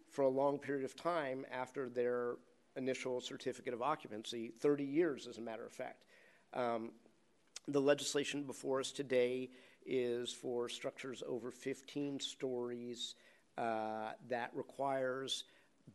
for 0.09 0.23
a 0.23 0.29
long 0.29 0.57
period 0.57 0.83
of 0.83 0.95
time 0.95 1.45
after 1.51 1.89
their 1.89 2.35
initial 2.75 3.21
certificate 3.21 3.73
of 3.73 3.81
occupancy, 3.81 4.51
30 4.59 4.83
years, 4.83 5.27
as 5.27 5.37
a 5.37 5.41
matter 5.41 5.65
of 5.65 5.71
fact. 5.71 6.03
Um, 6.53 6.91
the 7.67 7.81
legislation 7.81 8.43
before 8.43 8.79
us 8.79 8.91
today 8.91 9.49
is 9.85 10.31
for 10.31 10.69
structures 10.69 11.23
over 11.27 11.51
15 11.51 12.19
stories 12.19 13.15
uh, 13.57 14.11
that 14.29 14.51
requires 14.53 15.43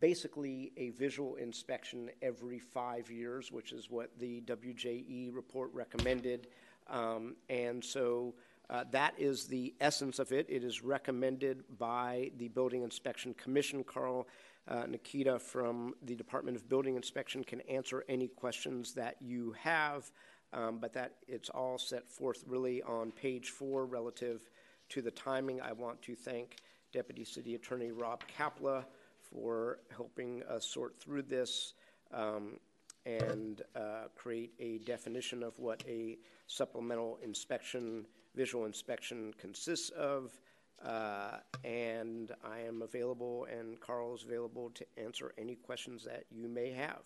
basically 0.01 0.73
a 0.77 0.91
visual 0.91 1.37
inspection 1.37 2.11
every 2.21 2.59
five 2.59 3.11
years, 3.11 3.51
which 3.51 3.73
is 3.73 3.91
what 3.91 4.19
the 4.19 4.43
WJE 4.43 5.35
report 5.35 5.71
recommended. 5.73 6.49
Um, 6.89 7.37
and 7.49 7.83
so 7.85 8.35
uh, 8.69 8.85
that 8.91 9.15
is 9.19 9.47
the 9.47 9.75
essence 9.81 10.19
of 10.19 10.33
it. 10.33 10.47
It 10.49 10.65
is 10.65 10.83
recommended 10.83 11.65
by 11.79 12.31
the 12.39 12.49
Building 12.49 12.83
Inspection 12.83 13.35
Commission. 13.35 13.85
Carl 13.85 14.27
uh, 14.69 14.85
Nikita 14.87 15.39
from 15.39 15.95
the 16.03 16.15
Department 16.15 16.57
of 16.57 16.69
Building 16.69 16.97
Inspection 16.97 17.45
can 17.45 17.61
answer 17.63 18.05
any 18.09 18.29
questions 18.29 18.93
that 18.95 19.17
you 19.21 19.55
have, 19.61 20.11
um, 20.53 20.79
but 20.81 20.93
that 20.95 21.13
it's 21.29 21.49
all 21.51 21.79
set 21.79 22.11
forth 22.11 22.43
really 22.47 22.83
on 22.83 23.13
page 23.13 23.51
four 23.51 23.87
relative 23.87 24.51
to 24.89 25.03
the 25.03 25.11
timing. 25.11 25.61
I 25.61 25.73
want 25.73 26.03
to 26.03 26.15
thank 26.17 26.57
Deputy 26.93 27.25
City 27.25 27.55
Attorney 27.55 27.93
Rob 27.93 28.23
Kapla 28.37 28.85
for 29.31 29.79
helping 29.95 30.43
us 30.45 30.67
sort 30.67 30.99
through 30.99 31.23
this 31.23 31.75
um, 32.13 32.59
and 33.05 33.63
uh, 33.75 34.09
create 34.17 34.53
a 34.59 34.79
definition 34.79 35.43
of 35.43 35.59
what 35.59 35.83
a 35.89 36.19
supplemental 36.47 37.19
inspection, 37.23 38.05
visual 38.37 38.67
inspection 38.67 39.33
consists 39.39 39.91
of. 39.91 40.39
Uh, 40.85 41.39
and 41.65 42.33
I 42.45 42.61
am 42.61 42.83
available, 42.83 43.47
and 43.51 43.81
Carl 43.81 44.15
is 44.15 44.25
available 44.25 44.71
to 44.71 44.85
answer 44.99 45.33
any 45.39 45.55
questions 45.55 46.05
that 46.05 46.25
you 46.31 46.49
may 46.49 46.71
have. 46.71 47.01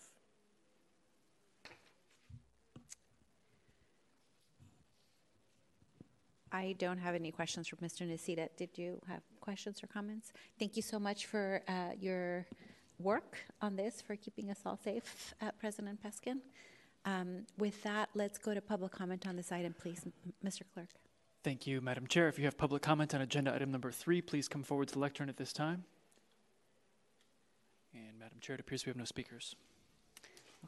I 6.51 6.75
don't 6.77 6.97
have 6.97 7.15
any 7.15 7.31
questions 7.31 7.69
for 7.69 7.77
Mr. 7.77 8.05
Nocita. 8.05 8.49
Did 8.57 8.77
you 8.77 8.99
have 9.07 9.21
questions 9.39 9.81
or 9.81 9.87
comments? 9.87 10.33
Thank 10.59 10.75
you 10.75 10.81
so 10.81 10.99
much 10.99 11.25
for 11.25 11.61
uh, 11.69 11.91
your 11.97 12.45
work 12.99 13.37
on 13.61 13.77
this, 13.77 14.01
for 14.01 14.17
keeping 14.17 14.51
us 14.51 14.59
all 14.65 14.77
safe, 14.77 15.33
uh, 15.41 15.51
President 15.59 15.97
Peskin. 16.03 16.39
Um, 17.05 17.45
with 17.57 17.81
that, 17.83 18.09
let's 18.15 18.37
go 18.37 18.53
to 18.53 18.61
public 18.61 18.91
comment 18.91 19.25
on 19.25 19.37
this 19.37 19.51
item, 19.51 19.73
please, 19.73 20.01
M- 20.05 20.33
Mr. 20.45 20.63
Clerk. 20.73 20.89
Thank 21.43 21.65
you, 21.65 21.81
Madam 21.81 22.05
Chair. 22.05 22.27
If 22.27 22.37
you 22.37 22.45
have 22.45 22.55
public 22.55 22.83
comment 22.83 23.15
on 23.15 23.21
agenda 23.21 23.53
item 23.53 23.71
number 23.71 23.91
three, 23.91 24.21
please 24.21 24.47
come 24.47 24.61
forward 24.61 24.89
to 24.89 24.93
the 24.93 24.99
lectern 24.99 25.27
at 25.27 25.37
this 25.37 25.51
time. 25.51 25.85
And 27.95 28.19
Madam 28.19 28.37
Chair, 28.39 28.55
it 28.55 28.59
appears 28.59 28.85
we 28.85 28.91
have 28.91 28.97
no 28.97 29.05
speakers. 29.05 29.55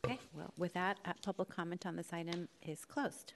Okay, 0.03 0.17
well, 0.33 0.51
with 0.57 0.73
that, 0.73 0.97
uh, 1.05 1.13
public 1.23 1.49
comment 1.49 1.85
on 1.85 1.95
this 1.95 2.11
item 2.11 2.47
is 2.63 2.85
closed. 2.85 3.33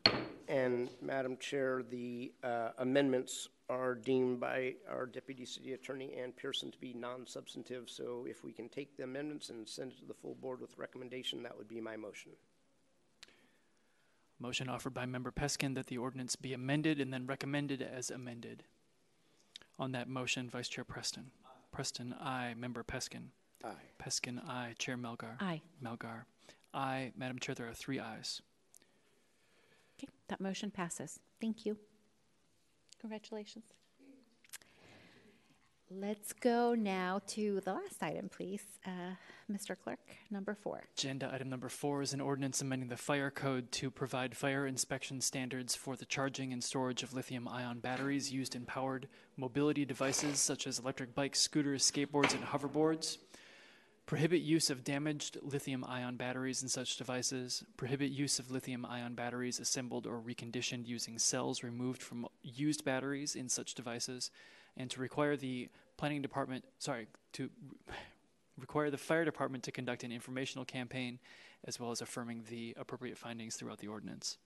And 0.47 0.89
Madam 0.99 1.38
Chair, 1.38 1.83
the 1.88 2.33
uh, 2.43 2.69
amendments 2.79 3.49
are 3.69 3.93
deemed 3.93 4.39
by 4.39 4.73
our 4.89 5.05
Deputy 5.05 5.45
City 5.45 5.73
Attorney 5.73 6.15
Ann 6.15 6.31
Pearson 6.31 6.71
to 6.71 6.79
be 6.79 6.93
non-substantive. 6.93 7.88
So 7.88 8.25
if 8.27 8.43
we 8.43 8.51
can 8.51 8.67
take 8.67 8.97
the 8.97 9.03
amendments 9.03 9.49
and 9.49 9.69
send 9.69 9.91
it 9.91 9.99
to 9.99 10.05
the 10.05 10.15
full 10.15 10.35
board 10.35 10.59
with 10.59 10.75
recommendation, 10.75 11.43
that 11.43 11.55
would 11.55 11.67
be 11.67 11.81
my 11.81 11.97
motion. 11.97 12.31
Motion 14.39 14.69
offered 14.69 14.93
by 14.93 15.05
Member 15.05 15.31
Peskin 15.31 15.73
that 15.75 15.88
the 15.88 15.97
ordinance 15.97 16.35
be 16.35 16.53
amended 16.53 17.01
and 17.01 17.11
then 17.11 17.25
recommended 17.25 17.81
as 17.81 18.11
amended. 18.11 18.63
On 19.79 19.91
that 19.93 20.07
motion, 20.07 20.49
Vice 20.49 20.69
Chair 20.69 20.83
Preston. 20.83 21.31
Preston, 21.71 22.13
aye. 22.19 22.53
Member 22.55 22.83
Peskin. 22.83 23.29
Aye. 23.63 23.73
Peskin, 23.99 24.39
aye. 24.47 24.75
Chair 24.77 24.97
Melgar. 24.97 25.41
Aye. 25.41 25.61
Melgar. 25.83 26.25
Aye. 26.73 27.11
Madam 27.17 27.39
Chair, 27.39 27.55
there 27.55 27.67
are 27.67 27.73
three 27.73 27.99
ayes. 27.99 28.41
Okay, 29.99 30.07
that 30.27 30.39
motion 30.39 30.69
passes. 30.69 31.19
Thank 31.41 31.65
you. 31.65 31.77
Congratulations. 33.01 33.65
Let's 35.89 36.33
go 36.33 36.75
now 36.75 37.21
to 37.27 37.61
the 37.61 37.73
last 37.73 38.01
item, 38.01 38.29
please. 38.29 38.63
Uh, 38.85 39.15
Mr. 39.51 39.75
Clerk, 39.81 39.99
number 40.29 40.53
four. 40.53 40.83
Agenda 40.97 41.29
item 41.33 41.49
number 41.49 41.69
four 41.69 42.01
is 42.01 42.13
an 42.13 42.19
ordinance 42.19 42.61
amending 42.61 42.89
the 42.89 42.97
fire 42.97 43.31
code 43.31 43.71
to 43.71 43.89
provide 43.89 44.35
fire 44.35 44.67
inspection 44.67 45.21
standards 45.21 45.75
for 45.75 45.95
the 45.95 46.05
charging 46.05 46.51
and 46.51 46.63
storage 46.63 47.01
of 47.01 47.13
lithium 47.13 47.47
ion 47.47 47.79
batteries 47.79 48.31
used 48.31 48.55
in 48.55 48.65
powered 48.65 49.07
mobility 49.38 49.85
devices 49.85 50.39
such 50.39 50.67
as 50.67 50.79
electric 50.79 51.15
bikes, 51.15 51.39
scooters, 51.39 51.89
skateboards, 51.89 52.33
and 52.33 52.43
hoverboards. 52.43 53.17
Prohibit 54.05 54.41
use 54.41 54.69
of 54.69 54.85
damaged 54.85 55.38
lithium 55.41 55.83
ion 55.85 56.15
batteries 56.15 56.63
in 56.63 56.69
such 56.69 56.97
devices. 56.97 57.63
Prohibit 57.75 58.09
use 58.09 58.39
of 58.39 58.51
lithium 58.51 58.85
ion 58.85 59.15
batteries 59.15 59.59
assembled 59.59 60.07
or 60.07 60.21
reconditioned 60.21 60.88
using 60.88 61.19
cells 61.19 61.63
removed 61.63 62.01
from 62.01 62.27
used 62.41 62.85
batteries 62.85 63.35
in 63.35 63.49
such 63.49 63.75
devices. 63.75 64.31
And 64.78 64.89
to 64.91 65.01
require 65.01 65.36
the 65.36 65.69
planning 65.97 66.21
department, 66.21 66.63
sorry, 66.78 67.07
to 67.34 67.49
require 68.57 68.89
the 68.89 68.97
fire 68.97 69.25
department 69.25 69.63
to 69.65 69.71
conduct 69.71 70.03
an 70.03 70.11
informational 70.11 70.65
campaign 70.65 71.19
as 71.65 71.80
well 71.80 71.91
as 71.91 72.01
affirming 72.01 72.43
the 72.49 72.75
appropriate 72.78 73.17
findings 73.17 73.55
throughout 73.55 73.80
the 73.80 73.88
ordinance. 73.88 74.38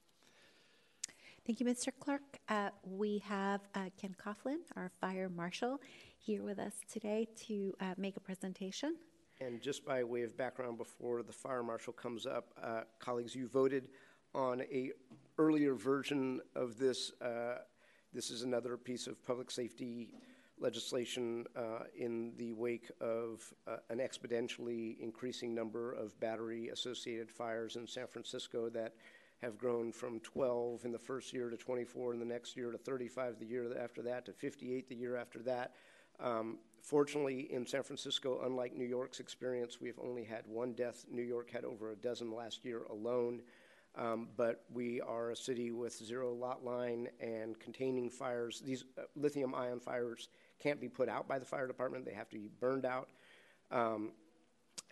Thank 1.46 1.60
you, 1.60 1.66
Mr. 1.66 1.90
Clerk. 2.00 2.22
Uh, 2.50 2.70
we 2.84 3.18
have 3.20 3.62
uh, 3.74 3.90
Ken 4.00 4.16
Cofflin, 4.24 4.60
our 4.76 4.92
fire 5.02 5.28
marshal, 5.28 5.82
here 6.18 6.44
with 6.44 6.60
us 6.60 6.74
today 6.92 7.28
to 7.48 7.74
uh, 7.82 7.94
make 7.98 8.16
a 8.16 8.20
presentation. 8.20 8.96
And 9.40 9.60
just 9.60 9.84
by 9.84 10.04
way 10.04 10.22
of 10.22 10.38
background, 10.38 10.78
before 10.78 11.24
the 11.24 11.34
fire 11.34 11.64
marshal 11.64 11.94
comes 11.94 12.28
up, 12.28 12.54
uh, 12.62 12.82
colleagues, 13.00 13.36
you 13.36 13.48
voted 13.48 13.88
on 14.36 14.62
a 14.62 14.92
earlier 15.40 15.74
version 15.74 16.42
of 16.56 16.78
this. 16.78 17.12
This 18.14 18.30
is 18.30 18.42
another 18.42 18.76
piece 18.76 19.08
of 19.08 19.26
public 19.26 19.50
safety 19.50 20.10
legislation 20.60 21.46
uh, 21.56 21.86
in 21.98 22.34
the 22.38 22.52
wake 22.52 22.92
of 23.00 23.42
uh, 23.66 23.78
an 23.90 24.00
exponentially 24.00 25.00
increasing 25.00 25.56
number 25.56 25.94
of 25.94 26.20
battery 26.20 26.68
associated 26.68 27.32
fires 27.32 27.78
in 27.78 27.88
San 27.88 28.08
Francisco 28.08 28.70
that 28.70 28.96
have 29.42 29.58
grown 29.58 29.94
from 29.94 30.20
12 30.20 30.84
in 30.84 30.92
the 30.92 31.00
first 31.00 31.32
year 31.32 31.50
to 31.50 31.56
24 31.56 32.14
in 32.14 32.20
the 32.20 32.26
next 32.26 32.58
year 32.58 32.70
to 32.72 32.78
35 32.78 33.40
the 33.40 33.46
year 33.46 33.78
after 33.82 34.02
that 34.02 34.26
to 34.26 34.34
58 34.34 34.90
the 34.90 34.96
year 34.96 35.16
after 35.16 35.40
that. 35.40 35.72
Um, 36.20 36.58
fortunately, 36.82 37.48
in 37.54 37.66
San 37.66 37.82
Francisco, 37.82 38.42
unlike 38.46 38.76
New 38.76 38.86
York's 38.86 39.22
experience, 39.22 39.80
we've 39.80 40.00
only 40.04 40.26
had 40.26 40.46
one 40.48 40.74
death. 40.74 41.06
New 41.10 41.24
York 41.24 41.50
had 41.50 41.64
over 41.64 41.92
a 41.92 41.96
dozen 41.96 42.36
last 42.36 42.66
year 42.66 42.82
alone. 42.90 43.42
Um, 43.98 44.30
but 44.38 44.64
we 44.74 45.02
are 45.02 45.32
a 45.32 45.36
city 45.36 45.72
with 45.72 45.94
zero 45.94 46.34
lot 46.34 46.64
line 46.64 47.10
and 47.20 47.60
containing 47.60 48.10
fires. 48.10 48.62
These 48.66 48.86
uh, 48.98 49.02
lithium 49.16 49.54
ion 49.54 49.80
fires 49.80 50.30
can't 50.60 50.80
be 50.80 50.88
put 50.88 51.10
out 51.10 51.28
by 51.28 51.40
the 51.40 51.46
fire 51.46 51.68
department, 51.68 52.06
they 52.06 52.14
have 52.14 52.30
to 52.30 52.38
be 52.38 52.50
burned 52.60 52.86
out. 52.86 53.10
Um, 53.70 54.12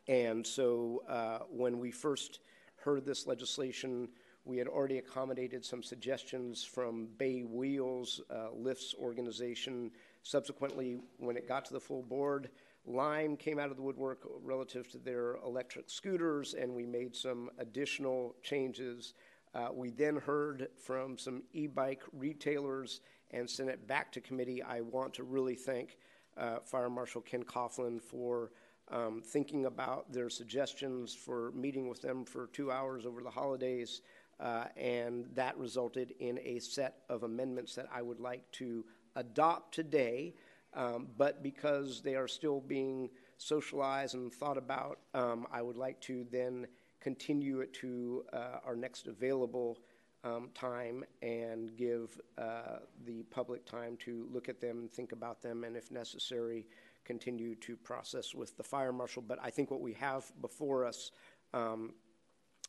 and 0.07 0.45
so 0.45 1.03
uh, 1.07 1.39
when 1.49 1.79
we 1.79 1.91
first 1.91 2.39
heard 2.77 3.05
this 3.05 3.27
legislation, 3.27 4.09
we 4.45 4.57
had 4.57 4.67
already 4.67 4.97
accommodated 4.97 5.63
some 5.63 5.83
suggestions 5.83 6.63
from 6.63 7.07
Bay 7.17 7.41
Wheels, 7.41 8.19
uh, 8.31 8.47
Lyft's 8.57 8.95
organization. 8.95 9.91
Subsequently, 10.23 10.99
when 11.17 11.37
it 11.37 11.47
got 11.47 11.65
to 11.65 11.73
the 11.73 11.79
full 11.79 12.01
board, 12.01 12.49
Lime 12.89 13.37
came 13.37 13.59
out 13.59 13.69
of 13.69 13.77
the 13.77 13.83
woodwork 13.83 14.27
relative 14.43 14.89
to 14.89 14.97
their 14.97 15.35
electric 15.45 15.91
scooters, 15.91 16.55
and 16.55 16.73
we 16.73 16.87
made 16.87 17.15
some 17.15 17.51
additional 17.59 18.35
changes. 18.41 19.13
Uh, 19.53 19.69
we 19.71 19.91
then 19.91 20.17
heard 20.17 20.69
from 20.75 21.15
some 21.15 21.43
e 21.53 21.67
bike 21.67 22.01
retailers 22.11 23.01
and 23.29 23.47
sent 23.47 23.69
it 23.69 23.87
back 23.87 24.11
to 24.11 24.19
committee. 24.19 24.63
I 24.63 24.81
want 24.81 25.13
to 25.13 25.23
really 25.23 25.53
thank 25.53 25.97
uh, 26.35 26.59
Fire 26.65 26.89
Marshal 26.89 27.21
Ken 27.21 27.43
Cofflin 27.43 28.01
for 28.01 28.51
um, 28.91 29.21
thinking 29.23 29.65
about 29.65 30.11
their 30.11 30.29
suggestions, 30.29 31.13
for 31.13 31.51
meeting 31.51 31.89
with 31.89 32.01
them 32.01 32.25
for 32.25 32.47
two 32.53 32.71
hours 32.71 33.05
over 33.05 33.21
the 33.21 33.29
holidays, 33.29 34.01
uh, 34.39 34.65
and 34.75 35.27
that 35.35 35.55
resulted 35.59 36.15
in 36.19 36.39
a 36.39 36.57
set 36.57 37.03
of 37.07 37.21
amendments 37.21 37.75
that 37.75 37.85
I 37.93 38.01
would 38.01 38.19
like 38.19 38.49
to 38.53 38.83
adopt 39.15 39.75
today. 39.75 40.33
Um, 40.73 41.07
but 41.17 41.41
because 41.41 42.01
they 42.01 42.15
are 42.15 42.27
still 42.27 42.61
being 42.61 43.09
socialized 43.37 44.15
and 44.15 44.31
thought 44.31 44.57
about, 44.57 44.99
um, 45.13 45.47
I 45.51 45.61
would 45.61 45.77
like 45.77 45.99
to 46.01 46.25
then 46.31 46.67
continue 47.01 47.61
it 47.61 47.73
to 47.75 48.23
uh, 48.33 48.59
our 48.65 48.75
next 48.75 49.07
available 49.07 49.79
um, 50.23 50.49
time 50.53 51.03
and 51.21 51.75
give 51.77 52.19
uh, 52.37 52.79
the 53.05 53.23
public 53.23 53.65
time 53.65 53.97
to 53.97 54.27
look 54.31 54.49
at 54.49 54.59
them 54.59 54.89
think 54.91 55.11
about 55.11 55.41
them, 55.41 55.63
and 55.63 55.77
if 55.77 55.91
necessary, 55.91 56.65
continue 57.05 57.55
to 57.55 57.75
process 57.77 58.35
with 58.35 58.55
the 58.57 58.63
fire 58.63 58.91
marshal. 58.91 59.23
But 59.25 59.39
I 59.41 59.49
think 59.49 59.71
what 59.71 59.81
we 59.81 59.93
have 59.93 60.31
before 60.41 60.85
us 60.85 61.11
um, 61.53 61.93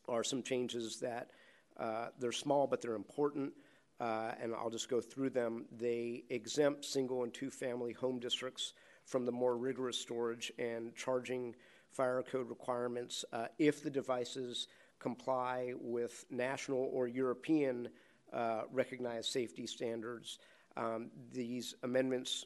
are 0.08 0.24
some 0.24 0.42
changes 0.42 1.00
that 1.00 1.30
uh, 1.76 2.08
they're 2.18 2.32
small, 2.32 2.66
but 2.66 2.80
they're 2.80 2.94
important 2.94 3.52
uh, 4.00 4.32
and 4.40 4.54
I'll 4.54 4.70
just 4.70 4.88
go 4.88 5.00
through 5.00 5.30
them. 5.30 5.66
They 5.78 6.24
exempt 6.30 6.84
single 6.84 7.22
and 7.22 7.32
two 7.32 7.50
family 7.50 7.92
home 7.92 8.18
districts 8.18 8.72
from 9.04 9.26
the 9.26 9.32
more 9.32 9.56
rigorous 9.56 9.98
storage 9.98 10.52
and 10.58 10.94
charging 10.96 11.54
fire 11.90 12.22
code 12.22 12.48
requirements 12.48 13.24
uh, 13.32 13.46
if 13.58 13.82
the 13.82 13.90
devices 13.90 14.68
comply 14.98 15.72
with 15.80 16.24
national 16.30 16.88
or 16.92 17.08
European 17.08 17.88
uh, 18.32 18.62
recognized 18.72 19.30
safety 19.30 19.66
standards. 19.66 20.38
Um, 20.76 21.10
these 21.32 21.74
amendments 21.82 22.44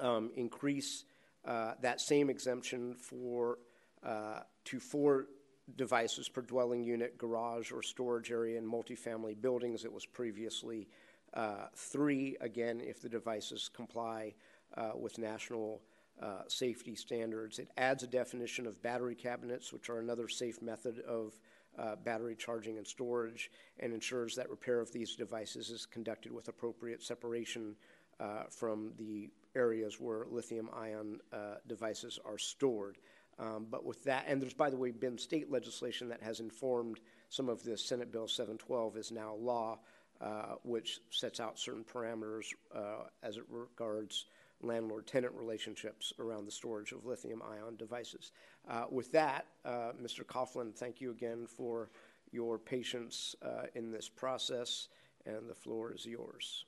um, 0.00 0.30
increase 0.36 1.04
uh, 1.44 1.74
that 1.80 2.00
same 2.00 2.28
exemption 2.28 2.94
for 2.94 3.58
uh, 4.04 4.40
to 4.64 4.80
four 4.80 5.26
devices 5.74 6.28
per 6.28 6.42
dwelling 6.42 6.84
unit, 6.84 7.18
garage, 7.18 7.72
or 7.72 7.82
storage 7.82 8.30
area 8.30 8.58
in 8.58 8.64
multifamily 8.64 9.40
buildings. 9.40 9.84
It 9.84 9.92
was 9.92 10.06
previously 10.06 10.88
uh, 11.34 11.66
three, 11.74 12.36
again, 12.40 12.80
if 12.80 13.02
the 13.02 13.08
devices 13.08 13.68
comply 13.74 14.34
uh, 14.76 14.92
with 14.94 15.18
national 15.18 15.82
uh, 16.22 16.42
safety 16.48 16.94
standards. 16.94 17.58
It 17.58 17.70
adds 17.76 18.02
a 18.02 18.06
definition 18.06 18.66
of 18.66 18.80
battery 18.82 19.14
cabinets, 19.14 19.72
which 19.72 19.90
are 19.90 19.98
another 19.98 20.28
safe 20.28 20.62
method 20.62 21.00
of 21.00 21.34
uh, 21.78 21.96
battery 21.96 22.36
charging 22.36 22.78
and 22.78 22.86
storage, 22.86 23.50
and 23.80 23.92
ensures 23.92 24.34
that 24.36 24.48
repair 24.48 24.80
of 24.80 24.92
these 24.92 25.14
devices 25.14 25.68
is 25.68 25.84
conducted 25.84 26.32
with 26.32 26.48
appropriate 26.48 27.02
separation 27.02 27.76
uh, 28.18 28.44
from 28.48 28.92
the 28.96 29.28
areas 29.54 30.00
where 30.00 30.26
lithium 30.30 30.70
ion 30.74 31.18
uh, 31.32 31.56
devices 31.66 32.18
are 32.24 32.38
stored. 32.38 32.96
Um, 33.38 33.66
but 33.70 33.84
with 33.84 34.02
that, 34.04 34.24
and 34.26 34.40
there's, 34.40 34.54
by 34.54 34.70
the 34.70 34.76
way, 34.76 34.90
been 34.90 35.18
state 35.18 35.50
legislation 35.50 36.08
that 36.08 36.22
has 36.22 36.40
informed 36.40 37.00
some 37.28 37.48
of 37.48 37.62
this. 37.62 37.84
Senate 37.84 38.10
Bill 38.10 38.28
712 38.28 38.96
is 38.96 39.12
now 39.12 39.34
law, 39.34 39.78
uh, 40.20 40.54
which 40.62 41.00
sets 41.10 41.38
out 41.38 41.58
certain 41.58 41.84
parameters 41.84 42.46
uh, 42.74 43.08
as 43.22 43.36
it 43.36 43.44
regards 43.50 44.26
landlord 44.62 45.06
tenant 45.06 45.34
relationships 45.34 46.14
around 46.18 46.46
the 46.46 46.50
storage 46.50 46.92
of 46.92 47.04
lithium 47.04 47.42
ion 47.42 47.76
devices. 47.76 48.32
Uh, 48.68 48.84
with 48.90 49.12
that, 49.12 49.46
uh, 49.66 49.92
Mr. 50.02 50.24
Cofflin, 50.24 50.74
thank 50.74 51.00
you 51.00 51.10
again 51.10 51.46
for 51.46 51.90
your 52.32 52.58
patience 52.58 53.34
uh, 53.42 53.66
in 53.74 53.90
this 53.90 54.08
process, 54.08 54.88
and 55.26 55.48
the 55.48 55.54
floor 55.54 55.92
is 55.92 56.06
yours. 56.06 56.64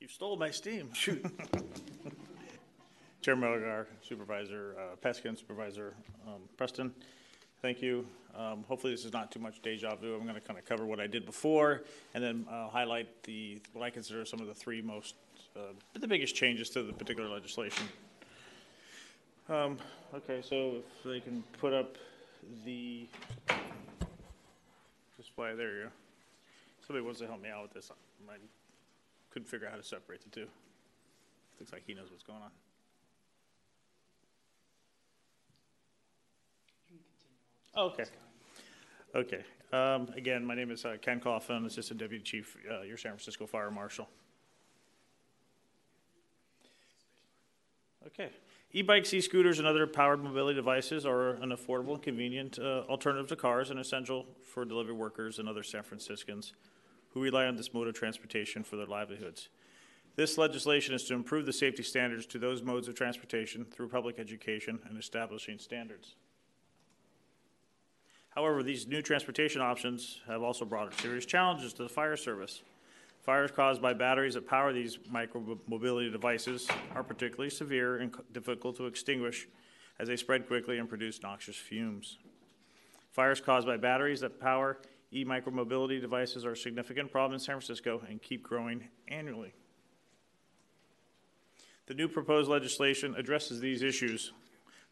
You 0.00 0.08
stole 0.08 0.36
my 0.36 0.50
steam. 0.50 0.92
Shoot. 0.92 1.24
Chair 3.22 3.36
Melgar, 3.36 3.86
Supervisor 4.02 4.74
uh, 4.76 4.96
Peskin, 4.96 5.38
Supervisor 5.38 5.94
um, 6.26 6.42
Preston, 6.56 6.92
thank 7.62 7.80
you. 7.80 8.04
Um, 8.36 8.64
hopefully 8.66 8.92
this 8.92 9.04
is 9.04 9.12
not 9.12 9.30
too 9.30 9.38
much 9.38 9.62
deja 9.62 9.94
vu. 9.94 10.16
I'm 10.16 10.24
going 10.24 10.34
to 10.34 10.40
kind 10.40 10.58
of 10.58 10.64
cover 10.64 10.84
what 10.86 10.98
I 10.98 11.06
did 11.06 11.24
before 11.24 11.82
and 12.14 12.24
then 12.24 12.44
uh, 12.50 12.68
highlight 12.68 13.22
the 13.22 13.60
what 13.74 13.84
I 13.84 13.90
consider 13.90 14.24
some 14.24 14.40
of 14.40 14.48
the 14.48 14.54
three 14.54 14.82
most, 14.82 15.14
uh, 15.56 15.72
the 15.92 16.08
biggest 16.08 16.34
changes 16.34 16.68
to 16.70 16.82
the 16.82 16.92
particular 16.92 17.28
legislation. 17.28 17.86
Um, 19.48 19.78
okay, 20.12 20.42
so 20.42 20.78
if 20.78 21.04
they 21.04 21.20
can 21.20 21.44
put 21.60 21.72
up 21.72 21.96
the 22.64 23.06
display, 25.16 25.54
there 25.54 25.76
you 25.76 25.82
go. 25.84 25.88
Somebody 26.84 27.04
wants 27.04 27.20
to 27.20 27.28
help 27.28 27.40
me 27.40 27.50
out 27.50 27.62
with 27.62 27.72
this. 27.72 27.92
I 28.28 28.34
couldn't 29.30 29.46
figure 29.46 29.68
out 29.68 29.74
how 29.74 29.78
to 29.78 29.84
separate 29.84 30.22
the 30.24 30.30
two. 30.30 30.46
Looks 31.60 31.72
like 31.72 31.84
he 31.86 31.94
knows 31.94 32.10
what's 32.10 32.24
going 32.24 32.42
on. 32.42 32.50
Okay. 37.76 38.04
Okay. 39.14 39.44
Um, 39.72 40.08
again, 40.14 40.44
my 40.44 40.54
name 40.54 40.70
is 40.70 40.84
uh, 40.84 40.96
Ken 41.00 41.20
Cofflin, 41.20 41.64
Assistant 41.64 41.98
Deputy 41.98 42.22
Chief, 42.22 42.56
uh, 42.70 42.82
your 42.82 42.98
San 42.98 43.12
Francisco 43.12 43.46
Fire 43.46 43.70
Marshal. 43.70 44.08
Okay. 48.06 48.30
E-bikes, 48.72 49.12
e-scooters, 49.14 49.58
and 49.58 49.68
other 49.68 49.86
powered 49.86 50.22
mobility 50.22 50.56
devices 50.56 51.06
are 51.06 51.30
an 51.36 51.50
affordable 51.50 51.94
and 51.94 52.02
convenient 52.02 52.58
uh, 52.58 52.84
alternative 52.88 53.28
to 53.28 53.36
cars 53.36 53.70
and 53.70 53.78
essential 53.78 54.26
for 54.42 54.64
delivery 54.64 54.94
workers 54.94 55.38
and 55.38 55.48
other 55.48 55.62
San 55.62 55.82
Franciscans 55.82 56.54
who 57.10 57.22
rely 57.22 57.46
on 57.46 57.56
this 57.56 57.72
mode 57.72 57.88
of 57.88 57.94
transportation 57.94 58.62
for 58.62 58.76
their 58.76 58.86
livelihoods. 58.86 59.48
This 60.16 60.36
legislation 60.36 60.94
is 60.94 61.04
to 61.04 61.14
improve 61.14 61.46
the 61.46 61.52
safety 61.52 61.82
standards 61.82 62.26
to 62.26 62.38
those 62.38 62.62
modes 62.62 62.88
of 62.88 62.94
transportation 62.94 63.64
through 63.64 63.88
public 63.88 64.18
education 64.18 64.78
and 64.88 64.98
establishing 64.98 65.58
standards. 65.58 66.16
However, 68.34 68.62
these 68.62 68.86
new 68.86 69.02
transportation 69.02 69.60
options 69.60 70.20
have 70.26 70.42
also 70.42 70.64
brought 70.64 70.98
serious 71.00 71.26
challenges 71.26 71.72
to 71.74 71.82
the 71.82 71.88
fire 71.88 72.16
service. 72.16 72.62
Fires 73.22 73.50
caused 73.50 73.80
by 73.80 73.92
batteries 73.92 74.34
that 74.34 74.48
power 74.48 74.72
these 74.72 74.98
micro-mobility 75.10 76.10
devices 76.10 76.66
are 76.94 77.04
particularly 77.04 77.50
severe 77.50 77.98
and 77.98 78.14
difficult 78.32 78.76
to 78.76 78.86
extinguish 78.86 79.46
as 79.98 80.08
they 80.08 80.16
spread 80.16 80.48
quickly 80.48 80.78
and 80.78 80.88
produce 80.88 81.22
noxious 81.22 81.54
fumes. 81.54 82.18
Fires 83.12 83.40
caused 83.40 83.66
by 83.66 83.76
batteries 83.76 84.20
that 84.20 84.40
power 84.40 84.78
e-micromobility 85.12 86.00
devices 86.00 86.46
are 86.46 86.52
a 86.52 86.56
significant 86.56 87.12
problem 87.12 87.34
in 87.34 87.38
San 87.38 87.54
Francisco 87.54 88.02
and 88.08 88.20
keep 88.22 88.42
growing 88.42 88.88
annually. 89.08 89.52
The 91.86 91.94
new 91.94 92.08
proposed 92.08 92.50
legislation 92.50 93.14
addresses 93.16 93.60
these 93.60 93.82
issues 93.82 94.32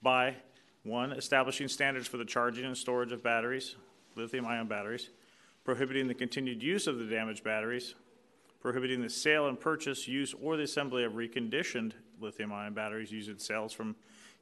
by 0.02 0.36
one, 0.82 1.12
establishing 1.12 1.68
standards 1.68 2.08
for 2.08 2.16
the 2.16 2.24
charging 2.24 2.64
and 2.64 2.76
storage 2.76 3.12
of 3.12 3.22
batteries, 3.22 3.76
lithium 4.16 4.46
ion 4.46 4.66
batteries, 4.66 5.10
prohibiting 5.64 6.08
the 6.08 6.14
continued 6.14 6.62
use 6.62 6.86
of 6.86 6.98
the 6.98 7.04
damaged 7.04 7.44
batteries, 7.44 7.94
prohibiting 8.60 9.02
the 9.02 9.10
sale 9.10 9.48
and 9.48 9.60
purchase, 9.60 10.08
use, 10.08 10.34
or 10.40 10.56
the 10.56 10.62
assembly 10.62 11.04
of 11.04 11.12
reconditioned 11.12 11.92
lithium 12.20 12.52
ion 12.52 12.74
batteries 12.74 13.12
using 13.12 13.38
cells 13.38 13.72
from 13.72 13.94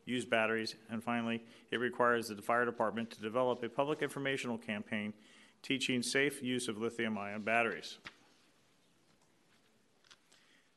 used 0.04 0.30
batteries, 0.30 0.74
and 0.90 1.04
finally, 1.04 1.42
it 1.70 1.76
requires 1.76 2.28
the 2.28 2.40
fire 2.40 2.64
department 2.64 3.10
to 3.10 3.20
develop 3.20 3.62
a 3.62 3.68
public 3.68 4.00
informational 4.00 4.56
campaign 4.56 5.12
teaching 5.62 6.02
safe 6.02 6.42
use 6.42 6.68
of 6.68 6.78
lithium 6.78 7.18
ion 7.18 7.42
batteries. 7.42 7.98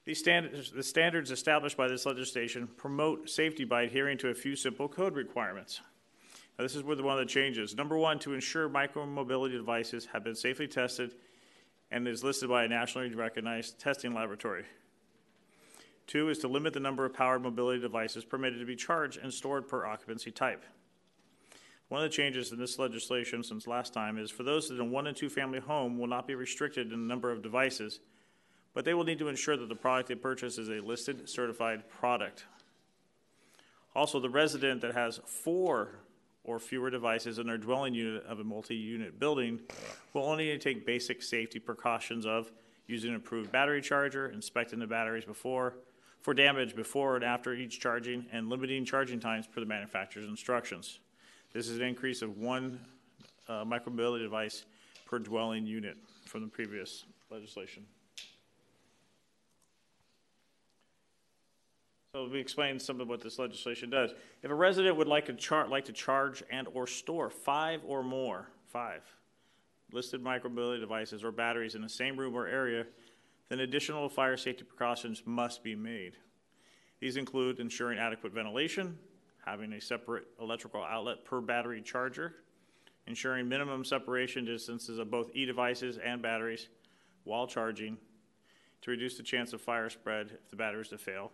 These 0.03 0.19
standards, 0.19 0.71
the 0.71 0.83
standards 0.83 1.29
established 1.29 1.77
by 1.77 1.87
this 1.87 2.05
legislation 2.05 2.67
promote 2.75 3.29
safety 3.29 3.65
by 3.65 3.83
adhering 3.83 4.17
to 4.19 4.29
a 4.29 4.33
few 4.33 4.55
simple 4.55 4.87
code 4.87 5.15
requirements. 5.15 5.81
Now, 6.57 6.63
this 6.63 6.75
is 6.75 6.83
where 6.83 6.95
the 6.95 7.03
one 7.03 7.19
of 7.19 7.19
the 7.19 7.31
changes. 7.31 7.75
Number 7.75 7.97
one, 7.97 8.17
to 8.19 8.33
ensure 8.33 8.67
micromobility 8.67 9.53
devices 9.53 10.07
have 10.11 10.23
been 10.23 10.35
safely 10.35 10.67
tested 10.67 11.15
and 11.91 12.07
is 12.07 12.23
listed 12.23 12.49
by 12.49 12.63
a 12.63 12.67
nationally 12.67 13.13
recognized 13.13 13.79
testing 13.79 14.13
laboratory. 14.13 14.65
Two 16.07 16.29
is 16.29 16.39
to 16.39 16.47
limit 16.47 16.73
the 16.73 16.79
number 16.79 17.05
of 17.05 17.13
powered 17.13 17.43
mobility 17.43 17.79
devices 17.79 18.25
permitted 18.25 18.59
to 18.59 18.65
be 18.65 18.75
charged 18.75 19.19
and 19.21 19.33
stored 19.33 19.67
per 19.67 19.85
occupancy 19.85 20.31
type. 20.31 20.63
One 21.89 22.03
of 22.03 22.09
the 22.09 22.15
changes 22.15 22.51
in 22.51 22.57
this 22.57 22.79
legislation 22.79 23.43
since 23.43 23.67
last 23.67 23.93
time 23.93 24.17
is 24.17 24.31
for 24.31 24.43
those 24.43 24.71
in 24.71 24.79
a 24.79 24.85
one 24.85 25.07
and 25.07 25.15
two 25.15 25.29
family 25.29 25.59
home 25.59 25.99
will 25.99 26.07
not 26.07 26.27
be 26.27 26.35
restricted 26.35 26.91
in 26.91 27.01
the 27.01 27.07
number 27.07 27.31
of 27.31 27.43
devices 27.43 27.99
but 28.73 28.85
they 28.85 28.93
will 28.93 29.03
need 29.03 29.19
to 29.19 29.27
ensure 29.27 29.57
that 29.57 29.69
the 29.69 29.75
product 29.75 30.09
they 30.09 30.15
purchase 30.15 30.57
is 30.57 30.69
a 30.69 30.79
listed 30.79 31.29
certified 31.29 31.87
product. 31.89 32.45
Also, 33.95 34.19
the 34.19 34.29
resident 34.29 34.81
that 34.81 34.93
has 34.93 35.19
four 35.25 35.99
or 36.43 36.59
fewer 36.59 36.89
devices 36.89 37.37
in 37.39 37.47
their 37.47 37.57
dwelling 37.57 37.93
unit 37.93 38.23
of 38.25 38.39
a 38.39 38.43
multi 38.43 38.75
unit 38.75 39.19
building 39.19 39.59
will 40.13 40.23
only 40.23 40.45
need 40.45 40.61
to 40.61 40.73
take 40.73 40.85
basic 40.85 41.21
safety 41.21 41.59
precautions 41.59 42.25
of 42.25 42.51
using 42.87 43.11
an 43.11 43.17
approved 43.17 43.51
battery 43.51 43.81
charger, 43.81 44.27
inspecting 44.29 44.79
the 44.79 44.87
batteries 44.87 45.25
before 45.25 45.75
for 46.21 46.33
damage 46.33 46.75
before 46.75 47.15
and 47.15 47.25
after 47.25 47.53
each 47.53 47.79
charging, 47.79 48.25
and 48.31 48.49
limiting 48.49 48.85
charging 48.85 49.19
times 49.19 49.47
per 49.47 49.59
the 49.59 49.65
manufacturer's 49.65 50.27
instructions. 50.27 50.99
This 51.51 51.67
is 51.67 51.77
an 51.77 51.83
increase 51.83 52.21
of 52.21 52.37
one 52.37 52.79
uh, 53.49 53.65
micromobility 53.65 54.21
device 54.21 54.65
per 55.05 55.19
dwelling 55.19 55.65
unit 55.65 55.97
from 56.25 56.41
the 56.41 56.47
previous 56.47 57.05
legislation. 57.29 57.83
So 62.13 62.23
let 62.23 62.33
me 62.33 62.41
explain 62.41 62.77
some 62.77 62.99
of 62.99 63.07
what 63.07 63.21
this 63.21 63.39
legislation 63.39 63.89
does. 63.89 64.11
If 64.43 64.51
a 64.51 64.55
resident 64.55 64.97
would 64.97 65.07
like 65.07 65.27
to, 65.27 65.33
char- 65.33 65.69
like 65.69 65.85
to 65.85 65.93
charge 65.93 66.43
and 66.51 66.67
or 66.73 66.85
store 66.85 67.29
five 67.29 67.79
or 67.85 68.03
more, 68.03 68.49
five, 68.67 69.01
listed 69.93 70.21
micromobility 70.21 70.81
devices 70.81 71.23
or 71.23 71.31
batteries 71.31 71.73
in 71.73 71.81
the 71.81 71.87
same 71.87 72.17
room 72.17 72.35
or 72.35 72.47
area, 72.47 72.85
then 73.47 73.61
additional 73.61 74.09
fire 74.09 74.35
safety 74.35 74.65
precautions 74.65 75.23
must 75.25 75.63
be 75.63 75.73
made. 75.73 76.17
These 76.99 77.15
include 77.15 77.61
ensuring 77.61 77.97
adequate 77.97 78.33
ventilation, 78.33 78.97
having 79.45 79.71
a 79.71 79.79
separate 79.79 80.27
electrical 80.37 80.83
outlet 80.83 81.23
per 81.23 81.39
battery 81.39 81.81
charger, 81.81 82.35
ensuring 83.07 83.47
minimum 83.47 83.85
separation 83.85 84.43
distances 84.43 84.99
of 84.99 85.09
both 85.09 85.31
e-devices 85.33 85.97
and 85.97 86.21
batteries 86.21 86.67
while 87.23 87.47
charging 87.47 87.97
to 88.81 88.91
reduce 88.91 89.15
the 89.15 89.23
chance 89.23 89.53
of 89.53 89.61
fire 89.61 89.89
spread 89.89 90.31
if 90.43 90.49
the 90.49 90.57
batteries 90.57 90.89
to 90.89 90.97
fail, 90.97 91.31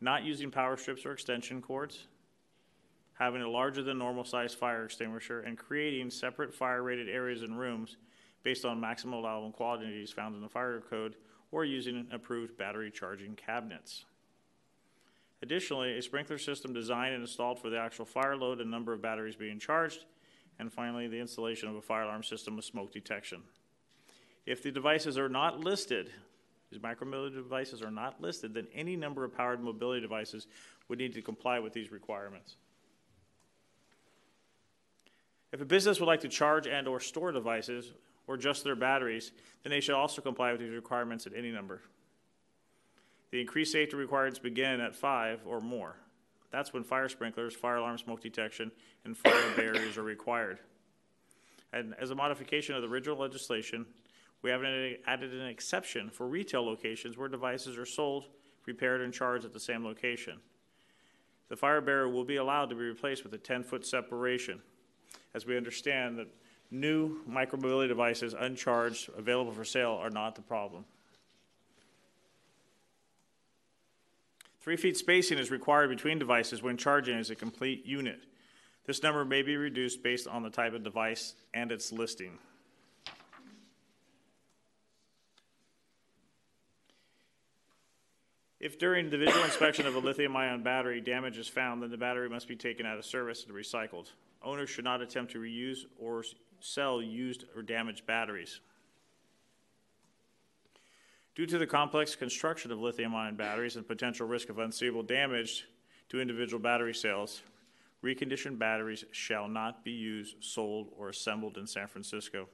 not 0.00 0.24
using 0.24 0.50
power 0.50 0.76
strips 0.76 1.04
or 1.04 1.12
extension 1.12 1.60
cords, 1.60 2.06
having 3.14 3.42
a 3.42 3.48
larger 3.48 3.82
than 3.82 3.98
normal 3.98 4.24
size 4.24 4.54
fire 4.54 4.84
extinguisher, 4.84 5.40
and 5.40 5.58
creating 5.58 6.10
separate 6.10 6.54
fire 6.54 6.82
rated 6.82 7.08
areas 7.08 7.42
and 7.42 7.58
rooms 7.58 7.96
based 8.44 8.64
on 8.64 8.80
maximum 8.80 9.14
allowable 9.14 9.50
quantities 9.50 10.12
found 10.12 10.34
in 10.34 10.40
the 10.40 10.48
fire 10.48 10.80
code 10.88 11.16
or 11.50 11.64
using 11.64 12.06
approved 12.12 12.56
battery 12.56 12.90
charging 12.90 13.34
cabinets. 13.34 14.04
Additionally, 15.42 15.96
a 15.96 16.02
sprinkler 16.02 16.38
system 16.38 16.72
designed 16.72 17.14
and 17.14 17.22
installed 17.22 17.58
for 17.58 17.70
the 17.70 17.78
actual 17.78 18.04
fire 18.04 18.36
load 18.36 18.60
and 18.60 18.70
number 18.70 18.92
of 18.92 19.02
batteries 19.02 19.36
being 19.36 19.58
charged, 19.58 20.04
and 20.58 20.72
finally, 20.72 21.06
the 21.06 21.20
installation 21.20 21.68
of 21.68 21.76
a 21.76 21.80
fire 21.80 22.02
alarm 22.02 22.22
system 22.22 22.56
with 22.56 22.64
smoke 22.64 22.92
detection. 22.92 23.42
If 24.46 24.62
the 24.62 24.72
devices 24.72 25.16
are 25.16 25.28
not 25.28 25.60
listed 25.60 26.10
these 26.70 26.80
micromobility 26.80 27.34
devices 27.34 27.82
are 27.82 27.90
not 27.90 28.20
listed, 28.20 28.54
then 28.54 28.66
any 28.74 28.96
number 28.96 29.24
of 29.24 29.34
powered 29.34 29.62
mobility 29.62 30.00
devices 30.00 30.46
would 30.88 30.98
need 30.98 31.14
to 31.14 31.22
comply 31.22 31.58
with 31.58 31.72
these 31.72 31.90
requirements. 31.90 32.56
If 35.52 35.62
a 35.62 35.64
business 35.64 35.98
would 35.98 36.06
like 36.06 36.20
to 36.20 36.28
charge 36.28 36.66
and 36.66 36.86
or 36.86 37.00
store 37.00 37.32
devices 37.32 37.92
or 38.26 38.36
just 38.36 38.64
their 38.64 38.76
batteries, 38.76 39.32
then 39.62 39.70
they 39.70 39.80
should 39.80 39.94
also 39.94 40.20
comply 40.20 40.52
with 40.52 40.60
these 40.60 40.74
requirements 40.74 41.26
at 41.26 41.32
any 41.34 41.50
number. 41.50 41.80
The 43.30 43.40
increased 43.40 43.72
safety 43.72 43.96
requirements 43.96 44.38
begin 44.38 44.80
at 44.80 44.94
five 44.94 45.40
or 45.46 45.60
more. 45.60 45.96
That's 46.50 46.72
when 46.72 46.82
fire 46.82 47.08
sprinklers, 47.08 47.54
fire 47.54 47.76
alarm 47.76 47.98
smoke 47.98 48.20
detection, 48.20 48.70
and 49.04 49.16
fire 49.16 49.50
barriers 49.56 49.96
are 49.96 50.02
required. 50.02 50.58
And 51.72 51.94
as 51.98 52.10
a 52.10 52.14
modification 52.14 52.74
of 52.74 52.82
the 52.82 52.88
original 52.88 53.18
legislation, 53.18 53.86
we 54.42 54.50
have 54.50 54.62
added 54.62 55.34
an 55.34 55.46
exception 55.46 56.10
for 56.10 56.26
retail 56.26 56.64
locations 56.64 57.16
where 57.16 57.28
devices 57.28 57.76
are 57.76 57.86
sold, 57.86 58.26
repaired, 58.66 59.00
and 59.00 59.12
charged 59.12 59.44
at 59.44 59.52
the 59.52 59.60
same 59.60 59.84
location. 59.84 60.38
The 61.48 61.56
fire 61.56 61.80
barrier 61.80 62.08
will 62.08 62.24
be 62.24 62.36
allowed 62.36 62.70
to 62.70 62.76
be 62.76 62.82
replaced 62.82 63.24
with 63.24 63.32
a 63.34 63.38
10 63.38 63.64
foot 63.64 63.86
separation, 63.86 64.60
as 65.34 65.46
we 65.46 65.56
understand 65.56 66.18
that 66.18 66.28
new 66.70 67.20
micromobility 67.28 67.88
devices, 67.88 68.34
uncharged, 68.38 69.08
available 69.16 69.52
for 69.52 69.64
sale, 69.64 69.92
are 69.92 70.10
not 70.10 70.34
the 70.34 70.42
problem. 70.42 70.84
Three 74.60 74.76
feet 74.76 74.98
spacing 74.98 75.38
is 75.38 75.50
required 75.50 75.88
between 75.88 76.18
devices 76.18 76.62
when 76.62 76.76
charging 76.76 77.18
as 77.18 77.30
a 77.30 77.34
complete 77.34 77.86
unit. 77.86 78.24
This 78.84 79.02
number 79.02 79.24
may 79.24 79.42
be 79.42 79.56
reduced 79.56 80.02
based 80.02 80.28
on 80.28 80.42
the 80.42 80.50
type 80.50 80.74
of 80.74 80.82
device 80.82 81.34
and 81.54 81.72
its 81.72 81.90
listing. 81.90 82.38
If 88.60 88.78
during 88.78 89.08
the 89.08 89.18
visual 89.18 89.44
inspection 89.44 89.86
of 89.86 89.94
a 89.94 90.00
lithium 90.00 90.36
ion 90.36 90.62
battery 90.64 91.00
damage 91.00 91.38
is 91.38 91.46
found, 91.46 91.82
then 91.82 91.90
the 91.90 91.96
battery 91.96 92.28
must 92.28 92.48
be 92.48 92.56
taken 92.56 92.86
out 92.86 92.98
of 92.98 93.04
service 93.04 93.44
and 93.44 93.54
recycled. 93.54 94.10
Owners 94.42 94.68
should 94.68 94.84
not 94.84 95.00
attempt 95.00 95.32
to 95.32 95.38
reuse 95.38 95.84
or 95.98 96.24
sell 96.60 97.00
used 97.00 97.44
or 97.54 97.62
damaged 97.62 98.04
batteries. 98.04 98.60
Due 101.36 101.46
to 101.46 101.58
the 101.58 101.66
complex 101.68 102.16
construction 102.16 102.72
of 102.72 102.80
lithium 102.80 103.14
ion 103.14 103.36
batteries 103.36 103.76
and 103.76 103.86
potential 103.86 104.26
risk 104.26 104.48
of 104.48 104.58
unstable 104.58 105.04
damage 105.04 105.68
to 106.08 106.20
individual 106.20 106.60
battery 106.60 106.94
cells, 106.94 107.42
reconditioned 108.04 108.58
batteries 108.58 109.04
shall 109.12 109.46
not 109.46 109.84
be 109.84 109.92
used, 109.92 110.34
sold, 110.40 110.88
or 110.98 111.10
assembled 111.10 111.56
in 111.56 111.66
San 111.66 111.86
Francisco. 111.86 112.48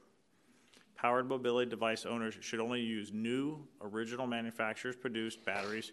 Powered 0.97 1.29
mobility 1.29 1.69
device 1.69 2.07
owners 2.07 2.35
should 2.41 2.61
only 2.61 2.81
use 2.81 3.13
new, 3.13 3.67
original 3.81 4.27
manufacturers 4.27 4.97
produced 4.97 5.45
batteries 5.45 5.93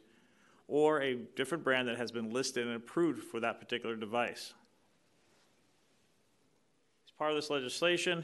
or 0.68 1.02
a 1.02 1.16
different 1.36 1.64
brand 1.64 1.88
that 1.88 1.98
has 1.98 2.12
been 2.12 2.32
listed 2.32 2.66
and 2.66 2.76
approved 2.76 3.24
for 3.24 3.40
that 3.42 3.60
particular 3.60 3.96
device. 3.96 4.54
As 7.06 7.12
part 7.18 7.32
of 7.32 7.36
this 7.36 7.50
legislation, 7.50 8.24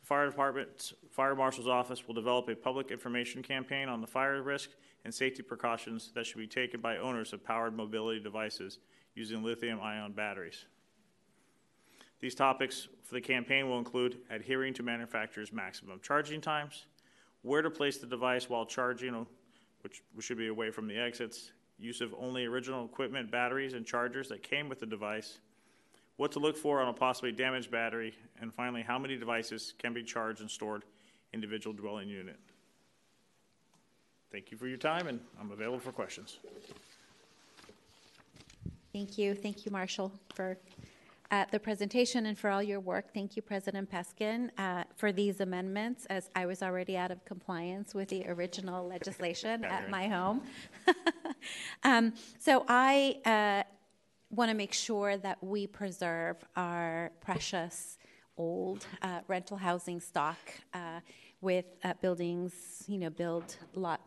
the 0.00 0.06
fire 0.06 0.28
department's 0.28 0.92
fire 1.10 1.36
marshal's 1.36 1.68
office 1.68 2.06
will 2.06 2.14
develop 2.14 2.48
a 2.48 2.56
public 2.56 2.90
information 2.90 3.42
campaign 3.42 3.88
on 3.88 4.00
the 4.00 4.06
fire 4.06 4.42
risk 4.42 4.70
and 5.04 5.14
safety 5.14 5.42
precautions 5.42 6.10
that 6.14 6.26
should 6.26 6.38
be 6.38 6.46
taken 6.46 6.80
by 6.80 6.96
owners 6.96 7.32
of 7.32 7.44
powered 7.44 7.76
mobility 7.76 8.18
devices 8.18 8.78
using 9.14 9.42
lithium 9.42 9.80
ion 9.80 10.12
batteries. 10.12 10.64
These 12.20 12.34
topics 12.34 12.88
for 13.02 13.14
the 13.14 13.20
campaign 13.20 13.68
will 13.68 13.78
include 13.78 14.18
adhering 14.30 14.72
to 14.74 14.82
manufacturer's 14.82 15.52
maximum 15.52 16.00
charging 16.02 16.40
times, 16.40 16.86
where 17.42 17.62
to 17.62 17.70
place 17.70 17.98
the 17.98 18.06
device 18.06 18.48
while 18.48 18.64
charging 18.64 19.26
which 19.82 20.02
should 20.20 20.38
be 20.38 20.48
away 20.48 20.70
from 20.70 20.88
the 20.88 20.96
exits, 20.96 21.52
use 21.78 22.00
of 22.00 22.14
only 22.18 22.46
original 22.46 22.86
equipment, 22.86 23.30
batteries, 23.30 23.74
and 23.74 23.84
chargers 23.84 24.28
that 24.28 24.42
came 24.42 24.68
with 24.68 24.80
the 24.80 24.86
device, 24.86 25.40
what 26.16 26.32
to 26.32 26.38
look 26.38 26.56
for 26.56 26.80
on 26.80 26.88
a 26.88 26.92
possibly 26.92 27.32
damaged 27.32 27.70
battery, 27.70 28.14
and 28.40 28.54
finally, 28.54 28.80
how 28.80 28.98
many 28.98 29.16
devices 29.16 29.74
can 29.78 29.92
be 29.92 30.02
charged 30.02 30.40
and 30.40 30.50
stored 30.50 30.84
in 31.32 31.38
individual 31.38 31.74
dwelling 31.74 32.08
unit. 32.08 32.38
Thank 34.30 34.50
you 34.50 34.56
for 34.56 34.66
your 34.66 34.78
time, 34.78 35.08
and 35.08 35.20
I'm 35.38 35.50
available 35.50 35.80
for 35.80 35.92
questions. 35.92 36.38
Thank 38.92 39.18
you. 39.18 39.34
Thank 39.34 39.66
you, 39.66 39.72
Marshal, 39.72 40.12
for 40.34 40.56
uh, 41.30 41.44
the 41.50 41.58
presentation 41.58 42.26
and 42.26 42.38
for 42.38 42.50
all 42.50 42.62
your 42.62 42.80
work. 42.80 43.12
Thank 43.12 43.36
you, 43.36 43.42
President 43.42 43.90
Peskin, 43.90 44.50
uh, 44.58 44.84
for 44.96 45.12
these 45.12 45.40
amendments, 45.40 46.06
as 46.06 46.30
I 46.34 46.46
was 46.46 46.62
already 46.62 46.96
out 46.96 47.10
of 47.10 47.24
compliance 47.24 47.94
with 47.94 48.08
the 48.08 48.26
original 48.28 48.86
legislation 48.86 49.64
at 49.76 49.90
my 49.90 50.08
home. 50.08 50.42
um, 51.82 52.12
so 52.38 52.64
I 52.68 53.16
uh, 53.24 53.68
want 54.30 54.50
to 54.50 54.54
make 54.54 54.72
sure 54.72 55.16
that 55.16 55.42
we 55.42 55.66
preserve 55.66 56.36
our 56.56 57.12
precious 57.20 57.98
old 58.36 58.86
uh, 59.02 59.20
rental 59.28 59.56
housing 59.56 60.00
stock 60.00 60.38
uh, 60.72 61.00
with 61.40 61.66
uh, 61.84 61.94
buildings, 62.00 62.84
you 62.86 62.98
know, 62.98 63.10
build 63.10 63.56
lot 63.74 64.00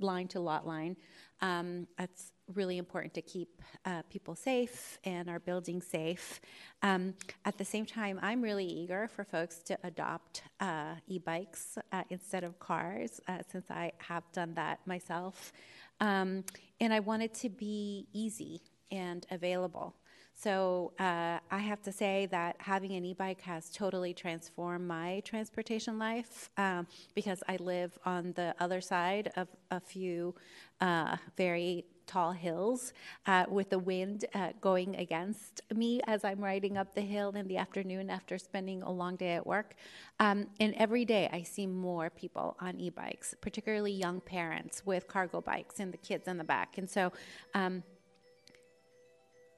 line 0.00 0.28
to 0.28 0.40
lot 0.40 0.66
line. 0.66 0.96
Um, 1.40 1.86
that's 1.98 2.32
really 2.52 2.78
important 2.78 3.14
to 3.14 3.22
keep 3.22 3.62
uh, 3.84 4.02
people 4.10 4.34
safe 4.34 4.98
and 5.04 5.28
our 5.28 5.38
buildings 5.38 5.86
safe. 5.86 6.40
Um, 6.82 7.14
at 7.44 7.56
the 7.56 7.64
same 7.64 7.86
time, 7.86 8.18
I'm 8.22 8.42
really 8.42 8.66
eager 8.66 9.08
for 9.08 9.24
folks 9.24 9.58
to 9.64 9.78
adopt 9.82 10.42
uh, 10.60 10.94
e 11.08 11.18
bikes 11.18 11.78
uh, 11.92 12.02
instead 12.10 12.44
of 12.44 12.58
cars, 12.58 13.20
uh, 13.28 13.38
since 13.50 13.70
I 13.70 13.92
have 13.98 14.24
done 14.32 14.54
that 14.54 14.86
myself. 14.86 15.52
Um, 16.00 16.44
and 16.80 16.92
I 16.92 17.00
want 17.00 17.22
it 17.22 17.34
to 17.34 17.48
be 17.48 18.06
easy 18.12 18.60
and 18.90 19.26
available. 19.30 19.94
So 20.34 20.92
uh, 20.98 21.38
I 21.50 21.58
have 21.58 21.80
to 21.82 21.92
say 21.92 22.26
that 22.26 22.56
having 22.58 22.92
an 22.92 23.04
e-bike 23.04 23.40
has 23.42 23.70
totally 23.70 24.12
transformed 24.12 24.86
my 24.86 25.22
transportation 25.24 25.96
life 25.98 26.50
um, 26.56 26.88
because 27.14 27.42
I 27.48 27.56
live 27.56 27.96
on 28.04 28.32
the 28.34 28.54
other 28.58 28.80
side 28.80 29.30
of 29.36 29.46
a 29.70 29.78
few 29.78 30.34
uh, 30.80 31.16
very 31.36 31.84
tall 32.06 32.32
hills 32.32 32.92
uh, 33.26 33.44
with 33.48 33.70
the 33.70 33.78
wind 33.78 34.24
uh, 34.34 34.50
going 34.60 34.96
against 34.96 35.62
me 35.74 36.00
as 36.06 36.24
I'm 36.24 36.40
riding 36.40 36.76
up 36.76 36.94
the 36.94 37.00
hill 37.00 37.30
in 37.30 37.48
the 37.48 37.56
afternoon 37.56 38.10
after 38.10 38.38
spending 38.38 38.82
a 38.82 38.90
long 38.90 39.16
day 39.16 39.32
at 39.32 39.46
work. 39.46 39.74
Um, 40.20 40.46
and 40.60 40.74
every 40.74 41.04
day 41.04 41.28
I 41.32 41.42
see 41.42 41.66
more 41.66 42.10
people 42.10 42.56
on 42.60 42.78
e 42.78 42.90
bikes, 42.90 43.34
particularly 43.40 43.92
young 43.92 44.20
parents 44.20 44.84
with 44.86 45.08
cargo 45.08 45.40
bikes 45.40 45.80
and 45.80 45.92
the 45.92 45.98
kids 45.98 46.28
in 46.28 46.38
the 46.38 46.44
back. 46.44 46.78
And 46.78 46.88
so 46.88 47.12
um, 47.54 47.82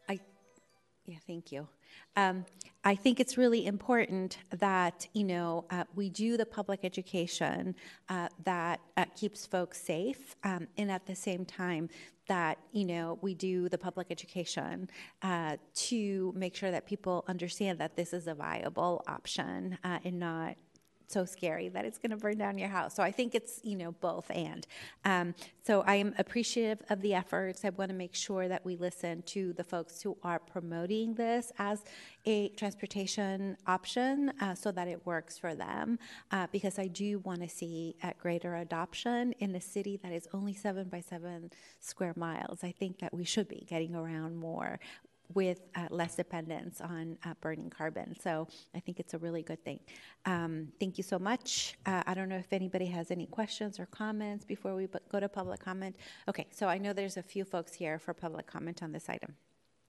I, 0.09 0.21
yeah, 1.07 1.19
thank 1.27 1.53
you. 1.53 1.69
Um, 2.17 2.45
I 2.85 2.95
think 2.95 3.19
it's 3.19 3.37
really 3.37 3.67
important 3.67 4.39
that 4.59 5.09
you 5.13 5.25
know 5.25 5.65
uh, 5.71 5.85
we 5.97 6.09
do 6.09 6.37
the 6.37 6.47
public 6.47 6.81
education 6.85 7.75
uh, 8.09 8.29
that 8.45 8.81
uh, 8.97 9.07
keeps 9.17 9.45
folks 9.45 9.81
safe, 9.81 10.37
um, 10.45 10.69
and 10.79 10.91
at 10.91 11.05
the 11.05 11.15
same 11.17 11.45
time 11.45 11.89
that 12.29 12.59
you 12.73 12.85
know 12.85 13.19
we 13.23 13.35
do 13.35 13.69
the 13.69 13.79
public 13.79 14.09
education 14.11 14.89
uh, 15.23 15.57
to 15.75 16.33
make 16.37 16.55
sure 16.55 16.71
that 16.71 16.87
people 16.87 17.25
understand 17.27 17.79
that 17.79 17.97
this 17.97 18.13
is 18.13 18.27
a 18.29 18.35
viable 18.35 19.03
option 19.09 19.77
uh, 19.85 19.99
and 20.05 20.19
not 20.19 20.57
so 21.07 21.25
scary 21.25 21.69
that 21.69 21.85
it's 21.85 21.99
going 21.99 22.11
to 22.11 22.17
burn 22.17 22.39
down 22.39 22.59
your 22.59 22.69
house. 22.69 22.95
So 22.95 23.03
I 23.03 23.11
think 23.11 23.35
it's 23.35 23.61
you 23.63 23.77
know 23.77 23.93
both 23.93 24.31
and. 24.31 24.67
Um, 25.05 25.35
so 25.65 25.83
I 25.83 25.97
am 25.97 26.15
appreciative 26.19 26.85
of 26.91 27.01
the 27.01 27.15
efforts. 27.15 27.65
I 27.65 27.71
want 27.71 27.91
to 27.91 27.97
make 27.97 28.15
sure 28.15 28.49
that 28.49 28.65
we 28.65 28.77
listen 28.77 29.23
to 29.23 29.53
the 29.53 29.65
folks 29.65 30.03
who 30.03 30.17
are 30.23 30.39
promoting 30.39 31.15
this 31.15 31.53
as 31.59 31.85
a 32.25 32.49
transportation 32.51 33.57
option, 33.67 34.33
uh, 34.41 34.55
so 34.55 34.73
that 34.73 34.89
it 34.89 35.05
works 35.07 35.39
for 35.39 35.55
them. 35.55 35.99
Uh, 36.31 36.47
because 36.53 36.79
I 36.79 36.89
do 36.89 37.21
want 37.21 37.43
to 37.43 37.49
see 37.49 37.97
a 38.03 38.13
greater 38.19 38.57
adoption 38.57 39.33
in 39.39 39.55
a 39.55 39.61
city 39.61 39.99
that 40.03 40.13
is 40.13 40.29
only 40.33 40.55
seven 40.55 40.89
by 40.89 41.01
seven 41.01 41.51
square 41.81 42.15
miles. 42.17 42.65
I 42.65 42.73
think 42.73 42.99
that 42.99 43.15
we 43.15 43.25
should 43.25 43.49
be 43.49 43.67
getting 43.69 43.95
around 43.95 44.37
more 44.37 44.79
with 45.35 45.61
uh, 45.75 45.87
less 45.91 46.17
dependence 46.17 46.81
on 46.81 47.19
uh, 47.25 47.35
burning 47.41 47.71
carbon. 47.71 48.15
So 48.21 48.49
I 48.75 48.81
think 48.81 49.01
it's 49.01 49.15
a 49.15 49.19
really 49.19 49.43
good 49.43 49.63
thing. 49.65 49.81
Um, 50.25 50.69
thank 50.79 50.99
you 50.99 51.05
so 51.05 51.19
much. 51.19 51.77
Uh, 51.87 52.03
I 52.07 52.15
don't 52.15 52.29
know 52.29 52.37
if 52.37 52.53
anybody 52.53 52.87
has 52.87 53.11
any 53.11 53.27
questions 53.27 53.79
or 53.79 53.87
comments 53.87 54.45
before 54.45 54.75
we 54.75 54.89
go 55.11 55.21
to 55.21 55.29
public 55.29 55.61
comment. 55.61 55.97
Okay, 56.29 56.47
so 56.51 56.69
I 56.69 56.79
know 56.79 56.93
there's 56.93 57.17
a 57.17 57.23
few 57.23 57.45
folks 57.45 57.75
here 57.75 57.99
for 57.99 58.15
public 58.15 58.47
comment 58.47 58.83
on 58.83 58.93
this 58.93 59.09
item. 59.09 59.35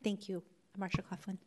Thank 0.03 0.29
you, 0.29 0.43
Marshal 0.77 1.03
Cofflin. 1.03 1.37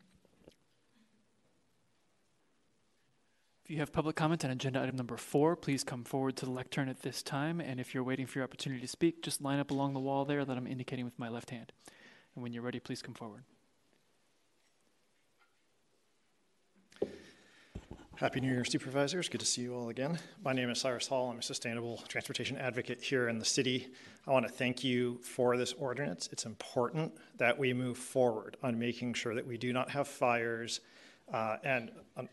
If 3.63 3.69
you 3.69 3.77
have 3.77 3.93
public 3.93 4.15
comment 4.15 4.43
on 4.43 4.51
agenda 4.51 4.81
item 4.81 4.95
number 4.95 5.17
four, 5.17 5.55
please 5.55 5.83
come 5.83 6.03
forward 6.03 6.35
to 6.37 6.45
the 6.45 6.51
lectern 6.51 6.89
at 6.89 7.03
this 7.03 7.21
time. 7.21 7.61
And 7.61 7.79
if 7.79 7.93
you're 7.93 8.03
waiting 8.03 8.25
for 8.25 8.39
your 8.39 8.43
opportunity 8.43 8.81
to 8.81 8.87
speak, 8.87 9.21
just 9.21 9.41
line 9.41 9.59
up 9.59 9.71
along 9.71 9.93
the 9.93 9.99
wall 9.99 10.25
there 10.25 10.43
that 10.43 10.57
I'm 10.57 10.67
indicating 10.67 11.05
with 11.05 11.17
my 11.17 11.29
left 11.29 11.51
hand. 11.51 11.71
And 12.35 12.43
when 12.43 12.53
you're 12.53 12.63
ready, 12.63 12.79
please 12.79 13.01
come 13.01 13.13
forward. 13.13 13.43
Happy 18.21 18.39
New 18.39 18.53
Year, 18.53 18.63
supervisors. 18.63 19.29
Good 19.29 19.39
to 19.39 19.47
see 19.47 19.63
you 19.63 19.73
all 19.73 19.89
again. 19.89 20.19
My 20.45 20.53
name 20.53 20.69
is 20.69 20.77
Cyrus 20.77 21.07
Hall. 21.07 21.31
I'm 21.31 21.39
a 21.39 21.41
sustainable 21.41 22.03
transportation 22.07 22.55
advocate 22.55 23.01
here 23.01 23.29
in 23.29 23.39
the 23.39 23.45
city. 23.45 23.87
I 24.27 24.31
want 24.31 24.45
to 24.45 24.51
thank 24.51 24.83
you 24.83 25.17
for 25.23 25.57
this 25.57 25.73
ordinance. 25.73 26.29
It's 26.31 26.45
important 26.45 27.13
that 27.39 27.57
we 27.57 27.73
move 27.73 27.97
forward 27.97 28.57
on 28.61 28.77
making 28.77 29.15
sure 29.15 29.33
that 29.33 29.47
we 29.47 29.57
do 29.57 29.73
not 29.73 29.89
have 29.89 30.07
fires 30.07 30.81
uh, 31.33 31.57
and, 31.63 31.89
um, 32.15 32.29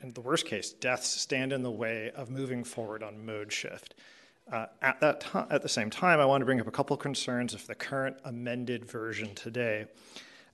in 0.00 0.14
the 0.14 0.22
worst 0.22 0.46
case, 0.46 0.72
deaths 0.72 1.08
stand 1.08 1.52
in 1.52 1.62
the 1.62 1.70
way 1.70 2.10
of 2.16 2.30
moving 2.30 2.64
forward 2.64 3.02
on 3.02 3.26
mode 3.26 3.52
shift. 3.52 3.96
Uh, 4.50 4.64
at 4.80 4.98
that 5.00 5.20
time, 5.20 5.46
at 5.50 5.60
the 5.60 5.68
same 5.68 5.90
time, 5.90 6.20
I 6.20 6.24
want 6.24 6.40
to 6.40 6.46
bring 6.46 6.58
up 6.58 6.68
a 6.68 6.70
couple 6.70 6.96
concerns 6.96 7.52
of 7.52 7.66
the 7.66 7.74
current 7.74 8.16
amended 8.24 8.86
version 8.86 9.34
today. 9.34 9.88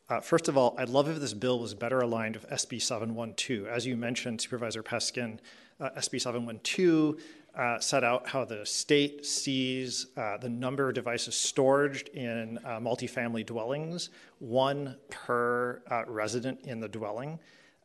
Uh, 0.09 0.21
first 0.21 0.49
of 0.49 0.59
all, 0.59 0.75
I'd 0.79 0.91
love 0.91 1.09
if 1.09 1.19
this 1.19 1.33
bill 1.33 1.59
was 1.59 1.73
better 1.73 2.01
aligned 2.01 2.37
with 2.37 2.49
SB 2.51 2.83
712. 2.83 3.67
As 3.67 3.87
you 3.87 3.97
mentioned, 3.97 4.41
Supervisor 4.41 4.83
Peskin, 4.83 5.39
uh, 5.81 5.91
SB 5.97 6.21
712 6.21 7.17
uh, 7.57 7.79
set 7.79 8.05
out 8.05 8.29
how 8.29 8.45
the 8.45 8.67
state 8.67 9.25
sees 9.25 10.09
uh, 10.17 10.37
the 10.37 10.49
number 10.49 10.89
of 10.89 10.95
devices 10.95 11.35
stored 11.35 12.09
in 12.09 12.59
uh, 12.65 12.81
multifamily 12.81 13.47
dwellings, 13.47 14.11
one 14.41 14.97
per 15.09 15.83
uh, 15.91 16.03
resident 16.07 16.61
in 16.65 16.81
the 16.81 16.89
dwelling. 16.89 17.39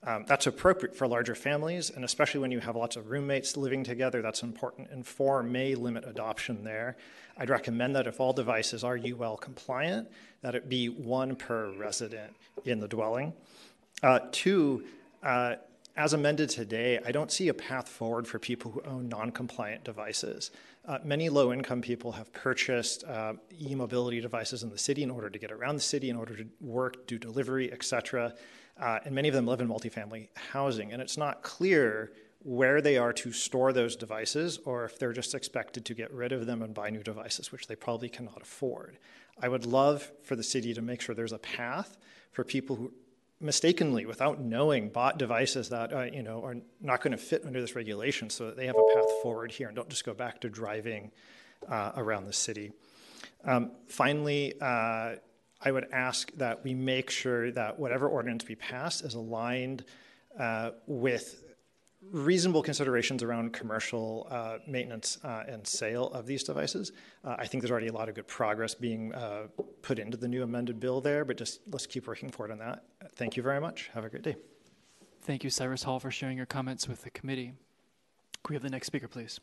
Um, 0.04 0.24
that's 0.28 0.48
appropriate 0.48 0.96
for 0.96 1.08
larger 1.08 1.36
families, 1.36 1.90
and 1.90 2.06
especially 2.06 2.40
when 2.40 2.52
you 2.52 2.60
have 2.60 2.76
lots 2.78 2.96
of 2.96 3.10
roommates 3.10 3.58
living 3.58 3.84
together, 3.84 4.22
that's 4.22 4.44
important. 4.44 4.90
And 4.92 5.06
four 5.06 5.44
may 5.44 5.76
limit 5.76 6.06
adoption 6.08 6.64
there. 6.64 6.96
I'd 7.38 7.50
recommend 7.50 7.96
that 7.96 8.08
if 8.08 8.20
all 8.20 8.32
devices 8.32 8.84
are 8.84 8.98
UL 8.98 9.38
compliant, 9.38 10.10
that 10.42 10.56
it 10.56 10.70
be 10.70 10.88
one 10.88 11.36
per 11.36 11.72
resident 11.74 12.34
in 12.64 12.80
the 12.80 12.88
dwelling. 12.88 13.34
Uh, 14.02 14.20
two, 14.32 14.86
uh, 15.22 15.56
as 15.98 16.14
amended 16.14 16.50
today, 16.50 17.00
I 17.06 17.12
don't 17.12 17.30
see 17.30 17.50
a 17.50 17.54
path 17.54 17.90
forward 17.90 18.26
for 18.26 18.40
people 18.40 18.72
who 18.72 18.82
own 18.84 19.10
non 19.10 19.32
compliant 19.32 19.84
devices. 19.84 20.52
Uh, 20.88 21.00
many 21.04 21.28
low 21.28 21.52
income 21.52 21.82
people 21.82 22.14
have 22.14 22.32
purchased 22.32 23.04
uh, 23.04 23.34
e 23.60 23.76
mobility 23.76 24.22
devices 24.22 24.64
in 24.64 24.70
the 24.70 24.78
city 24.78 25.04
in 25.04 25.12
order 25.12 25.30
to 25.30 25.38
get 25.38 25.52
around 25.52 25.76
the 25.76 25.82
city, 25.82 26.10
in 26.10 26.16
order 26.16 26.38
to 26.38 26.48
work, 26.62 27.06
do 27.06 27.18
delivery, 27.18 27.72
etc. 27.74 28.34
Uh, 28.80 29.00
and 29.04 29.14
many 29.14 29.28
of 29.28 29.34
them 29.34 29.46
live 29.46 29.62
in 29.62 29.68
multifamily 29.68 30.30
housing. 30.52 30.94
And 30.94 31.02
it's 31.02 31.18
not 31.18 31.44
clear 31.44 32.12
where 32.44 32.82
they 32.82 32.98
are 32.98 33.12
to 33.12 33.34
store 33.34 33.74
those 33.74 33.98
devices 33.98 34.60
or 34.64 34.86
if 34.86 34.98
they're 34.98 35.12
just 35.12 35.36
expected 35.36 35.84
to 35.86 35.94
get 35.94 36.12
rid 36.14 36.32
of 36.32 36.46
them 36.46 36.62
and 36.62 36.74
buy 36.74 36.90
new 36.90 37.04
devices, 37.04 37.52
which 37.52 37.68
they 37.68 37.76
probably 37.76 38.08
cannot 38.08 38.42
afford. 38.42 38.98
I 39.42 39.50
would 39.50 39.66
love 39.66 40.10
for 40.24 40.36
the 40.36 40.44
city 40.44 40.74
to 40.74 40.82
make 40.82 41.02
sure 41.02 41.14
there's 41.14 41.34
a 41.34 41.40
path 41.40 41.98
for 42.32 42.44
people 42.44 42.76
who 42.78 42.94
mistakenly, 43.42 44.06
without 44.06 44.40
knowing, 44.42 44.90
bought 44.90 45.18
devices 45.18 45.70
that 45.70 45.94
uh, 45.94 46.04
you 46.04 46.24
know 46.24 46.44
are 46.44 46.58
not 46.82 47.02
going 47.02 47.12
to 47.12 47.18
fit 47.18 47.46
under 47.46 47.62
this 47.62 47.76
regulation, 47.76 48.30
so 48.30 48.48
that 48.48 48.58
they 48.58 48.66
have 48.66 48.76
a 48.76 48.94
path 48.96 49.10
forward 49.24 49.52
here 49.52 49.68
and 49.68 49.76
don't 49.76 49.90
just 49.90 50.06
go 50.06 50.14
back 50.14 50.42
to 50.42 50.50
driving 50.50 51.12
uh, 51.68 51.92
around 51.96 52.26
the 52.26 52.34
city. 52.34 52.72
Um, 53.46 53.72
finally, 53.88 54.54
uh, 54.60 55.16
I 55.62 55.72
would 55.72 55.88
ask 55.92 56.32
that 56.38 56.64
we 56.64 56.74
make 56.74 57.10
sure 57.10 57.52
that 57.52 57.78
whatever 57.78 58.08
ordinance 58.08 58.48
we 58.48 58.56
pass 58.56 59.02
is 59.02 59.14
aligned 59.14 59.84
uh, 60.40 60.72
with 60.88 61.44
reasonable 62.12 62.64
considerations 62.64 63.24
around 63.24 63.52
commercial 63.52 64.28
uh, 64.32 64.60
maintenance 64.66 65.18
uh, 65.24 65.44
and 65.48 65.68
sale 65.68 66.08
of 66.12 66.26
these 66.26 66.44
devices. 66.44 66.94
Uh, 67.26 67.36
I 67.38 67.46
think 67.46 67.62
there's 67.62 67.72
already 67.72 67.88
a 67.88 67.94
lot 67.94 68.08
of 68.08 68.16
good 68.16 68.28
progress 68.28 68.74
being 68.74 69.14
uh, 69.14 69.48
put 69.82 70.00
into 70.00 70.16
the 70.16 70.28
new 70.28 70.44
amended 70.44 70.80
bill 70.80 71.02
there, 71.02 71.26
but 71.26 71.38
just 71.38 71.60
let's 71.72 71.86
keep 71.86 72.08
working 72.08 72.30
forward 72.30 72.52
on 72.54 72.60
that. 72.60 72.86
Thank 73.16 73.36
you 73.36 73.44
very 73.44 73.60
much. 73.60 73.90
Have 73.94 74.06
a 74.06 74.10
great 74.10 74.24
day. 74.24 74.38
Thank 75.24 75.44
you, 75.44 75.50
Cyrus 75.50 75.84
Hall, 75.84 76.00
for 76.00 76.10
sharing 76.10 76.38
your 76.38 76.46
comments 76.46 76.88
with 76.88 77.04
the 77.04 77.10
committee. 77.10 77.54
We 78.48 78.56
have 78.56 78.64
the 78.64 78.70
next 78.70 78.88
speaker, 78.88 79.10
please? 79.10 79.42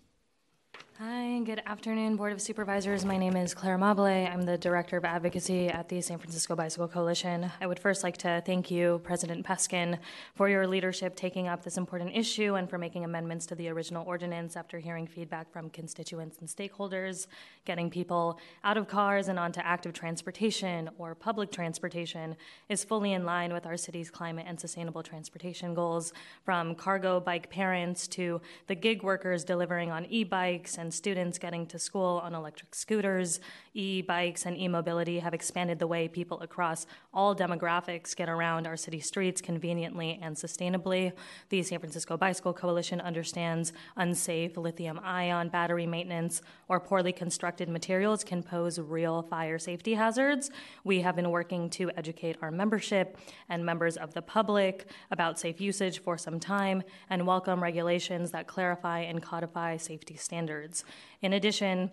Hi, 0.99 1.41
good 1.45 1.61
afternoon, 1.67 2.17
Board 2.17 2.33
of 2.33 2.41
Supervisors. 2.41 3.05
My 3.05 3.19
name 3.19 3.37
is 3.37 3.53
Claire 3.53 3.77
Amable. 3.77 4.07
I'm 4.07 4.41
the 4.47 4.57
Director 4.57 4.97
of 4.97 5.05
Advocacy 5.05 5.69
at 5.69 5.91
the 5.91 6.01
San 6.01 6.17
Francisco 6.17 6.57
Bicycle 6.57 6.89
Coalition. 6.89 7.53
I 7.61 7.67
would 7.67 7.79
first 7.79 8.03
like 8.03 8.17
to 8.19 8.43
thank 8.47 8.71
you, 8.71 9.03
President 9.05 9.45
Peskin, 9.45 9.99
for 10.35 10.49
your 10.49 10.67
leadership 10.67 11.15
taking 11.15 11.49
up 11.49 11.63
this 11.63 11.77
important 11.77 12.17
issue 12.17 12.55
and 12.55 12.71
for 12.71 12.79
making 12.79 13.05
amendments 13.05 13.45
to 13.49 13.55
the 13.55 13.69
original 13.69 14.07
ordinance 14.07 14.57
after 14.57 14.79
hearing 14.79 15.07
feedback 15.07 15.53
from 15.53 15.69
constituents 15.69 16.39
and 16.39 16.49
stakeholders. 16.49 17.27
Getting 17.67 17.91
people 17.91 18.39
out 18.65 18.79
of 18.79 18.89
cars 18.89 19.29
and 19.29 19.39
onto 19.39 19.61
active 19.61 19.93
transportation 19.93 20.89
or 20.97 21.15
public 21.15 21.53
transportation 21.53 22.37
is 22.71 22.85
fully 22.85 23.13
in 23.13 23.27
line 23.27 23.53
with 23.53 23.67
our 23.67 23.77
city's 23.77 24.11
climate 24.11 24.47
and 24.49 24.59
sustainable 24.59 25.03
transportation 25.03 25.75
goals, 25.75 26.15
from 26.43 26.75
cargo 26.75 27.21
bike 27.21 27.51
parents 27.51 28.09
to 28.09 28.41
the 28.67 28.75
gig 28.75 29.03
workers 29.03 29.45
delivering 29.45 29.91
on 29.91 30.07
e 30.07 30.25
bikes 30.25 30.79
and 30.87 30.95
students 30.95 31.37
getting 31.37 31.67
to 31.67 31.81
school 31.81 32.21
on 32.23 32.33
electric 32.33 32.73
scooters. 32.73 33.41
E 33.75 34.03
bikes 34.03 34.47
and 34.47 34.57
e 34.57 34.69
mobility 34.69 35.19
have 35.19 35.35
expanded 35.35 35.81
the 35.81 35.87
way 35.87 36.07
people 36.07 36.39
across 36.43 36.87
all 37.13 37.35
demographics 37.35 38.15
get 38.15 38.29
around 38.29 38.69
our 38.69 38.77
city 38.77 39.01
streets 39.01 39.41
conveniently 39.41 40.21
and 40.23 40.37
sustainably. 40.37 41.13
The 41.49 41.65
San 41.65 41.81
Francisco 41.81 42.17
Bicycle 42.17 42.53
Coalition 42.53 43.01
understands 43.01 43.73
unsafe 43.97 44.57
lithium 44.57 45.01
ion 45.03 45.49
battery 45.49 45.87
maintenance 45.87 46.41
or 46.69 46.79
poorly 46.79 47.13
constructed 47.13 47.69
materials 47.69 48.23
can 48.23 48.45
pose 48.45 48.79
real 48.79 49.23
fire 49.23 49.59
safety 49.59 49.95
hazards. 49.95 50.53
We 50.85 51.01
have 51.01 51.17
been 51.17 51.33
working 51.33 51.69
to 51.71 51.91
educate 51.97 52.37
our 52.43 52.53
membership 52.53 53.19
and 53.49 53.67
members 53.67 53.97
of 53.97 54.15
the 54.15 54.23
public 54.23 54.87
about 55.11 55.41
safe 55.41 55.61
usage 55.61 55.99
for 55.99 56.17
some 56.17 56.39
time 56.39 56.85
and 57.11 57.27
welcome 57.27 57.61
regulations 57.61 58.31
that 58.31 58.47
clarify 58.47 59.01
and 59.01 59.21
codify 59.21 59.79
safety 59.79 60.15
standards. 60.15 60.76
In 61.23 61.33
addition, 61.33 61.91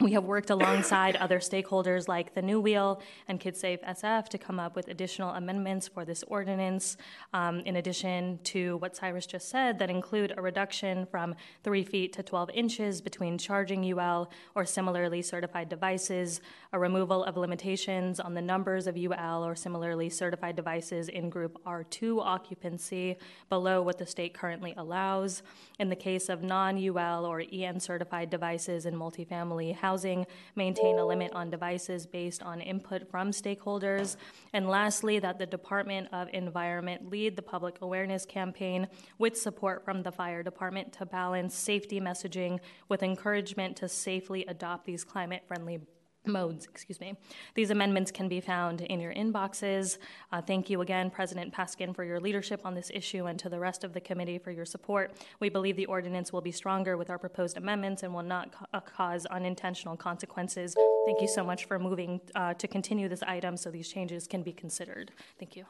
we 0.00 0.12
have 0.12 0.24
worked 0.24 0.48
alongside 0.48 1.16
other 1.16 1.38
stakeholders 1.38 2.08
like 2.08 2.34
the 2.34 2.40
New 2.40 2.60
Wheel 2.60 3.02
and 3.28 3.38
KidSafe 3.38 3.84
SF 3.84 4.30
to 4.30 4.38
come 4.38 4.58
up 4.58 4.74
with 4.74 4.88
additional 4.88 5.30
amendments 5.34 5.86
for 5.86 6.06
this 6.06 6.22
ordinance, 6.24 6.96
um, 7.34 7.60
in 7.60 7.76
addition 7.76 8.40
to 8.44 8.78
what 8.78 8.96
Cyrus 8.96 9.26
just 9.26 9.50
said, 9.50 9.78
that 9.78 9.90
include 9.90 10.32
a 10.34 10.40
reduction 10.40 11.04
from 11.04 11.34
3 11.62 11.84
feet 11.84 12.14
to 12.14 12.22
12 12.22 12.50
inches 12.54 13.02
between 13.02 13.36
charging 13.36 13.92
UL 13.92 14.30
or 14.54 14.64
similarly 14.64 15.20
certified 15.20 15.68
devices, 15.68 16.40
a 16.72 16.78
removal 16.78 17.22
of 17.24 17.36
limitations 17.36 18.18
on 18.18 18.32
the 18.32 18.42
numbers 18.42 18.86
of 18.86 18.96
UL 18.96 19.44
or 19.44 19.54
similarly 19.54 20.08
certified 20.08 20.56
devices 20.56 21.10
in 21.10 21.28
Group 21.28 21.62
R2 21.66 22.18
occupancy 22.18 23.18
below 23.50 23.82
what 23.82 23.98
the 23.98 24.06
state 24.06 24.32
currently 24.32 24.72
allows. 24.78 25.42
In 25.78 25.90
the 25.90 25.96
case 25.96 26.30
of 26.30 26.42
non 26.42 26.78
UL 26.82 27.26
or 27.26 27.42
EN 27.52 27.78
certified 27.78 28.30
devices 28.30 28.86
in 28.86 28.94
multifamily 28.94 29.81
housing, 29.82 30.24
maintain 30.56 30.98
a 30.98 31.04
limit 31.04 31.32
on 31.34 31.50
devices 31.50 32.06
based 32.06 32.42
on 32.42 32.60
input 32.60 33.10
from 33.10 33.32
stakeholders. 33.32 34.16
And 34.54 34.68
lastly, 34.68 35.18
that 35.18 35.38
the 35.38 35.46
Department 35.46 36.08
of 36.12 36.28
Environment 36.32 37.10
lead 37.10 37.36
the 37.36 37.42
public 37.42 37.82
awareness 37.82 38.24
campaign 38.24 38.88
with 39.18 39.36
support 39.36 39.84
from 39.84 40.02
the 40.02 40.12
fire 40.12 40.42
department 40.42 40.92
to 40.94 41.04
balance 41.04 41.54
safety 41.54 42.00
messaging 42.00 42.60
with 42.88 43.02
encouragement 43.02 43.76
to 43.78 43.88
safely 43.88 44.46
adopt 44.46 44.86
these 44.86 45.04
climate 45.04 45.42
friendly 45.46 45.80
modes, 46.26 46.66
excuse 46.66 47.00
me. 47.00 47.16
These 47.54 47.70
amendments 47.70 48.10
can 48.10 48.28
be 48.28 48.40
found 48.40 48.80
in 48.82 49.00
your 49.00 49.12
inboxes. 49.14 49.98
Uh, 50.30 50.40
thank 50.40 50.70
you 50.70 50.80
again, 50.80 51.10
President 51.10 51.52
Peskin, 51.52 51.94
for 51.94 52.04
your 52.04 52.20
leadership 52.20 52.60
on 52.64 52.74
this 52.74 52.90
issue 52.94 53.26
and 53.26 53.38
to 53.38 53.48
the 53.48 53.58
rest 53.58 53.84
of 53.84 53.92
the 53.92 54.00
committee 54.00 54.38
for 54.38 54.50
your 54.50 54.64
support. 54.64 55.12
We 55.40 55.48
believe 55.48 55.76
the 55.76 55.86
ordinance 55.86 56.32
will 56.32 56.40
be 56.40 56.52
stronger 56.52 56.96
with 56.96 57.10
our 57.10 57.18
proposed 57.18 57.56
amendments 57.56 58.02
and 58.02 58.14
will 58.14 58.22
not 58.22 58.52
ca- 58.52 58.66
uh, 58.72 58.80
cause 58.80 59.26
unintentional 59.26 59.96
consequences. 59.96 60.74
Thank 61.06 61.20
you 61.20 61.28
so 61.28 61.42
much 61.42 61.64
for 61.64 61.78
moving 61.78 62.20
uh, 62.34 62.54
to 62.54 62.68
continue 62.68 63.08
this 63.08 63.22
item 63.22 63.56
so 63.56 63.70
these 63.70 63.88
changes 63.88 64.26
can 64.26 64.42
be 64.42 64.52
considered. 64.52 65.10
Thank 65.38 65.56
you. 65.56 65.66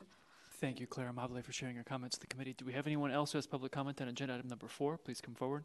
Thank 0.60 0.78
you, 0.78 0.86
Claire 0.86 1.10
Amable, 1.12 1.42
for 1.42 1.52
sharing 1.52 1.74
your 1.74 1.84
comments 1.84 2.16
to 2.16 2.20
the 2.20 2.28
committee. 2.28 2.54
Do 2.56 2.64
we 2.64 2.72
have 2.72 2.86
anyone 2.86 3.10
else 3.10 3.32
who 3.32 3.38
has 3.38 3.46
public 3.46 3.72
comment 3.72 4.00
on 4.00 4.08
agenda 4.08 4.34
item 4.34 4.48
number 4.48 4.68
four? 4.68 4.96
Please 4.96 5.20
come 5.20 5.34
forward. 5.34 5.64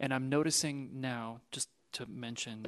And 0.00 0.12
I'm 0.12 0.28
noticing 0.28 0.90
now, 1.00 1.40
just 1.50 1.68
to 1.92 2.04
mention, 2.06 2.66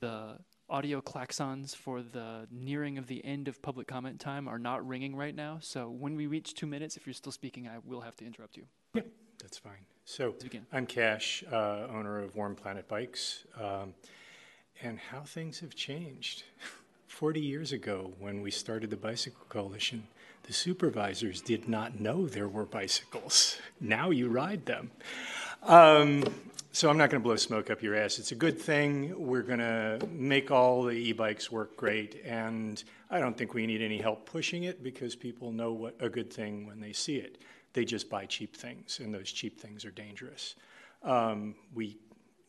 the 0.00 0.38
audio 0.68 1.00
klaxons 1.00 1.74
for 1.74 2.02
the 2.02 2.46
nearing 2.50 2.98
of 2.98 3.06
the 3.06 3.24
end 3.24 3.48
of 3.48 3.62
public 3.62 3.86
comment 3.86 4.20
time 4.20 4.48
are 4.48 4.58
not 4.58 4.86
ringing 4.86 5.14
right 5.14 5.34
now. 5.34 5.58
So 5.60 5.88
when 5.88 6.16
we 6.16 6.26
reach 6.26 6.54
two 6.54 6.66
minutes, 6.66 6.96
if 6.96 7.06
you're 7.06 7.14
still 7.14 7.32
speaking, 7.32 7.68
I 7.68 7.78
will 7.84 8.00
have 8.00 8.16
to 8.16 8.26
interrupt 8.26 8.56
you. 8.56 8.64
Yeah, 8.94 9.02
that's 9.40 9.58
fine. 9.58 9.86
So. 10.04 10.34
I'm 10.72 10.86
Cash, 10.86 11.44
uh, 11.50 11.86
owner 11.90 12.20
of 12.20 12.36
Warm 12.36 12.54
Planet 12.54 12.88
Bikes, 12.88 13.44
um, 13.60 13.94
and 14.82 14.98
how 14.98 15.22
things 15.22 15.60
have 15.60 15.74
changed. 15.74 16.44
40 17.08 17.40
years 17.40 17.72
ago, 17.72 18.12
when 18.18 18.42
we 18.42 18.50
started 18.50 18.90
the 18.90 18.96
Bicycle 18.96 19.46
Coalition, 19.48 20.06
the 20.42 20.52
supervisors 20.52 21.40
did 21.40 21.68
not 21.68 21.98
know 21.98 22.26
there 22.26 22.48
were 22.48 22.66
bicycles. 22.66 23.58
Now 23.80 24.10
you 24.10 24.28
ride 24.28 24.66
them. 24.66 24.90
Um, 25.62 26.24
so 26.76 26.90
I'm 26.90 26.98
not 26.98 27.08
going 27.08 27.22
to 27.22 27.26
blow 27.26 27.36
smoke 27.36 27.70
up 27.70 27.82
your 27.82 27.94
ass. 27.94 28.18
It's 28.18 28.32
a 28.32 28.34
good 28.34 28.60
thing. 28.60 29.14
We're 29.16 29.40
going 29.40 29.60
to 29.60 29.98
make 30.12 30.50
all 30.50 30.82
the 30.82 30.90
e-bikes 30.90 31.50
work 31.50 31.74
great, 31.74 32.20
and 32.22 32.84
I 33.08 33.18
don't 33.18 33.34
think 33.34 33.54
we 33.54 33.66
need 33.66 33.80
any 33.80 33.96
help 33.96 34.26
pushing 34.26 34.64
it 34.64 34.82
because 34.82 35.16
people 35.16 35.52
know 35.52 35.72
what 35.72 35.96
a 36.00 36.10
good 36.10 36.30
thing 36.30 36.66
when 36.66 36.78
they 36.78 36.92
see 36.92 37.16
it. 37.16 37.38
They 37.72 37.86
just 37.86 38.10
buy 38.10 38.26
cheap 38.26 38.54
things, 38.54 39.00
and 39.02 39.14
those 39.14 39.32
cheap 39.32 39.58
things 39.58 39.86
are 39.86 39.90
dangerous. 39.90 40.54
Um, 41.02 41.54
we 41.74 41.96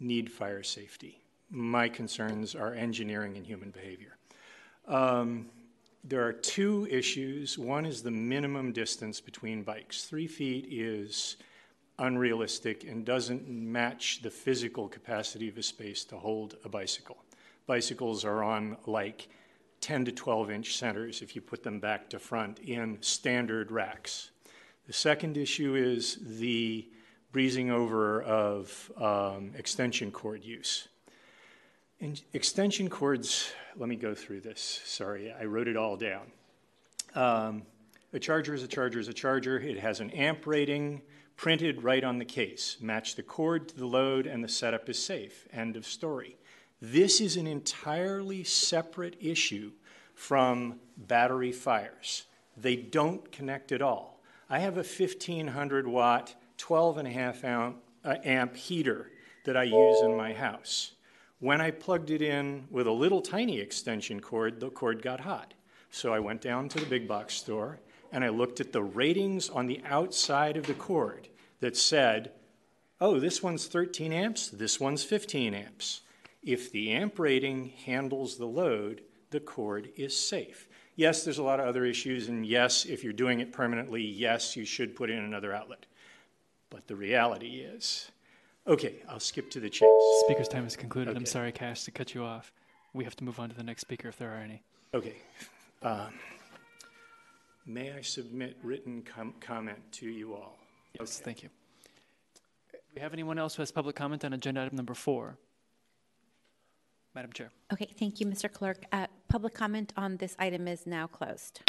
need 0.01 0.29
fire 0.29 0.61
safety. 0.61 1.21
My 1.49 1.87
concerns 1.87 2.53
are 2.53 2.73
engineering 2.73 3.37
and 3.37 3.45
human 3.45 3.69
behavior. 3.69 4.17
Um, 4.89 5.45
there 6.03 6.25
are 6.25 6.33
two 6.33 6.85
issues. 6.91 7.57
One 7.57 7.85
is 7.85 8.03
the 8.03 8.11
minimum 8.11 8.73
distance 8.73 9.21
between 9.21 9.63
bikes. 9.63 10.03
Three 10.03 10.27
feet 10.27 10.67
is 10.69 11.37
unrealistic 11.99 12.83
and 12.83 13.05
doesn't 13.05 13.47
match 13.47 14.21
the 14.21 14.29
physical 14.29 14.87
capacity 14.87 15.49
of 15.49 15.57
a 15.57 15.63
space 15.63 16.03
to 16.05 16.17
hold 16.17 16.55
a 16.63 16.69
bicycle. 16.69 17.17
Bicycles 17.65 18.23
are 18.23 18.43
on 18.43 18.77
like 18.85 19.29
10 19.81 20.05
to 20.05 20.11
12 20.11 20.51
inch 20.51 20.77
centers 20.77 21.21
if 21.21 21.35
you 21.35 21.41
put 21.41 21.63
them 21.63 21.79
back 21.79 22.09
to 22.09 22.19
front 22.19 22.59
in 22.59 22.97
standard 23.01 23.71
racks. 23.71 24.31
The 24.85 24.93
second 24.93 25.37
issue 25.37 25.75
is 25.75 26.17
the 26.21 26.87
breezing 27.31 27.71
over 27.71 28.21
of 28.23 28.91
um, 28.97 29.51
extension 29.55 30.11
cord 30.11 30.43
use. 30.43 30.87
And 31.99 32.21
extension 32.33 32.89
cords, 32.89 33.51
let 33.75 33.89
me 33.89 33.95
go 33.95 34.13
through 34.13 34.41
this. 34.41 34.81
Sorry, 34.85 35.33
I 35.33 35.45
wrote 35.45 35.67
it 35.67 35.75
all 35.75 35.97
down. 35.97 36.31
Um, 37.15 37.63
a 38.13 38.19
charger 38.19 38.53
is 38.53 38.63
a 38.63 38.67
charger 38.67 38.99
is 38.99 39.07
a 39.07 39.13
charger. 39.13 39.59
It 39.59 39.79
has 39.79 39.99
an 39.99 40.11
amp 40.11 40.47
rating 40.47 41.01
printed 41.37 41.83
right 41.83 42.03
on 42.03 42.17
the 42.17 42.25
case. 42.25 42.77
Match 42.81 43.15
the 43.15 43.23
cord 43.23 43.69
to 43.69 43.77
the 43.77 43.85
load, 43.85 44.25
and 44.25 44.43
the 44.43 44.49
setup 44.49 44.89
is 44.89 45.01
safe. 45.01 45.47
End 45.53 45.77
of 45.77 45.85
story. 45.85 46.35
This 46.81 47.21
is 47.21 47.37
an 47.37 47.47
entirely 47.47 48.43
separate 48.43 49.15
issue 49.21 49.71
from 50.15 50.79
battery 50.97 51.51
fires. 51.51 52.25
They 52.57 52.75
don't 52.75 53.31
connect 53.31 53.71
at 53.71 53.83
all. 53.83 54.19
I 54.49 54.59
have 54.59 54.73
a 54.73 54.83
1500 54.83 55.87
watt, 55.87 56.35
12 56.57 56.97
and 56.97 57.07
a 57.07 57.11
half 57.11 57.43
amp, 57.43 57.77
uh, 58.03 58.15
amp 58.23 58.55
heater 58.55 59.11
that 59.45 59.55
I 59.55 59.63
use 59.63 60.01
in 60.01 60.17
my 60.17 60.33
house. 60.33 60.93
When 61.39 61.61
I 61.61 61.69
plugged 61.69 62.09
it 62.09 62.21
in 62.21 62.67
with 62.71 62.87
a 62.87 62.91
little 62.91 63.21
tiny 63.21 63.59
extension 63.59 64.19
cord, 64.19 64.59
the 64.59 64.69
cord 64.69 65.03
got 65.03 65.19
hot. 65.19 65.53
So 65.91 66.13
I 66.13 66.19
went 66.19 66.41
down 66.41 66.67
to 66.69 66.79
the 66.79 66.85
big 66.85 67.07
box 67.07 67.35
store 67.35 67.79
and 68.11 68.23
I 68.23 68.29
looked 68.29 68.59
at 68.59 68.73
the 68.73 68.83
ratings 68.83 69.49
on 69.49 69.67
the 69.67 69.81
outside 69.85 70.57
of 70.57 70.67
the 70.67 70.73
cord 70.73 71.27
that 71.59 71.75
said, 71.75 72.31
oh, 73.01 73.19
this 73.19 73.43
one's 73.43 73.67
13 73.67 74.11
amps, 74.11 74.49
this 74.49 74.79
one's 74.79 75.03
15 75.03 75.53
amps. 75.53 76.01
If 76.43 76.71
the 76.71 76.91
amp 76.91 77.19
rating 77.19 77.73
handles 77.85 78.37
the 78.37 78.45
load, 78.45 79.01
the 79.31 79.39
cord 79.39 79.89
is 79.95 80.15
safe. 80.17 80.67
Yes, 80.95 81.23
there's 81.23 81.37
a 81.37 81.43
lot 81.43 81.59
of 81.59 81.67
other 81.67 81.85
issues, 81.85 82.27
and 82.27 82.45
yes, 82.45 82.85
if 82.85 83.03
you're 83.03 83.13
doing 83.13 83.39
it 83.39 83.53
permanently, 83.53 84.01
yes, 84.01 84.55
you 84.55 84.65
should 84.65 84.95
put 84.95 85.09
in 85.09 85.19
another 85.19 85.53
outlet. 85.53 85.85
But 86.69 86.87
the 86.87 86.95
reality 86.95 87.59
is, 87.59 88.11
okay, 88.65 88.95
I'll 89.07 89.19
skip 89.19 89.51
to 89.51 89.59
the 89.59 89.69
chase. 89.69 89.89
Speaker's 90.25 90.47
time 90.47 90.65
is 90.65 90.75
concluded. 90.75 91.15
I'm 91.15 91.25
sorry, 91.25 91.51
Cash, 91.51 91.83
to 91.83 91.91
cut 91.91 92.15
you 92.15 92.23
off. 92.23 92.51
We 92.93 93.03
have 93.03 93.15
to 93.17 93.23
move 93.23 93.39
on 93.39 93.49
to 93.49 93.55
the 93.55 93.63
next 93.63 93.81
speaker 93.81 94.07
if 94.07 94.17
there 94.17 94.31
are 94.31 94.37
any. 94.37 94.63
Okay. 94.93 95.17
Um, 95.83 96.13
may 97.67 97.91
I 97.91 98.01
submit 98.01 98.57
written 98.63 99.03
com- 99.03 99.35
comment 99.39 99.79
to 99.93 100.07
you 100.09 100.33
all? 100.33 100.57
Yes, 100.99 101.19
thank 101.19 101.43
you. 101.43 101.49
Do 102.71 102.77
we 102.95 103.01
have 103.01 103.13
anyone 103.13 103.37
else 103.37 103.55
who 103.55 103.61
has 103.61 103.71
public 103.71 103.95
comment 103.95 104.23
on 104.25 104.33
agenda 104.33 104.61
item 104.63 104.75
number 104.75 104.93
four? 104.93 105.37
Madam 107.13 107.31
Chair. 107.33 107.51
Okay, 107.73 107.89
thank 107.99 108.19
you, 108.19 108.25
Mr. 108.25 108.51
Clerk. 108.51 108.83
Uh, 108.91 109.07
Public 109.27 109.53
comment 109.53 109.91
on 109.97 110.17
this 110.17 110.35
item 110.39 110.67
is 110.67 110.85
now 110.85 111.07
closed. 111.07 111.61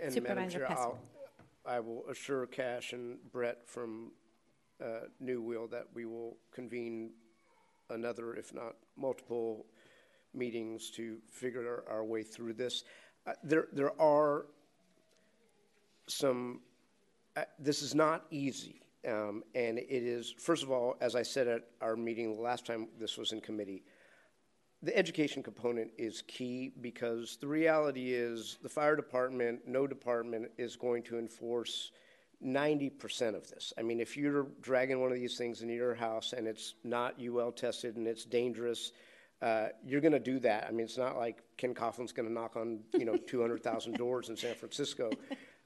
And 0.00 0.12
Supervisor 0.12 0.58
Chair, 0.60 0.72
I'll- 0.78 0.98
I 1.66 1.80
will 1.80 2.04
assure 2.08 2.46
Cash 2.46 2.92
and 2.92 3.18
Brett 3.32 3.66
from 3.66 4.12
uh, 4.82 5.00
New 5.18 5.42
Wheel 5.42 5.66
that 5.68 5.86
we 5.94 6.04
will 6.06 6.36
convene 6.52 7.10
another, 7.90 8.34
if 8.34 8.54
not 8.54 8.76
multiple, 8.96 9.66
meetings 10.32 10.90
to 10.92 11.18
figure 11.30 11.82
our, 11.88 11.96
our 11.96 12.04
way 12.04 12.22
through 12.22 12.54
this. 12.54 12.84
Uh, 13.26 13.32
there, 13.42 13.68
there 13.72 14.00
are 14.00 14.46
some. 16.10 16.60
Uh, 17.36 17.42
this 17.58 17.82
is 17.82 17.94
not 17.94 18.26
easy, 18.30 18.82
um, 19.06 19.42
and 19.54 19.78
it 19.78 19.88
is. 19.88 20.34
First 20.38 20.62
of 20.62 20.70
all, 20.70 20.96
as 21.00 21.14
I 21.14 21.22
said 21.22 21.48
at 21.48 21.62
our 21.80 21.96
meeting 21.96 22.34
the 22.34 22.42
last 22.42 22.66
time 22.66 22.88
this 22.98 23.16
was 23.16 23.32
in 23.32 23.40
committee, 23.40 23.84
the 24.82 24.96
education 24.96 25.42
component 25.42 25.90
is 25.98 26.22
key 26.22 26.72
because 26.80 27.36
the 27.40 27.46
reality 27.46 28.12
is 28.12 28.58
the 28.62 28.68
fire 28.68 28.96
department, 28.96 29.60
no 29.66 29.86
department 29.86 30.50
is 30.56 30.74
going 30.76 31.02
to 31.04 31.18
enforce 31.18 31.92
90% 32.44 33.34
of 33.34 33.48
this. 33.50 33.72
I 33.76 33.82
mean, 33.82 34.00
if 34.00 34.16
you're 34.16 34.46
dragging 34.62 35.00
one 35.00 35.12
of 35.12 35.18
these 35.18 35.36
things 35.36 35.60
into 35.60 35.74
your 35.74 35.94
house 35.94 36.32
and 36.32 36.46
it's 36.46 36.74
not 36.82 37.20
UL 37.20 37.52
tested 37.52 37.96
and 37.96 38.06
it's 38.06 38.24
dangerous, 38.24 38.92
uh, 39.42 39.68
you're 39.84 40.00
going 40.00 40.12
to 40.12 40.18
do 40.18 40.38
that. 40.40 40.66
I 40.66 40.70
mean, 40.70 40.84
it's 40.84 40.98
not 40.98 41.16
like 41.16 41.42
Ken 41.58 41.74
Cofflin's 41.74 42.12
going 42.12 42.28
to 42.28 42.32
knock 42.32 42.56
on, 42.56 42.80
you 42.94 43.04
know, 43.04 43.16
200,000 43.16 43.96
doors 43.96 44.30
in 44.30 44.36
San 44.36 44.54
Francisco, 44.54 45.10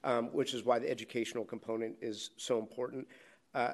um, 0.05 0.27
which 0.33 0.55
is 0.55 0.65
why 0.65 0.79
the 0.79 0.89
educational 0.89 1.45
component 1.45 1.97
is 2.01 2.31
so 2.37 2.59
important. 2.59 3.07
Uh, 3.55 3.73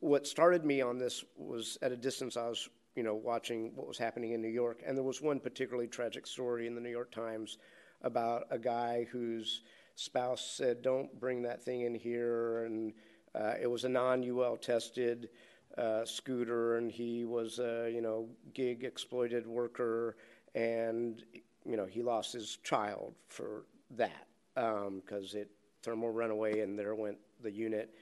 what 0.00 0.26
started 0.26 0.64
me 0.64 0.80
on 0.80 0.98
this 0.98 1.24
was 1.36 1.78
at 1.82 1.92
a 1.92 1.96
distance 1.96 2.36
I 2.36 2.48
was 2.48 2.68
you 2.98 3.04
know, 3.04 3.14
watching 3.14 3.70
what 3.76 3.86
was 3.86 3.96
happening 3.96 4.32
in 4.32 4.42
New 4.42 4.48
York. 4.48 4.82
And 4.84 4.96
there 4.96 5.04
was 5.04 5.22
one 5.22 5.38
particularly 5.38 5.86
tragic 5.86 6.26
story 6.26 6.66
in 6.66 6.74
the 6.74 6.80
New 6.80 6.90
York 6.90 7.12
Times 7.12 7.58
about 8.02 8.48
a 8.50 8.58
guy 8.58 9.06
whose 9.12 9.62
spouse 9.94 10.54
said, 10.56 10.82
"Don't 10.82 11.20
bring 11.20 11.42
that 11.42 11.62
thing 11.62 11.82
in 11.82 11.94
here," 11.94 12.64
and 12.64 12.92
uh, 13.36 13.54
it 13.62 13.68
was 13.68 13.84
a 13.84 13.88
non-UL 13.88 14.56
tested 14.56 15.28
uh, 15.76 16.04
scooter, 16.04 16.78
and 16.78 16.90
he 16.90 17.24
was 17.24 17.60
a 17.60 17.88
you 17.88 18.00
know 18.00 18.28
gig 18.52 18.82
exploited 18.82 19.46
worker, 19.46 20.16
and 20.56 21.22
you 21.64 21.76
know 21.76 21.86
he 21.86 22.02
lost 22.02 22.32
his 22.32 22.56
child 22.64 23.14
for 23.28 23.64
that 23.90 24.26
because 24.56 25.34
um, 25.34 25.40
it 25.40 25.50
thermal 25.82 26.10
runaway, 26.10 26.60
and 26.60 26.78
there 26.78 26.94
went 26.94 27.18
the 27.42 27.50
unit. 27.50 27.94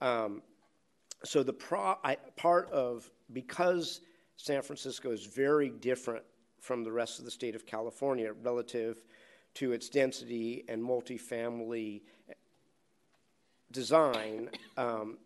Um, 0.00 0.42
so 1.24 1.42
the 1.42 1.52
pro- 1.52 1.96
I, 2.04 2.16
part 2.36 2.70
of 2.70 3.10
because 3.32 4.00
San 4.36 4.62
Francisco 4.62 5.10
is 5.10 5.26
very 5.26 5.70
different 5.70 6.24
from 6.60 6.84
the 6.84 6.92
rest 6.92 7.18
of 7.18 7.24
the 7.24 7.30
state 7.30 7.54
of 7.54 7.66
California 7.66 8.32
relative 8.42 9.02
to 9.54 9.72
its 9.72 9.88
density 9.88 10.64
and 10.68 10.82
multifamily 10.82 12.02
design. 13.72 14.50
Um, 14.76 15.18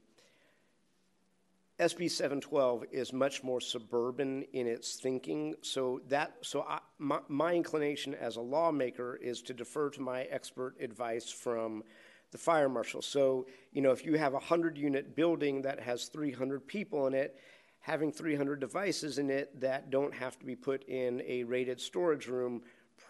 SB 1.80 2.10
712 2.10 2.84
is 2.92 3.10
much 3.14 3.42
more 3.42 3.58
suburban 3.58 4.44
in 4.52 4.66
its 4.66 4.96
thinking. 4.96 5.54
So 5.62 6.02
that 6.08 6.34
so 6.42 6.60
I, 6.68 6.80
my, 6.98 7.20
my, 7.28 7.54
inclination 7.54 8.14
as 8.14 8.36
a 8.36 8.40
lawmaker 8.42 9.16
is 9.16 9.40
to 9.42 9.54
defer 9.54 9.88
to 9.90 10.02
my 10.02 10.24
expert 10.24 10.76
advice 10.78 11.30
from 11.30 11.82
the 12.32 12.38
fire 12.38 12.68
marshal. 12.68 13.00
So 13.00 13.46
you 13.72 13.80
know 13.80 13.92
if 13.92 14.04
you 14.04 14.18
have 14.18 14.34
a 14.34 14.38
hundred 14.38 14.76
unit 14.76 15.16
building 15.16 15.62
that 15.62 15.80
has 15.80 16.08
300 16.08 16.66
people 16.66 17.06
in 17.06 17.14
it, 17.14 17.40
having 17.80 18.12
300 18.12 18.60
devices 18.60 19.16
in 19.16 19.30
it 19.30 19.58
that 19.58 19.90
don't 19.90 20.12
have 20.12 20.38
to 20.38 20.44
be 20.44 20.54
put 20.54 20.86
in 20.86 21.22
a 21.26 21.44
rated 21.44 21.80
storage 21.80 22.26
room 22.26 22.60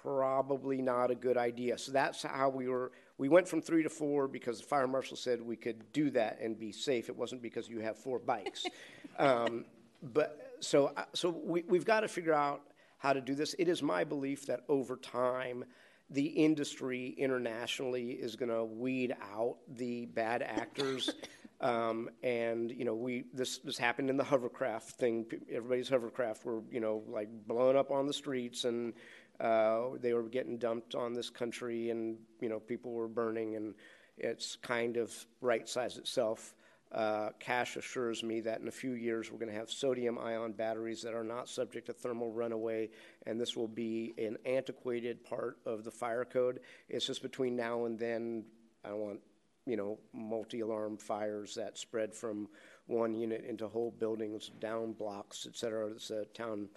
probably 0.02 0.80
not 0.80 1.10
a 1.10 1.14
good 1.16 1.36
idea. 1.36 1.76
So 1.76 1.90
that's 1.90 2.22
how 2.22 2.48
we 2.48 2.68
were. 2.68 2.92
We 3.20 3.28
went 3.28 3.46
from 3.46 3.60
three 3.60 3.82
to 3.82 3.90
four 3.90 4.28
because 4.28 4.60
the 4.60 4.66
fire 4.66 4.86
marshal 4.86 5.14
said 5.14 5.42
we 5.42 5.54
could 5.54 5.92
do 5.92 6.08
that 6.12 6.38
and 6.40 6.58
be 6.58 6.72
safe. 6.72 7.10
It 7.10 7.16
wasn't 7.16 7.42
because 7.42 7.68
you 7.68 7.80
have 7.80 7.98
four 7.98 8.18
bikes. 8.18 8.64
um, 9.18 9.66
but 10.02 10.56
so 10.60 10.86
uh, 10.96 11.04
so 11.12 11.28
we, 11.28 11.62
we've 11.68 11.84
got 11.84 12.00
to 12.00 12.08
figure 12.08 12.32
out 12.32 12.62
how 12.96 13.12
to 13.12 13.20
do 13.20 13.34
this. 13.34 13.54
It 13.58 13.68
is 13.68 13.82
my 13.82 14.04
belief 14.04 14.46
that 14.46 14.60
over 14.70 14.96
time 14.96 15.66
the 16.08 16.24
industry 16.24 17.08
internationally 17.18 18.12
is 18.12 18.36
going 18.36 18.48
to 18.48 18.64
weed 18.64 19.14
out 19.34 19.58
the 19.68 20.06
bad 20.06 20.40
actors 20.40 21.10
Um, 21.60 22.08
and 22.22 22.70
you 22.70 22.84
know, 22.86 22.94
we 22.94 23.24
this 23.34 23.58
this 23.58 23.76
happened 23.76 24.08
in 24.08 24.16
the 24.16 24.24
hovercraft 24.24 24.92
thing. 24.92 25.26
Everybody's 25.52 25.90
hovercraft 25.90 26.44
were 26.44 26.62
you 26.70 26.80
know 26.80 27.02
like 27.06 27.28
blown 27.46 27.76
up 27.76 27.90
on 27.90 28.06
the 28.06 28.14
streets, 28.14 28.64
and 28.64 28.94
uh, 29.40 29.96
they 30.00 30.12
were 30.12 30.22
getting 30.24 30.58
dumped 30.58 30.94
on 30.94 31.14
this 31.14 31.30
country, 31.30 31.90
and 31.90 32.18
you 32.40 32.48
know 32.48 32.60
people 32.60 32.92
were 32.92 33.08
burning, 33.08 33.56
and 33.56 33.74
it's 34.18 34.56
kind 34.56 34.96
of 34.96 35.12
right 35.40 35.68
sized 35.68 35.98
itself. 35.98 36.54
Uh, 36.92 37.30
Cash 37.38 37.76
assures 37.76 38.24
me 38.24 38.40
that 38.40 38.60
in 38.60 38.66
a 38.66 38.72
few 38.72 38.92
years 38.92 39.30
we're 39.30 39.38
going 39.38 39.52
to 39.52 39.56
have 39.56 39.70
sodium 39.70 40.18
ion 40.18 40.50
batteries 40.50 41.00
that 41.02 41.14
are 41.14 41.22
not 41.22 41.48
subject 41.48 41.86
to 41.86 41.92
thermal 41.92 42.32
runaway, 42.32 42.90
and 43.26 43.40
this 43.40 43.56
will 43.56 43.68
be 43.68 44.12
an 44.18 44.36
antiquated 44.44 45.22
part 45.24 45.58
of 45.64 45.84
the 45.84 45.90
fire 45.90 46.24
code. 46.24 46.60
It's 46.88 47.06
just 47.06 47.22
between 47.22 47.54
now 47.54 47.84
and 47.84 47.98
then, 47.98 48.44
I 48.84 48.88
don't 48.88 48.98
want 48.98 49.20
you 49.66 49.76
know, 49.76 49.98
multi-alarm 50.12 50.96
fires 50.96 51.54
that 51.54 51.78
spread 51.78 52.14
from 52.14 52.48
one 52.86 53.14
unit 53.14 53.44
into 53.44 53.68
whole 53.68 53.92
buildings, 53.92 54.50
down 54.58 54.92
blocks, 54.92 55.46
et 55.48 55.56
cetera. 55.56 55.86
It's 55.88 56.10
a 56.10 56.24
town 56.34 56.68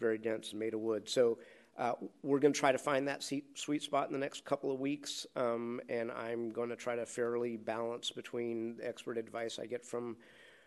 very 0.00 0.16
dense, 0.16 0.54
made 0.54 0.74
of 0.74 0.80
wood. 0.80 1.08
So 1.08 1.38
uh, 1.78 1.92
we're 2.24 2.40
going 2.40 2.52
to 2.52 2.58
try 2.58 2.72
to 2.72 2.78
find 2.78 3.06
that 3.06 3.22
sweet 3.22 3.82
spot 3.82 4.08
in 4.08 4.12
the 4.12 4.18
next 4.18 4.44
couple 4.44 4.72
of 4.72 4.80
weeks, 4.80 5.26
um, 5.36 5.80
and 5.88 6.10
I'm 6.10 6.50
going 6.50 6.70
to 6.70 6.76
try 6.76 6.96
to 6.96 7.06
fairly 7.06 7.56
balance 7.56 8.10
between 8.10 8.76
the 8.78 8.88
expert 8.88 9.16
advice 9.16 9.60
I 9.60 9.66
get 9.66 9.86
from 9.86 10.16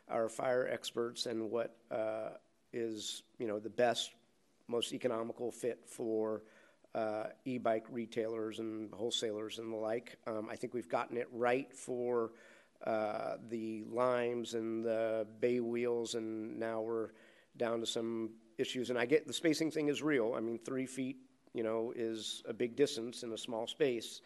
our 0.10 0.30
fire 0.30 0.70
experts 0.72 1.26
and 1.26 1.52
what 1.52 1.76
uh, 1.92 2.30
is, 2.72 3.24
you 3.40 3.48
know, 3.48 3.60
the 3.60 3.70
best, 3.70 4.12
most 4.70 4.94
economical 4.94 5.52
fit 5.52 5.82
for 5.86 6.44
uh, 6.96 7.26
e-bike 7.44 7.86
retailers 7.92 8.60
and 8.60 8.94
wholesalers 8.94 9.60
and 9.60 9.72
the 9.72 9.78
like. 9.78 10.18
Um, 10.28 10.48
I 10.50 10.56
think 10.56 10.74
we've 10.74 10.90
gotten 10.90 11.18
it 11.18 11.28
right 11.34 11.74
for 11.74 12.32
uh, 12.86 13.36
the 13.50 13.84
limes 13.92 14.54
and 14.54 14.84
the 14.86 15.28
bay 15.42 15.60
wheels, 15.60 16.16
and 16.16 16.58
now 16.58 16.80
we're 16.80 17.10
down 17.58 17.82
to 17.82 17.86
some 17.86 18.30
issues. 18.58 18.90
And 18.90 19.00
I 19.00 19.06
get 19.06 19.28
the 19.28 19.34
spacing 19.34 19.72
thing 19.72 19.88
is 19.88 20.02
real. 20.02 20.34
I 20.36 20.40
mean, 20.40 20.60
three 20.60 20.86
feet, 20.86 21.18
you 21.54 21.64
know, 21.64 21.94
is 21.96 22.44
a 22.48 22.54
big 22.54 22.76
distance 22.76 23.24
in 23.24 23.32
a 23.34 23.38
small 23.38 23.68
space, 23.68 24.22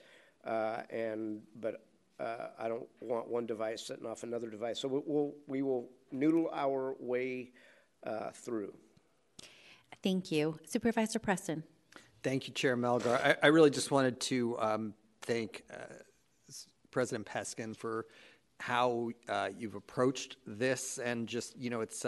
uh, 0.45 0.81
and 0.89 1.41
but 1.59 1.85
uh, 2.19 2.47
I 2.59 2.67
don't 2.67 2.87
want 3.01 3.27
one 3.27 3.45
device 3.45 3.85
setting 3.85 4.05
off 4.05 4.23
another 4.23 4.49
device. 4.49 4.79
So 4.79 5.03
we'll, 5.05 5.33
we 5.47 5.61
will 5.61 5.89
noodle 6.11 6.49
our 6.53 6.95
way 6.99 7.51
uh, 8.05 8.29
through. 8.31 8.73
Thank 10.03 10.31
you, 10.31 10.59
Supervisor 10.65 11.19
Preston. 11.19 11.63
Thank 12.23 12.47
you, 12.47 12.53
Chair 12.53 12.77
Melgar. 12.77 13.19
I, 13.23 13.35
I 13.43 13.47
really 13.47 13.69
just 13.69 13.91
wanted 13.91 14.19
to 14.21 14.59
um, 14.59 14.93
thank 15.21 15.63
uh, 15.71 15.77
President 16.91 17.25
Peskin 17.25 17.75
for 17.75 18.05
how 18.59 19.09
uh, 19.27 19.49
you've 19.57 19.75
approached 19.75 20.37
this, 20.45 20.99
and 20.99 21.27
just 21.27 21.57
you 21.57 21.69
know, 21.69 21.81
it's. 21.81 22.05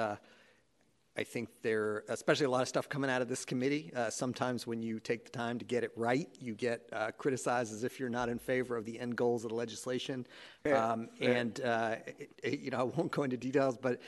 Uh, 1.17 1.21
I 1.21 1.23
think 1.23 1.49
there, 1.61 2.03
especially 2.09 2.45
a 2.45 2.49
lot 2.49 2.61
of 2.61 2.67
stuff 2.67 2.89
coming 2.89 3.09
out 3.09 3.21
of 3.21 3.27
this 3.27 3.45
committee. 3.45 3.91
Uh, 3.95 4.09
sometimes 4.09 4.67
when 4.67 4.81
you 4.81 4.99
take 4.99 5.25
the 5.25 5.31
time 5.31 5.59
to 5.59 5.65
get 5.65 5.83
it 5.83 5.91
right, 5.95 6.29
you 6.39 6.53
get 6.53 6.87
uh, 6.93 7.11
criticized 7.17 7.73
as 7.73 7.83
if 7.83 7.99
you're 7.99 8.09
not 8.09 8.29
in 8.29 8.39
favor 8.39 8.77
of 8.77 8.85
the 8.85 8.99
end 8.99 9.15
goals 9.15 9.43
of 9.43 9.49
the 9.49 9.55
legislation. 9.55 10.25
Um, 10.65 11.09
and 11.21 11.61
uh, 11.61 11.95
it, 12.05 12.31
it, 12.43 12.59
you 12.59 12.71
know, 12.71 12.79
I 12.79 12.83
won't 12.83 13.11
go 13.11 13.23
into 13.23 13.37
details, 13.37 13.77
but 13.77 13.99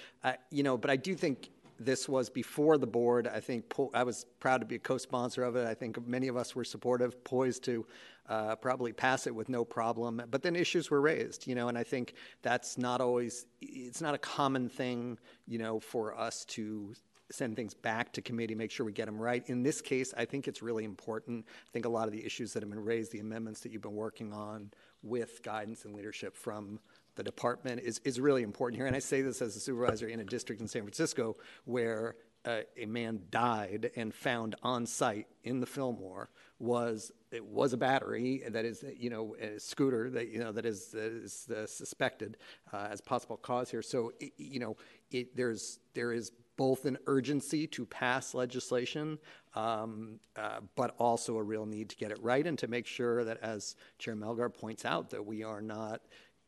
you 0.52 0.64
know, 0.64 0.78
but 0.78 0.92
I 0.92 0.96
do 0.96 1.16
think 1.16 1.50
this 1.80 2.10
was 2.10 2.30
before 2.30 2.78
the 2.78 2.88
board. 2.88 3.28
I 3.28 3.40
think 3.40 3.70
po- 3.70 3.92
I 3.94 4.04
was 4.04 4.26
proud 4.40 4.60
to 4.60 4.66
be 4.66 4.76
a 4.76 4.80
co-sponsor 4.80 5.44
of 5.44 5.56
it. 5.56 5.66
I 5.66 5.74
think 5.74 6.06
many 6.06 6.28
of 6.28 6.36
us 6.36 6.56
were 6.56 6.66
supportive, 6.66 7.24
poised 7.24 7.64
to 7.66 7.86
uh, 8.30 8.56
probably 8.56 8.94
pass 8.94 9.28
it 9.28 9.34
with 9.34 9.50
no 9.50 9.66
problem. 9.66 10.22
But 10.30 10.44
then 10.44 10.56
issues 10.56 10.90
were 10.90 11.02
raised, 11.02 11.48
you 11.48 11.56
know, 11.56 11.68
and 11.68 11.78
I 11.78 11.84
think 11.84 12.14
that's 12.42 12.78
not 12.78 13.02
always. 13.02 13.46
It's 13.60 14.02
not 14.02 14.14
a 14.14 14.20
common 14.20 14.70
thing, 14.70 15.18
you 15.48 15.58
know, 15.58 15.80
for 15.80 16.18
us 16.18 16.46
to 16.46 16.94
send 17.32 17.56
things 17.56 17.74
back 17.74 18.12
to 18.14 18.22
committee, 18.22 18.56
make 18.56 18.72
sure 18.72 18.86
we 18.86 18.92
get 18.92 19.06
them 19.06 19.20
right. 19.20 19.48
In 19.48 19.62
this 19.64 19.82
case, 19.82 20.14
I 20.18 20.26
think 20.26 20.48
it's 20.48 20.62
really 20.62 20.84
important. 20.84 21.46
I 21.48 21.72
think 21.72 21.86
a 21.86 21.90
lot 21.90 22.08
of 22.08 22.12
the 22.12 22.26
issues 22.26 22.54
that 22.54 22.64
have 22.64 22.70
been 22.70 22.84
raised, 22.84 23.12
the 23.12 23.20
amendments 23.20 23.62
that 23.62 23.72
you've 23.72 23.82
been 23.82 23.96
working 23.96 24.34
on 24.34 24.72
with 25.04 25.44
guidance 25.44 25.86
and 25.86 25.96
leadership 25.96 26.36
from 26.36 26.80
the 27.16 27.24
department 27.24 27.82
is, 27.82 28.00
is 28.04 28.20
really 28.20 28.44
important 28.44 28.78
here. 28.78 28.88
And 28.88 28.96
I 28.96 29.00
say 29.00 29.22
this 29.22 29.42
as 29.42 29.56
a 29.56 29.60
supervisor 29.60 30.08
in 30.08 30.20
a 30.20 30.24
district 30.24 30.62
in 30.62 30.68
San 30.68 30.82
Francisco 30.84 31.36
where 31.66 32.16
uh, 32.50 32.62
a 32.78 32.86
man 32.86 33.22
died 33.30 33.92
and 33.96 34.14
found 34.14 34.56
on 34.64 34.86
site 34.86 35.28
in 35.44 35.60
the 35.60 35.66
Fillmore 35.66 36.30
was 36.58 37.12
it 37.32 37.46
was 37.46 37.74
a 37.74 37.78
battery 37.78 38.44
that 38.50 38.66
is 38.66 38.84
you 38.98 39.10
know 39.10 39.36
a 39.40 39.60
scooter 39.60 40.10
that 40.10 40.30
you 40.30 40.40
know 40.40 40.52
that 40.52 40.66
is, 40.66 40.94
is 40.94 41.48
uh, 41.50 41.68
suspected 41.68 42.38
uh, 42.74 42.88
as 42.90 43.02
possible 43.02 43.38
cause 43.38 43.70
here. 43.70 43.82
So 43.82 44.14
it, 44.20 44.34
you 44.38 44.60
know 44.60 44.78
it, 45.12 45.36
there's 45.36 45.80
there 45.94 46.12
is 46.12 46.32
both 46.58 46.86
an 46.86 46.98
urgency 47.08 47.68
to 47.68 47.86
pass 47.86 48.34
legislation, 48.34 49.18
um, 49.56 50.20
uh, 50.36 50.60
but 50.76 50.94
also 51.00 51.38
a 51.38 51.44
real 51.44 51.66
need 51.66 51.88
to 51.88 51.96
get 51.96 52.12
it 52.12 52.22
right 52.22 52.46
and 52.46 52.60
to 52.60 52.68
make 52.68 52.86
sure 52.86 53.24
that, 53.24 53.38
as 53.42 53.78
Chair 53.98 54.14
Melgar 54.14 54.54
points 54.54 54.84
out, 54.84 55.10
that 55.12 55.26
we 55.26 55.42
are 55.42 55.62
not 55.62 56.02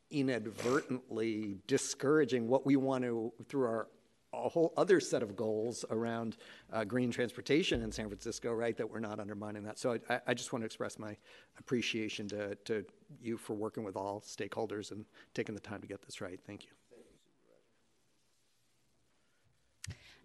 inadvertently 0.10 1.60
discouraging 1.66 2.50
what 2.50 2.66
we 2.66 2.76
want 2.76 3.06
to, 3.06 3.32
through 3.48 3.64
our 3.64 3.88
a 4.34 4.50
whole 4.50 4.74
other 4.78 5.00
set 5.00 5.24
of 5.24 5.36
goals 5.36 5.84
around 5.90 6.38
uh, 6.72 6.84
green 6.84 7.12
transportation 7.12 7.82
in 7.82 7.92
San 7.92 8.08
Francisco, 8.08 8.54
right? 8.54 8.78
That 8.78 8.90
we're 8.90 9.00
not 9.00 9.20
undermining 9.20 9.64
that. 9.64 9.78
So 9.78 10.00
I, 10.10 10.20
I 10.28 10.34
just 10.34 10.54
want 10.54 10.62
to 10.62 10.66
express 10.66 10.98
my 10.98 11.18
appreciation 11.60 12.28
to, 12.30 12.56
to 12.56 12.86
you 13.22 13.38
for 13.38 13.54
working 13.54 13.84
with 13.84 13.96
all 13.96 14.22
stakeholders 14.22 14.92
and 14.92 15.06
taking 15.34 15.56
the 15.56 15.62
time 15.62 15.82
to 15.82 15.88
get 15.88 16.02
this 16.02 16.22
right. 16.22 16.40
Thank 16.46 16.64
you. 16.64 16.81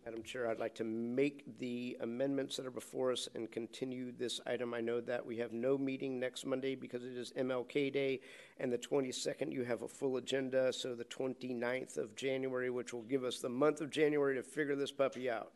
Madam 0.07 0.23
Chair, 0.23 0.49
I'd 0.49 0.61
like 0.61 0.77
to 0.77 0.85
make 0.85 1.59
the 1.59 1.97
amendments 2.01 2.57
that 2.57 2.65
are 2.65 2.71
before 2.71 3.11
us 3.11 3.29
and 3.35 3.51
continue 3.51 4.13
this 4.13 4.41
item. 4.47 4.73
I 4.73 4.81
know 4.81 5.01
that 5.01 5.27
we 5.27 5.37
have 5.39 5.53
no 5.53 5.77
meeting 5.77 6.21
next 6.21 6.47
Monday 6.47 6.77
because 6.77 7.03
it 7.03 7.17
is 7.17 7.33
MLK 7.33 7.93
Day, 7.93 8.21
and 8.61 8.73
the 8.73 8.79
22nd, 8.79 9.51
you 9.51 9.65
have 9.65 9.83
a 9.83 9.89
full 9.89 10.17
agenda, 10.17 10.73
so 10.73 10.95
the 10.95 11.05
29th 11.07 11.97
of 11.97 12.15
January, 12.15 12.71
which 12.71 12.95
will 12.95 13.03
give 13.03 13.25
us 13.25 13.41
the 13.41 13.49
month 13.49 13.81
of 13.81 13.91
January 13.91 14.37
to 14.37 14.45
figure 14.45 14.77
this 14.77 14.93
puppy 14.93 15.29
out. 15.29 15.51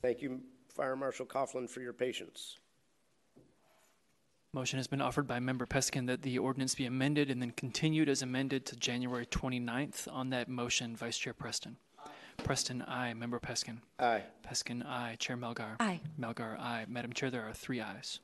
Thank 0.00 0.22
you, 0.22 0.40
Fire 0.70 0.96
Marshal 0.96 1.26
Cofflin, 1.26 1.68
for 1.68 1.82
your 1.82 1.92
patience. 1.92 2.56
Motion 4.54 4.78
has 4.78 4.86
been 4.86 5.02
offered 5.02 5.26
by 5.26 5.40
Member 5.40 5.66
Peskin 5.66 6.06
that 6.06 6.22
the 6.22 6.38
ordinance 6.38 6.74
be 6.74 6.86
amended 6.86 7.30
and 7.30 7.42
then 7.42 7.50
continued 7.50 8.08
as 8.08 8.22
amended 8.22 8.64
to 8.64 8.76
January 8.76 9.26
29th. 9.26 10.10
On 10.10 10.30
that 10.30 10.48
motion, 10.48 10.96
Vice 10.96 11.18
Chair 11.18 11.34
Preston. 11.34 11.76
Preston, 12.42 12.82
aye. 12.82 13.14
Member 13.14 13.38
Peskin. 13.38 13.78
Aye. 13.98 14.22
Peskin, 14.46 14.84
aye. 14.86 15.16
Chair 15.18 15.36
Melgar. 15.36 15.76
Aye. 15.80 16.00
Melgar, 16.20 16.58
aye. 16.58 16.84
Madam 16.88 17.12
Chair, 17.12 17.30
there 17.30 17.46
are 17.46 17.52
three 17.52 17.80
ayes. 17.80 18.20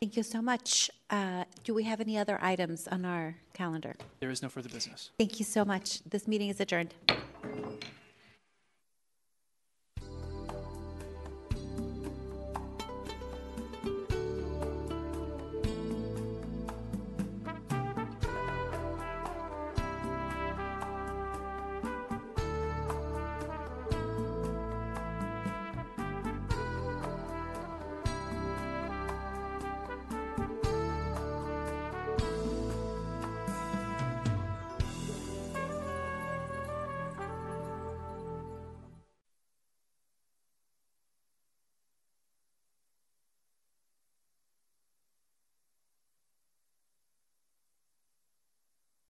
Thank 0.00 0.16
you 0.16 0.22
so 0.22 0.42
much. 0.42 0.90
Uh, 1.08 1.44
Do 1.62 1.72
we 1.72 1.84
have 1.84 2.00
any 2.00 2.18
other 2.18 2.38
items 2.42 2.86
on 2.88 3.04
our 3.04 3.36
calendar? 3.54 3.94
There 4.20 4.30
is 4.30 4.42
no 4.42 4.48
further 4.48 4.68
business. 4.68 5.10
Thank 5.18 5.38
you 5.38 5.44
so 5.46 5.64
much. 5.64 6.02
This 6.04 6.28
meeting 6.28 6.50
is 6.50 6.60
adjourned. 6.60 6.94